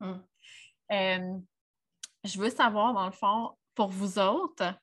[0.00, 0.24] Hum.
[0.92, 1.38] Euh,
[2.24, 4.74] je veux savoir, dans le fond, pour vous autres,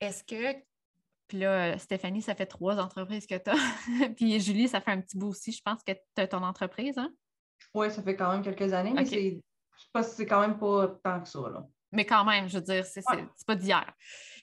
[0.00, 0.58] est-ce que,
[1.28, 5.00] puis là, Stéphanie, ça fait trois entreprises que tu as, puis Julie, ça fait un
[5.00, 7.12] petit bout aussi, je pense que tu as ton entreprise, hein?
[7.74, 10.58] Oui, ça fait quand même quelques années, mais c'est, je sais pas c'est quand même
[10.58, 11.66] pas tant que ça, là.
[11.92, 13.02] Mais quand même, je veux dire, c'est,
[13.46, 13.92] pas d'hier.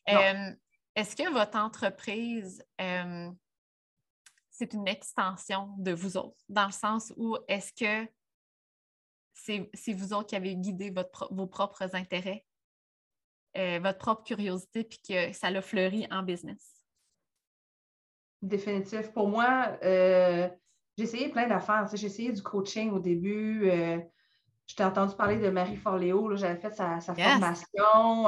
[0.10, 0.52] Euh,
[0.96, 3.30] est-ce que votre entreprise, euh,
[4.50, 8.10] c'est une extension de vous autres, dans le sens où est-ce que
[9.34, 12.46] c'est, vous autres qui avez guidé votre, vos propres intérêts?
[13.58, 16.74] Euh, votre propre curiosité puis que ça l'a fleuri en business?
[18.42, 19.12] Définitif.
[19.14, 20.48] Pour moi, euh,
[20.98, 21.88] j'ai essayé plein d'affaires.
[21.94, 23.70] J'ai essayé du coaching au début.
[23.70, 24.00] Euh,
[24.68, 26.36] je t'ai entendu parler de Marie Forléo.
[26.36, 28.26] J'avais fait sa, formation.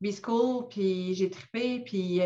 [0.00, 0.68] B-School.
[0.68, 1.80] puis j'ai trippé.
[1.80, 2.20] Puis,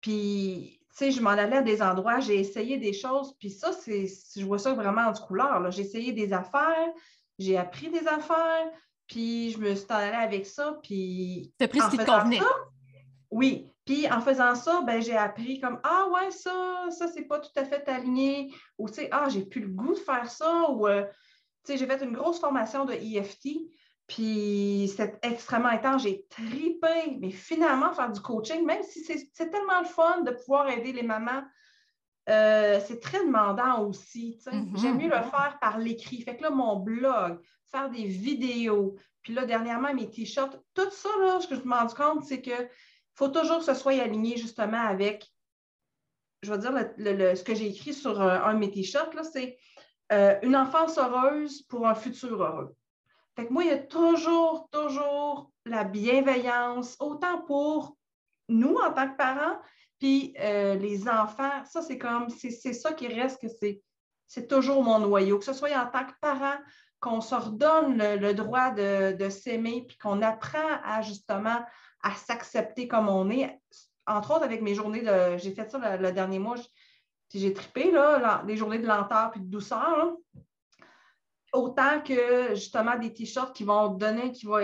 [0.00, 3.72] puis tu sais, je m'en allais à des endroits, j'ai essayé des choses, puis ça,
[3.72, 4.06] c'est,
[4.36, 5.70] je vois ça vraiment en couleur.
[5.70, 6.92] J'ai essayé des affaires,
[7.38, 8.70] j'ai appris des affaires,
[9.10, 10.78] puis je me suis allée avec ça.
[10.82, 11.52] Puis.
[11.58, 12.40] Tu pris ce qui te convenait.
[13.30, 13.66] oui.
[13.84, 17.50] Puis en faisant ça, ben, j'ai appris comme Ah ouais, ça, ça, c'est pas tout
[17.56, 18.54] à fait aligné.
[18.78, 20.70] Ou tu sais, ah, j'ai plus le goût de faire ça.
[20.70, 21.02] Ou euh,
[21.64, 23.48] tu sais, j'ai fait une grosse formation de EFT.
[24.06, 26.02] Puis c'est extrêmement intense.
[26.02, 27.18] J'ai tripé.
[27.18, 31.02] Mais finalement, faire du coaching, même si c'est tellement le fun de pouvoir aider les
[31.02, 31.42] mamans.
[32.28, 34.38] Euh, c'est très demandant aussi.
[34.46, 34.80] Mm-hmm.
[34.80, 36.22] J'aime mieux le faire par l'écrit.
[36.22, 37.40] Fait que là, mon blog,
[37.70, 38.96] faire des vidéos.
[39.22, 42.40] Puis là, dernièrement, mes t-shirts, tout ça, là, ce que je me rends compte, c'est
[42.40, 42.68] qu'il
[43.14, 45.30] faut toujours que ce soit aligné justement avec,
[46.42, 49.58] je vais dire, ce que j'ai écrit sur euh, un, de mes t-shirts, c'est
[50.12, 52.74] euh, une enfance heureuse pour un futur heureux.
[53.36, 57.96] Fait que moi, il y a toujours, toujours la bienveillance, autant pour
[58.48, 59.60] nous en tant que parents,
[59.98, 61.64] puis euh, les enfants.
[61.66, 63.46] Ça, c'est comme, c'est ça qui reste que
[64.26, 65.38] c'est toujours mon noyau.
[65.38, 66.58] Que ce soit en tant que parent,
[67.00, 71.64] qu'on se redonne le, droit de, s'aimer, puis qu'on apprend à justement
[72.02, 73.58] à s'accepter comme on est.
[74.06, 75.36] Entre autres, avec mes journées de.
[75.38, 76.56] J'ai fait ça le, dernier mois,
[77.32, 80.16] j'ai trippé, là, les journées de lenteur puis de douceur.
[81.52, 84.60] Autant que justement des t-shirts qui vont donner, qui vont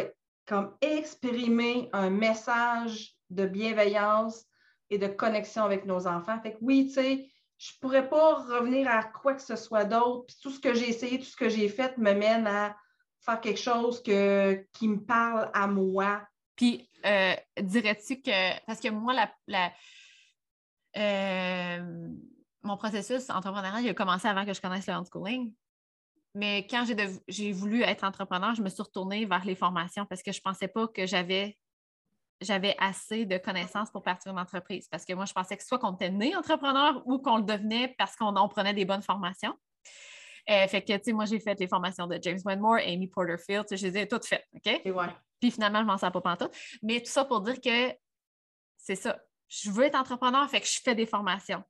[0.47, 4.45] comme exprimer un message de bienveillance
[4.91, 6.41] et de connexion avec nos enfants.
[6.41, 7.29] Fait que oui, tu sais,
[7.59, 10.27] je ne pourrais pas revenir à quoi que ce soit d'autre.
[10.27, 12.77] Puis tout ce que j'ai essayé, tout ce que j'ai fait me mène à
[13.21, 16.23] faire quelque chose que, qui me parle à moi.
[16.55, 19.15] Puis, euh, dirais-tu que, parce que moi,
[20.97, 22.09] euh,
[22.63, 25.53] mon processus entrepreneurial, il a commencé avant que je connaisse le homeschooling.
[26.35, 26.85] Mais quand
[27.29, 30.43] j'ai voulu être entrepreneur, je me suis retournée vers les formations parce que je ne
[30.43, 31.57] pensais pas que j'avais
[32.41, 34.89] j'avais assez de connaissances pour partir d'une entreprise.
[34.89, 37.95] Parce que moi, je pensais que soit qu'on était né entrepreneur ou qu'on le devenait
[37.99, 39.55] parce qu'on prenait des bonnes formations.
[40.49, 43.67] Euh, fait que, tu sais, moi, j'ai fait les formations de James Wedmore, Amy Porterfield,
[43.71, 44.81] je les ai toutes faites, OK?
[45.41, 46.53] Puis finalement, je m'en sers pas pantoute.
[46.83, 47.93] Mais tout ça pour dire que
[48.79, 49.19] c'est ça.
[49.49, 51.63] Je veux être entrepreneur, fait que je fais des formations.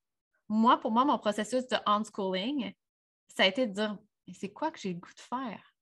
[0.48, 2.72] Moi, pour moi, mon processus de unschooling,
[3.28, 3.98] ça a été de dire,
[4.32, 5.74] c'est quoi que j'ai le goût de faire?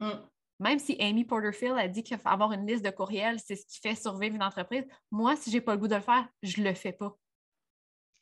[0.00, 0.31] Mm.
[0.62, 3.66] Même si Amy Porterfield a dit qu'il faut avoir une liste de courriels, c'est ce
[3.66, 6.28] qui fait survivre une entreprise, moi, si je n'ai pas le goût de le faire,
[6.40, 7.16] je ne le fais pas.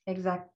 [0.06, 0.50] Exact.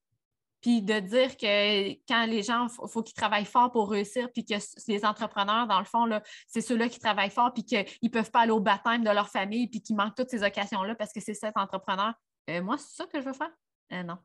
[0.62, 4.46] Puis de dire que quand les gens, il faut, qu'ils travaillent fort pour réussir, puis
[4.46, 4.54] que
[4.88, 6.08] les entrepreneurs, dans le fond,
[6.46, 9.28] c'est ceux-là qui travaillent fort, puis qu'ils ne peuvent pas aller au baptême de leur
[9.28, 12.14] famille, puis qu'ils manquent toutes ces occasions-là parce que c'est cet entrepreneur.
[12.48, 13.50] Euh, moi, c'est ça que je veux faire?
[13.92, 14.16] Euh, non.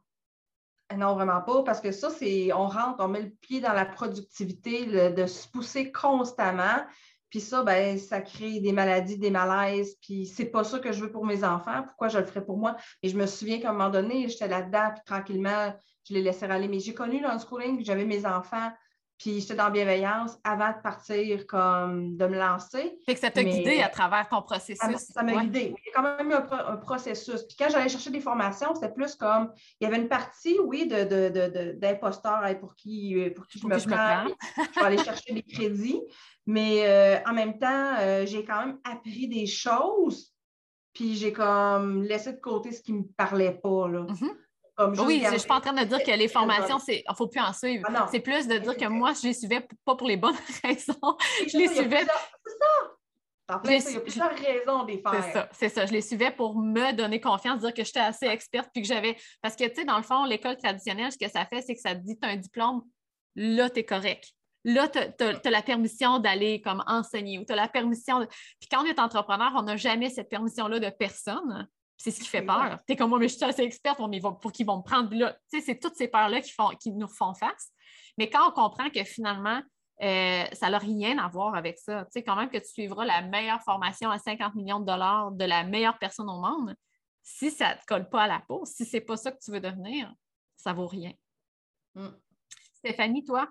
[0.94, 3.73] Euh, non, vraiment pas, parce que ça, c'est on rentre, on met le pied dans
[3.73, 6.86] la productivité, de se pousser constamment.
[7.30, 9.95] Puis ça, ben, ça crée des maladies, des malaises.
[10.01, 11.84] Puis c'est pas ça que je veux pour mes enfants.
[11.84, 12.76] Pourquoi je le ferais pour moi?
[13.03, 15.73] Et je me souviens qu'à un moment donné, j'étais là-dedans, puis tranquillement,
[16.07, 16.68] je les laissais aller.
[16.68, 18.72] Mais j'ai connu l'unschooling, j'avais mes enfants,
[19.19, 22.97] puis j'étais dans bienveillance avant de partir, comme de me lancer.
[23.05, 24.97] Fait que ça t'a guidé à travers ton processus.
[25.13, 25.75] Ça m'a guidé.
[25.77, 27.43] Il y a quand même eu un, processus.
[27.43, 30.87] Puis quand j'allais chercher des formations, c'était plus comme, il y avait une partie, oui,
[30.87, 34.33] d'imposteurs de, de, pour qui, pour qui je, me, prends.
[34.73, 36.01] je vais aller chercher des crédits.
[36.45, 40.33] Mais euh, en même temps, euh, j'ai quand même appris des choses,
[40.93, 43.89] puis j'ai comme laissé de côté ce qui ne me parlait pas.
[43.89, 44.07] Là.
[44.80, 47.27] Oui, je ne suis pas en train de dire que les formations, il ne faut
[47.27, 47.88] plus en suivre.
[47.93, 51.18] Ah c'est plus de dire que moi, je les suivais pas pour les bonnes raisons.
[51.47, 52.06] je les suivais.
[52.45, 53.61] C'est ça!
[53.65, 55.23] il y a plusieurs raisons des faire.
[55.23, 55.85] C'est ça, c'est ça.
[55.88, 59.18] Je les suivais pour me donner confiance, dire que j'étais assez experte, puis que j'avais.
[59.41, 61.81] Parce que, tu sais, dans le fond, l'école traditionnelle, ce que ça fait, c'est que
[61.81, 62.84] ça te dit tu as un diplôme,
[63.35, 67.56] là, tu es correct là, tu as, la permission d'aller comme enseigner ou tu as
[67.56, 68.26] la permission.
[68.60, 71.68] Puis quand on est entrepreneur, on n'a jamais cette permission-là de personne.
[72.01, 72.80] C'est ce qui fait peur.
[72.88, 75.13] Tu es comme moi, mais je suis assez experte mais pour qu'ils vont me prendre
[75.13, 75.34] là.
[75.51, 77.73] Tu sais, c'est toutes ces peurs-là qui, font, qui nous font face.
[78.17, 79.61] Mais quand on comprend que finalement,
[80.01, 82.05] euh, ça n'a rien à voir avec ça.
[82.05, 85.34] Tu sais, quand même que tu suivras la meilleure formation à 50 millions de dollars
[85.34, 86.73] de la meilleure personne au monde,
[87.21, 89.39] si ça ne te colle pas à la peau, si ce n'est pas ça que
[89.43, 90.13] tu veux devenir,
[90.55, 91.11] ça ne vaut rien.
[91.95, 92.07] Mm.
[92.76, 93.49] Stéphanie, toi?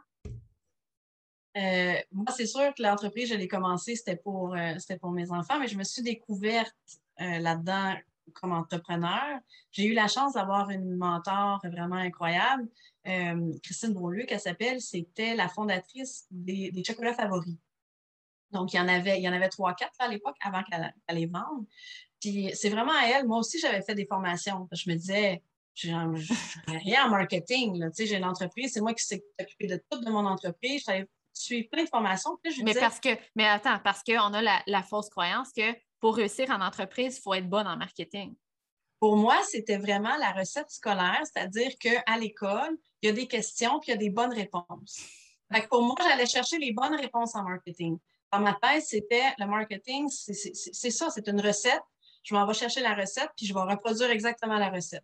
[1.59, 5.59] Euh, moi, c'est sûr que l'entreprise, je l'ai commencé, c'était pour, euh, pour mes enfants,
[5.59, 6.75] mais je me suis découverte
[7.21, 7.95] euh, là-dedans
[8.41, 9.41] comme entrepreneur.
[9.73, 12.69] J'ai eu la chance d'avoir une mentor vraiment incroyable,
[13.63, 17.57] Christine Beaulieu, qu'elle s'appelle, c'était la fondatrice des, chocolats favoris.
[18.51, 20.93] Donc, il y en avait, il y en avait trois, quatre à l'époque avant qu'elle
[21.11, 21.67] les vende.
[22.21, 23.27] Puis c'est vraiment à elle.
[23.27, 24.69] Moi aussi, j'avais fait des formations.
[24.73, 25.43] Je me disais,
[25.75, 27.91] je n'ai rien en marketing.
[27.97, 30.85] J'ai une entreprise, c'est moi qui s'est occupé de tout de mon entreprise
[31.39, 32.39] suis plein de formations.
[32.63, 36.61] mais parce que, mais attends, parce qu'on a la, fausse croyance que pour réussir en
[36.61, 38.35] entreprise, il faut être bonne en marketing.
[39.01, 43.79] Pour moi, c'était vraiment la recette scolaire, c'est-à-dire qu'à l'école, il y a des questions
[43.79, 45.07] puis il y a des bonnes réponses.
[45.71, 47.99] pour moi, j'allais chercher les bonnes réponses en marketing.
[48.33, 51.83] Dans ma tête, c'était le marketing, c'est ça, c'est une recette
[52.29, 55.03] je m'en vais chercher la recette, puis je vais reproduire exactement la recette.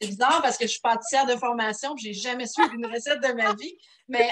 [0.00, 3.20] C'est bizarre parce que je suis pâtissière de formation, puis j'ai jamais suivi une recette
[3.20, 3.78] de ma vie.
[4.08, 4.28] Mais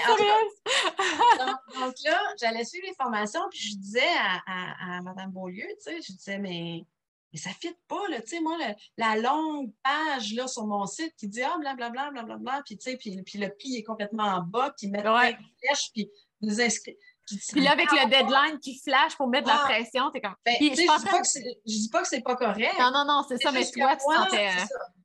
[1.39, 4.01] donc, là, j'allais suivre les formations, puis je disais
[4.45, 6.83] à, à, Mme Beaulieu, tu sais, je disais, mais,
[7.31, 8.57] mais ça ne fit pas, là, tu sais, moi,
[8.97, 12.97] la longue page là, sur mon site qui dit, ah, blablabla, blablabla, puis tu sais,
[12.97, 15.37] puis, puis le prix est complètement en bas, puis mettre ouais.
[15.59, 16.11] flèches, puis
[16.41, 16.95] nous inscrire.
[17.25, 19.67] Puis là, avec le deadline qui flash pour mettre de la ah.
[19.67, 20.35] pression, t'es comme.
[20.45, 22.75] Ben, je, ne dis pas que c'est pas correct.
[22.79, 24.05] Non, non, non, c'est ça, mais toi, tu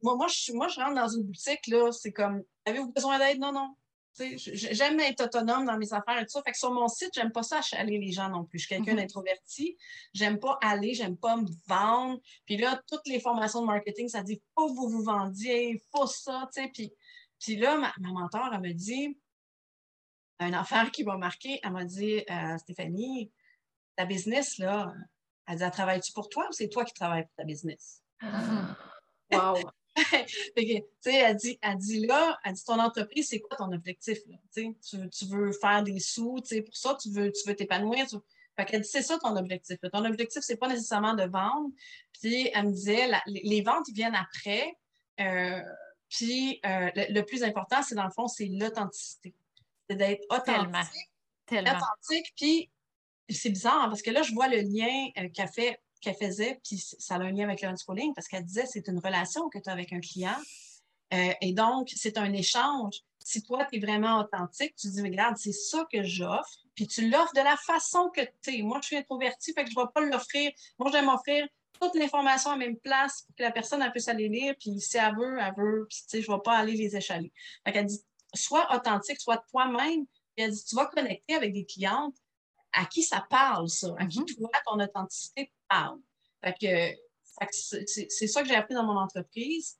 [0.02, 3.40] moi, moi, je, moi, je rentre dans une boutique, là, c'est comme Avez-vous besoin d'aide?
[3.40, 3.74] Non, non.
[4.36, 6.42] J'aime être autonome dans mes affaires et tout ça.
[6.42, 8.58] Fait que sur mon site, j'aime pas ça achaler les gens non plus.
[8.58, 8.96] Je suis quelqu'un mm-hmm.
[8.96, 9.76] d'introverti.
[10.12, 12.20] J'aime pas aller, j'aime pas me vendre.
[12.44, 16.06] Puis là, toutes les formations de marketing, ça dit faut que vous vous vendiez, faut
[16.06, 16.68] ça, tu sais.
[16.74, 16.92] Puis,
[17.38, 19.16] puis là, ma, ma mentor, elle me dit
[20.40, 21.60] une affaire qui m'a marqué.
[21.62, 23.30] Elle m'a dit euh, Stéphanie,
[23.96, 24.92] ta business, là,
[25.46, 28.02] elle dit, travaille tu pour toi ou c'est toi qui travailles pour ta business?
[28.20, 28.76] Ah.
[29.30, 29.58] Wow!
[30.56, 34.16] elle dit, elle dit là, elle dit ton entreprise, c'est quoi ton objectif?
[34.26, 34.36] Là?
[34.54, 34.74] Tu,
[35.10, 38.06] tu, veux faire des sous, pour ça, tu veux, tu veux t'épanouir.
[38.56, 39.78] Fait qu'elle dit, c'est ça ton objectif.
[39.92, 41.70] Ton objectif, c'est pas nécessairement de vendre.
[42.20, 44.76] Puis elle me disait, les, ventes, ils viennent après.
[45.20, 45.60] Euh,
[46.08, 49.34] puis euh, le, plus important, c'est dans le fond, c'est l'authenticité.
[49.88, 51.10] C'est d'être authentique.
[51.46, 51.70] Tellement.
[51.70, 52.70] Authentique, puis
[53.30, 56.60] c'est bizarre hein, parce que là, je vois le lien euh, qu'elle fait qu'elle faisait,
[56.64, 59.58] puis ça a un lien avec le unschooling parce qu'elle disait c'est une relation que
[59.58, 60.36] tu as avec un client.
[61.12, 63.00] Euh, et donc, c'est un échange.
[63.18, 67.08] Si toi, tu es vraiment authentique, tu dis, regarde, c'est ça que j'offre, puis tu
[67.08, 68.62] l'offres de la façon que tu es.
[68.62, 70.50] Moi, je suis introvertie, fait que je ne vais pas l'offrir.
[70.78, 71.46] Moi, je vais m'offrir
[71.80, 74.80] toute l'information à la même place pour que la personne elle puisse aller lire, puis
[74.80, 77.32] si elle veut, elle veut, puis tu sais, je ne vais pas aller les échaler.
[77.64, 78.00] Fait qu'elle dit,
[78.34, 82.16] sois authentique, sois toi-même, puis elle dit, tu vas connecter avec des clientes
[82.72, 84.36] à qui ça parle, ça, à qui mm-hmm.
[84.36, 85.98] toi, ton authenticité parle.
[86.42, 86.96] Fait que,
[87.50, 89.78] c'est ça que j'ai appris dans mon entreprise.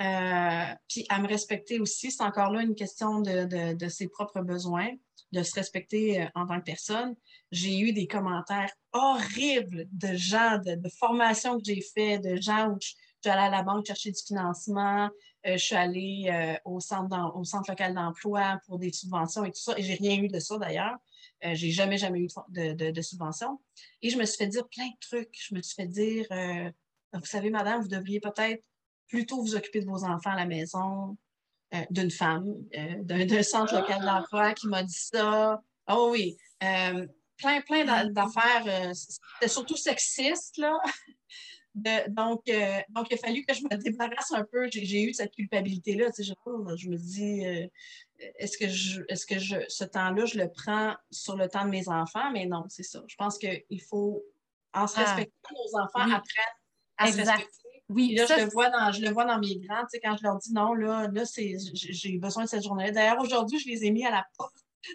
[0.00, 4.88] Euh, puis à me respecter aussi, c'est encore là une question de, ses propres besoins,
[5.32, 7.14] de se respecter euh, en tant que personne.
[7.52, 12.78] J'ai eu des commentaires horribles de gens, de, formations que j'ai fait, de gens où
[12.80, 15.10] je, suis allée à la banque chercher du financement,
[15.44, 19.74] je suis allée au, centre au centre local d'emploi pour des subventions et tout ça,
[19.78, 20.96] et j'ai rien eu de ça d'ailleurs.
[21.44, 23.60] Euh, j'ai jamais, jamais eu de, de, subvention.
[24.02, 25.34] Et je me suis fait dire plein de trucs.
[25.40, 26.70] Je me suis fait dire, euh,
[27.14, 28.62] vous savez, madame, vous devriez peut-être
[29.08, 31.16] plutôt vous occuper de vos enfants à la maison,
[31.74, 32.54] euh, d'une femme,
[33.02, 35.60] d'un centre local d'emploi qui m'a dit ça.
[35.88, 38.94] Oh oui, plein, plein d'affaires.
[38.94, 40.78] C'était surtout sexiste, là.
[41.74, 42.42] Donc,
[42.88, 44.68] donc, il a fallu que je me débarrasse un peu.
[44.72, 46.06] J'ai eu cette culpabilité-là.
[46.18, 47.44] je, je, me dis,
[48.38, 51.70] est-ce que, je, est-ce que je, ce temps-là, je le prends sur le temps de
[51.70, 52.30] mes enfants?
[52.32, 53.02] Mais non, c'est ça.
[53.06, 54.22] Je pense qu'il faut,
[54.72, 55.04] en se ah.
[55.04, 56.56] respectant, nos enfants apprennent
[56.98, 57.60] à se respecter.
[57.88, 60.16] Oui, là, je, le vois dans, je le vois dans mes grands, tu sais, quand
[60.16, 62.92] je leur dis non, là, là c'est, j'ai besoin de cette journée-là.
[62.92, 64.54] D'ailleurs, aujourd'hui, je les ai mis à la porte,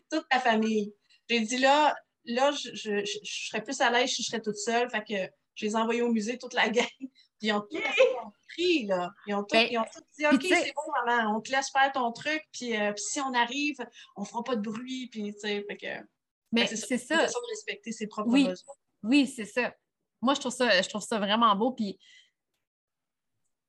[0.09, 0.93] toute la famille.
[1.29, 1.93] J'ai dit là,
[2.23, 4.89] là, je, je, je, serais plus à l'aise si je serais toute seule.
[4.89, 6.85] Fait que je les ai envoyés au musée, toute la gang.
[6.99, 7.77] Puis ils ont tout
[8.21, 9.11] compris, là.
[9.27, 11.69] Ils ont tout, ben, ils ont tout dit, OK, c'est bon, maman, on te laisse
[11.69, 13.77] faire ton truc, puis, euh, puis si on arrive,
[14.15, 16.07] on fera pas de bruit, puis, tu sais, fait que...
[16.51, 17.17] Mais c'est ça.
[17.17, 18.47] de respecter ses propres oui.
[18.47, 18.73] besoins.
[19.03, 19.73] Oui, c'est ça.
[20.21, 21.99] Moi, je trouve ça, je trouve ça vraiment beau, puis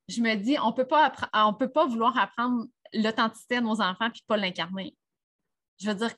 [0.08, 4.10] je me dis, on peut pas on peut pas vouloir apprendre l'authenticité à nos enfants
[4.10, 4.96] puis pas l'incarner.
[5.80, 6.14] Je veux dire,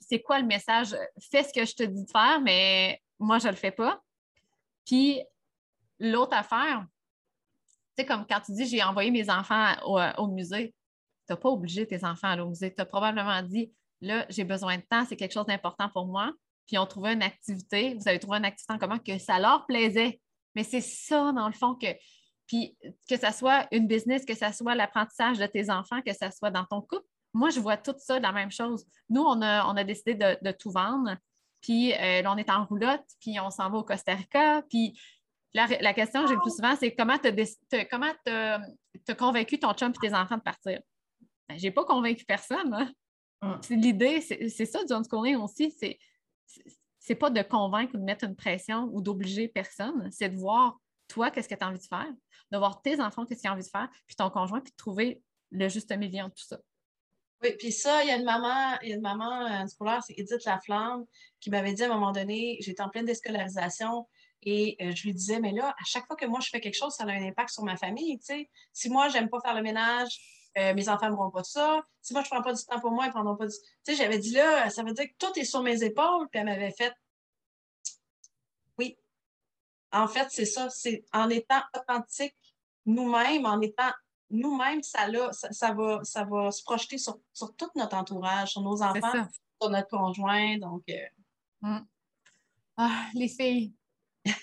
[0.00, 0.96] c'est quoi le message?
[1.30, 4.00] Fais ce que je te dis de faire, mais moi, je le fais pas.
[4.86, 5.22] Puis
[5.98, 6.86] l'autre affaire,
[7.96, 9.74] tu sais, comme quand tu dis j'ai envoyé mes enfants
[10.18, 10.74] au, musée,
[11.26, 12.74] tu n'as pas obligé tes enfants à aller au musée.
[12.74, 16.32] Tu as probablement dit là, j'ai besoin de temps, c'est quelque chose d'important pour moi.
[16.66, 19.66] Puis on trouvait une activité, vous avez trouvé une activité en commun que ça leur
[19.66, 20.20] plaisait.
[20.54, 21.86] Mais c'est ça, dans le fond, que.
[22.46, 22.76] Puis
[23.08, 26.50] que ce soit une business, que ce soit l'apprentissage de tes enfants, que ce soit
[26.50, 28.84] dans ton couple, moi, je vois tout ça de la même chose.
[29.08, 31.16] Nous, on a, on a décidé de, tout vendre.
[31.60, 34.62] Puis euh, là, on est en roulotte, puis on s'en va au Costa Rica.
[34.68, 34.98] Puis
[35.52, 37.28] la, question que j'ai le plus souvent, c'est comment tu
[38.30, 40.80] as, convaincu ton chum et tes enfants de partir?
[41.48, 42.72] Ben, je n'ai pas convaincu personne.
[42.72, 42.92] Hein.
[43.42, 43.60] Hum.
[43.70, 45.98] L'idée, c'est ça du homeschooling aussi, c'est
[47.00, 50.78] c'est pas de convaincre ou de mettre une pression ou d'obliger personne, c'est de voir
[51.08, 52.06] toi, qu'est-ce que tu as envie de faire,
[52.52, 54.76] de voir tes enfants, qu'est-ce qu'ils ont envie de faire, puis ton conjoint, puis de
[54.76, 56.58] trouver le juste milieu entre tout ça.
[57.42, 60.02] Oui, puis ça, il y a une maman, il y a une maman euh, scolaire,
[60.06, 61.06] c'est Edith Laflamme,
[61.40, 64.06] qui m'avait dit à un moment donné, j'étais en pleine déscolarisation,
[64.42, 66.76] et euh, je lui disais, mais là, à chaque fois que moi je fais quelque
[66.76, 68.18] chose, ça a un impact sur ma famille.
[68.18, 68.50] Tu sais.
[68.72, 70.18] Si moi, j'aime pas faire le ménage,
[70.58, 71.82] euh, mes enfants ne feront pas ça.
[72.00, 73.54] Si moi, je prends pas du temps pour moi, ils ne prendront pas du
[73.84, 76.28] Tu sais, j'avais dit là, ça veut dire que tout est sur mes épaules.
[76.30, 76.92] Puis elle m'avait fait
[78.78, 78.96] Oui.
[79.92, 80.70] En fait, c'est ça.
[80.70, 82.36] C'est en étant authentique
[82.86, 83.92] nous-mêmes, en étant
[84.30, 87.18] nous-mêmes, ça, ça, va, ça va se projeter sur,
[87.56, 89.26] tout notre entourage, sur nos enfants,
[89.60, 90.58] sur notre conjoint.
[90.58, 90.82] Donc.
[90.88, 91.06] Euh,
[91.62, 91.86] mm.
[92.76, 93.74] Ah, les filles,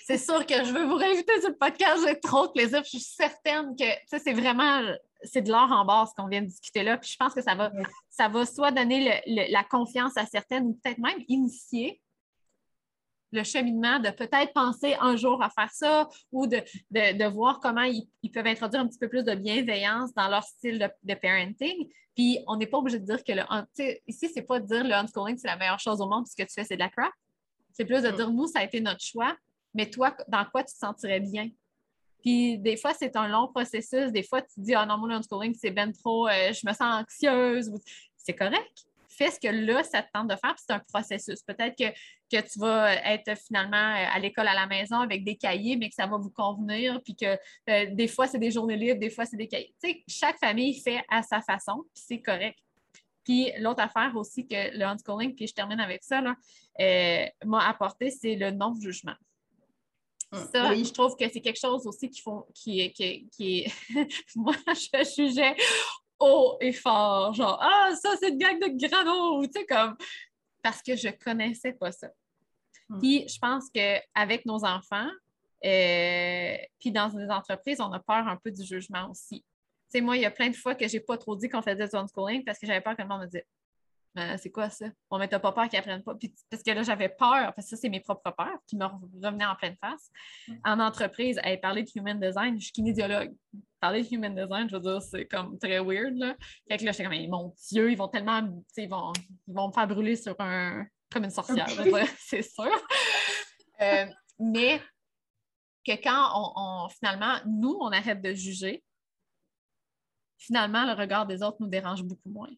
[0.04, 2.04] c'est sûr que je veux vous réinviter sur le podcast.
[2.06, 2.82] J'ai trop de plaisir.
[2.84, 4.82] Je suis certaine que c'est vraiment
[5.24, 6.96] c'est de l'or en base qu'on vient de discuter là.
[6.98, 7.72] Puis je pense que ça va,
[8.08, 12.00] ça va soit donner la confiance à certaines ou peut-être même initier
[13.32, 17.82] le cheminement de peut-être penser un jour à faire ça ou de, de, voir comment
[17.82, 21.88] ils, peuvent introduire un petit peu plus de bienveillance dans leur style de, parenting.
[22.14, 23.42] Puis on n'est pas obligé de dire que le
[24.06, 26.42] ici, c'est pas de dire le unschooling, c'est la meilleure chose au monde, puis ce
[26.42, 27.12] que tu fais, c'est de la crap.
[27.72, 28.16] C'est plus de mm.
[28.16, 29.36] dire nous, ça a été notre choix,
[29.74, 31.48] mais toi, dans quoi tu te sentirais bien?
[32.22, 34.10] Puis des fois, c'est un long processus.
[34.10, 36.72] Des fois, tu te dis, ah non, mon unschooling, c'est ben trop, euh, je me
[36.72, 37.70] sens anxieuse.
[38.16, 38.86] C'est correct.
[39.08, 41.42] Fais ce que là, ça te tente de faire, puis c'est un processus.
[41.42, 41.92] Peut-être que,
[42.36, 45.94] tu vas être finalement euh, à l'école à la maison avec des cahiers, mais que
[45.94, 47.38] ça va vous convenir, puis que
[47.70, 49.74] euh, des fois, c'est des journées libres, des fois, c'est des cahiers.
[49.82, 52.58] Tu sais, chaque famille fait à sa façon, puis c'est correct.
[53.24, 58.36] Puis l'autre affaire aussi que le unschooling, puis je termine avec ça, m'a apporté, c'est
[58.36, 59.16] le non-jugement.
[60.32, 60.38] Mm.
[60.52, 63.72] Ça, je trouve que c'est quelque chose aussi qui, font, qui, qui, qui est.
[64.36, 65.56] Moi, je jugeais
[66.20, 69.96] haut et fort, genre, ah, ça, c'est une gang de grano, tu sais, comme.
[70.62, 72.08] Parce que je connaissais pas ça.
[72.88, 72.98] Mm.
[72.98, 75.08] Puis, je pense qu'avec nos enfants,
[75.64, 79.40] euh, puis dans des entreprises, on a peur un peu du jugement aussi.
[79.40, 81.62] Tu sais, moi, il y a plein de fois que j'ai pas trop dit qu'on
[81.62, 83.42] faisait du homeschooling parce que j'avais peur que le monde me dise
[84.16, 84.86] euh, c'est quoi ça?
[85.10, 86.14] Bon, mais t'as pas peur qu'ils apprennent pas.
[86.14, 88.84] Puis, parce que là, j'avais peur, parce que ça, c'est mes propres peurs qui me
[88.84, 90.10] revenaient en pleine face.
[90.48, 90.54] Mm.
[90.64, 93.34] En entreprise, elle parlait de human design, je suis kinésiologue.
[93.80, 96.16] Parler de human design, je veux dire, c'est comme très weird.
[96.16, 96.36] Là.
[96.68, 98.40] Fait que là, j'étais comme, mon Dieu, ils vont tellement,
[98.76, 99.12] ils vont,
[99.46, 101.68] ils vont me faire brûler sur un, comme une sorcière,
[102.18, 102.72] c'est sûr.
[103.80, 104.06] Euh,
[104.38, 104.80] mais
[105.86, 108.82] que quand on, finalement, nous, on arrête de juger,
[110.38, 112.50] finalement, le regard des autres nous dérange beaucoup moins.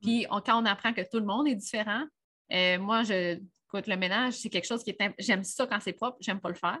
[0.00, 2.04] Puis quand on apprend que tout le monde est différent,
[2.52, 5.14] euh, moi, je, écoute, le ménage, c'est quelque chose qui est.
[5.18, 6.78] J'aime ça quand c'est propre, j'aime pas le faire.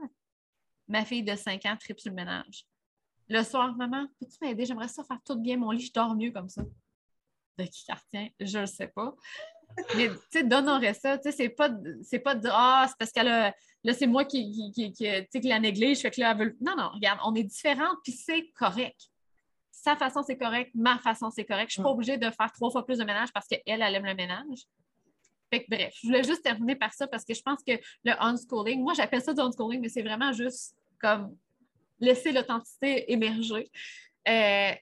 [0.88, 2.66] Ma fille de 5 ans tripe sur le ménage.
[3.28, 4.64] Le soir, maman, peux-tu m'aider?
[4.64, 6.62] J'aimerais ça faire tout bien mon lit, je dors mieux comme ça.
[7.58, 8.28] De qui retient?
[8.40, 9.14] Je ne sais pas.
[9.96, 13.12] Mais tu sais, d'honorer ça, tu sais, c'est pas, pas de dire Ah, c'est parce
[13.12, 13.54] qu'elle a.
[13.84, 16.56] Là, c'est moi qui, qui, qui, la néglige, fait que là, elle veut.
[16.60, 19.10] Non, non, regarde, on est différentes, puis c'est correct
[19.82, 21.70] sa façon, c'est correct, ma façon, c'est correct.
[21.70, 23.94] Je ne suis pas obligée de faire trois fois plus de ménage parce qu'elle, elle
[23.94, 24.66] aime le ménage.
[25.50, 27.72] Fait que, bref, je voulais juste terminer par ça parce que je pense que
[28.04, 31.34] le unschooling, moi j'appelle ça du unschooling, mais c'est vraiment juste comme
[31.98, 33.70] laisser l'authenticité émerger.
[34.28, 34.72] Euh,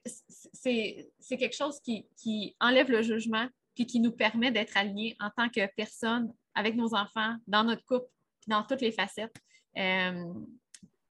[0.51, 5.47] c'est quelque chose qui, enlève le jugement puis qui nous permet d'être alignés en tant
[5.47, 8.07] que personne avec nos enfants, dans notre couple,
[8.41, 9.35] puis dans toutes les facettes.
[9.77, 10.25] Euh,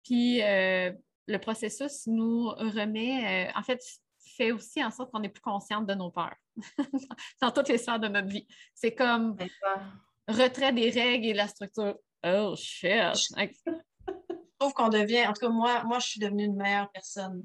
[0.03, 0.91] puis euh,
[1.27, 3.81] le processus nous remet, euh, en fait,
[4.37, 6.35] fait aussi en sorte qu'on est plus consciente de nos peurs
[7.41, 8.47] dans toutes les sphères de notre vie.
[8.73, 9.35] C'est comme
[10.27, 11.95] retrait des règles et de la structure.
[12.25, 13.15] Oh shit!
[13.37, 13.45] Je
[14.59, 17.43] trouve qu'on devient, en tout cas, moi, moi, je suis devenue une meilleure personne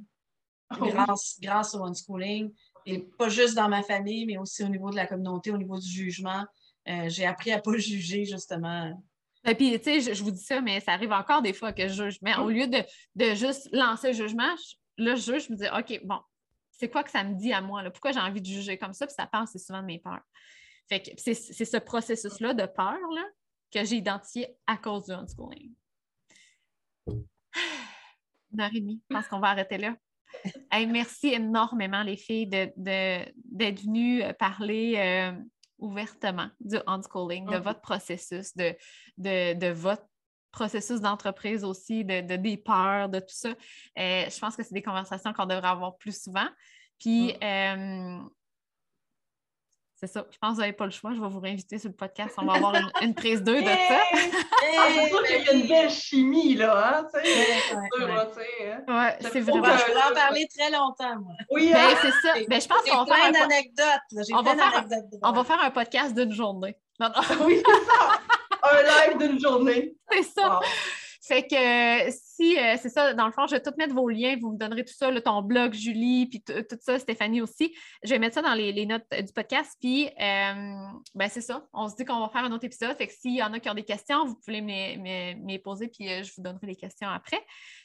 [0.70, 2.52] oh grâce, grâce au unschooling.
[2.84, 5.78] Et pas juste dans ma famille, mais aussi au niveau de la communauté, au niveau
[5.78, 6.44] du jugement.
[6.88, 9.00] Euh, j'ai appris à ne pas juger, justement,
[9.44, 11.88] et puis, tu sais, je, vous dis ça, mais ça arrive encore des fois que
[11.88, 12.18] je juge.
[12.22, 14.54] Mais au lieu de, juste lancer le jugement,
[14.98, 16.20] là, je juge, je me dis, OK, bon,
[16.70, 17.82] c'est quoi que ça me dit à moi?
[17.82, 17.90] Là?
[17.90, 19.06] Pourquoi j'ai envie de juger comme ça?
[19.06, 20.22] Puis ça passe souvent de mes peurs.
[20.88, 23.24] Fait que c'est ce processus-là de peur là,
[23.72, 25.72] que j'ai identifié à cause du unschooling.
[27.06, 29.00] Une heure et demie.
[29.10, 29.96] Je pense qu'on va arrêter là.
[30.72, 34.94] merci énormément, les filles, d'être de, venues parler.
[34.96, 35.32] Euh,
[35.82, 37.62] ouvertement du unschooling, de mm.
[37.62, 38.74] votre processus, de,
[39.18, 40.06] de, votre
[40.52, 43.50] processus d'entreprise aussi, de, des peurs, de tout ça.
[43.50, 46.48] Euh, je pense que c'est des conversations qu'on devrait avoir plus souvent.
[46.98, 47.44] Puis, mm.
[47.44, 48.18] euh,
[50.02, 50.26] c'est ça.
[50.32, 51.12] Je pense que vous n'avez pas le choix.
[51.14, 52.34] Je vais vous réinviter sur le podcast.
[52.36, 53.72] On va avoir une, prise 2 de ça.
[54.74, 57.00] Ah, c'est sûr qu'il y a une belle chimie, là.
[57.00, 57.20] Hein, c'est
[58.88, 59.10] hein.
[59.20, 59.64] c'est vraiment.
[59.64, 61.34] Je vais en parler très longtemps, moi.
[61.50, 61.94] Oui, ben, hein?
[62.00, 62.34] c'est ça.
[62.48, 63.30] Ben, je pense qu'on va faire.
[63.30, 64.30] Plein d'anecdotes.
[64.32, 64.84] On, va faire...
[65.22, 66.76] on va faire un podcast d'une journée.
[67.44, 68.20] oui, c'est ça.
[68.62, 69.94] Un live d'une journée.
[70.12, 70.60] C'est ça.
[71.24, 74.36] Fait que si, euh, c'est ça, dans le fond, je vais tout mettre vos liens,
[74.40, 77.76] vous me donnerez tout ça, ton blog, Julie, puis tout ça, Stéphanie aussi.
[78.02, 79.76] Je vais mettre ça dans les, notes du podcast.
[79.80, 80.74] Puis, euh,
[81.14, 82.96] ben c'est ça, on se dit qu'on va faire un autre épisode.
[82.96, 85.86] Fait que s'il y en a qui ont des questions, vous pouvez me les poser,
[85.86, 87.40] puis euh, je vous donnerai les questions après.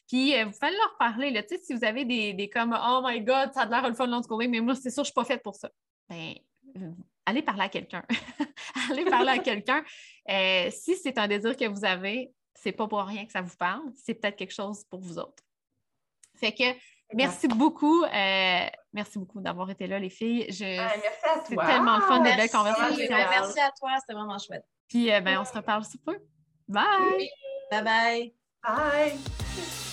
[0.08, 3.54] Puis, vous fallait leur parler, là, si vous avez des, des comme «Oh my God,
[3.54, 5.44] ça a l'air le fun de mais moi, c'est sûr, je ne suis pas faite
[5.44, 5.70] pour ça.»
[6.10, 6.34] Ben,
[7.28, 8.04] allez parler à quelqu'un.
[8.90, 9.84] allez parler à quelqu'un.
[10.72, 12.32] si c'est un désir que vous avez,
[12.62, 15.44] c'est pas pour rien que ça vous parle, c'est peut-être quelque chose pour vous autres.
[16.36, 16.64] Fait que
[17.14, 18.04] merci beaucoup.
[18.04, 20.46] Euh, merci beaucoup d'avoir été là, les filles.
[20.50, 21.44] Je, merci à toi.
[21.48, 23.06] C'est tellement le fun, de belles conversations.
[23.10, 24.66] Merci à toi, c'était vraiment chouette.
[24.88, 26.16] Puis, euh, ben, on se reparle super.
[26.68, 27.30] Bye!
[27.72, 28.34] Bye bye!
[28.64, 29.87] Bye!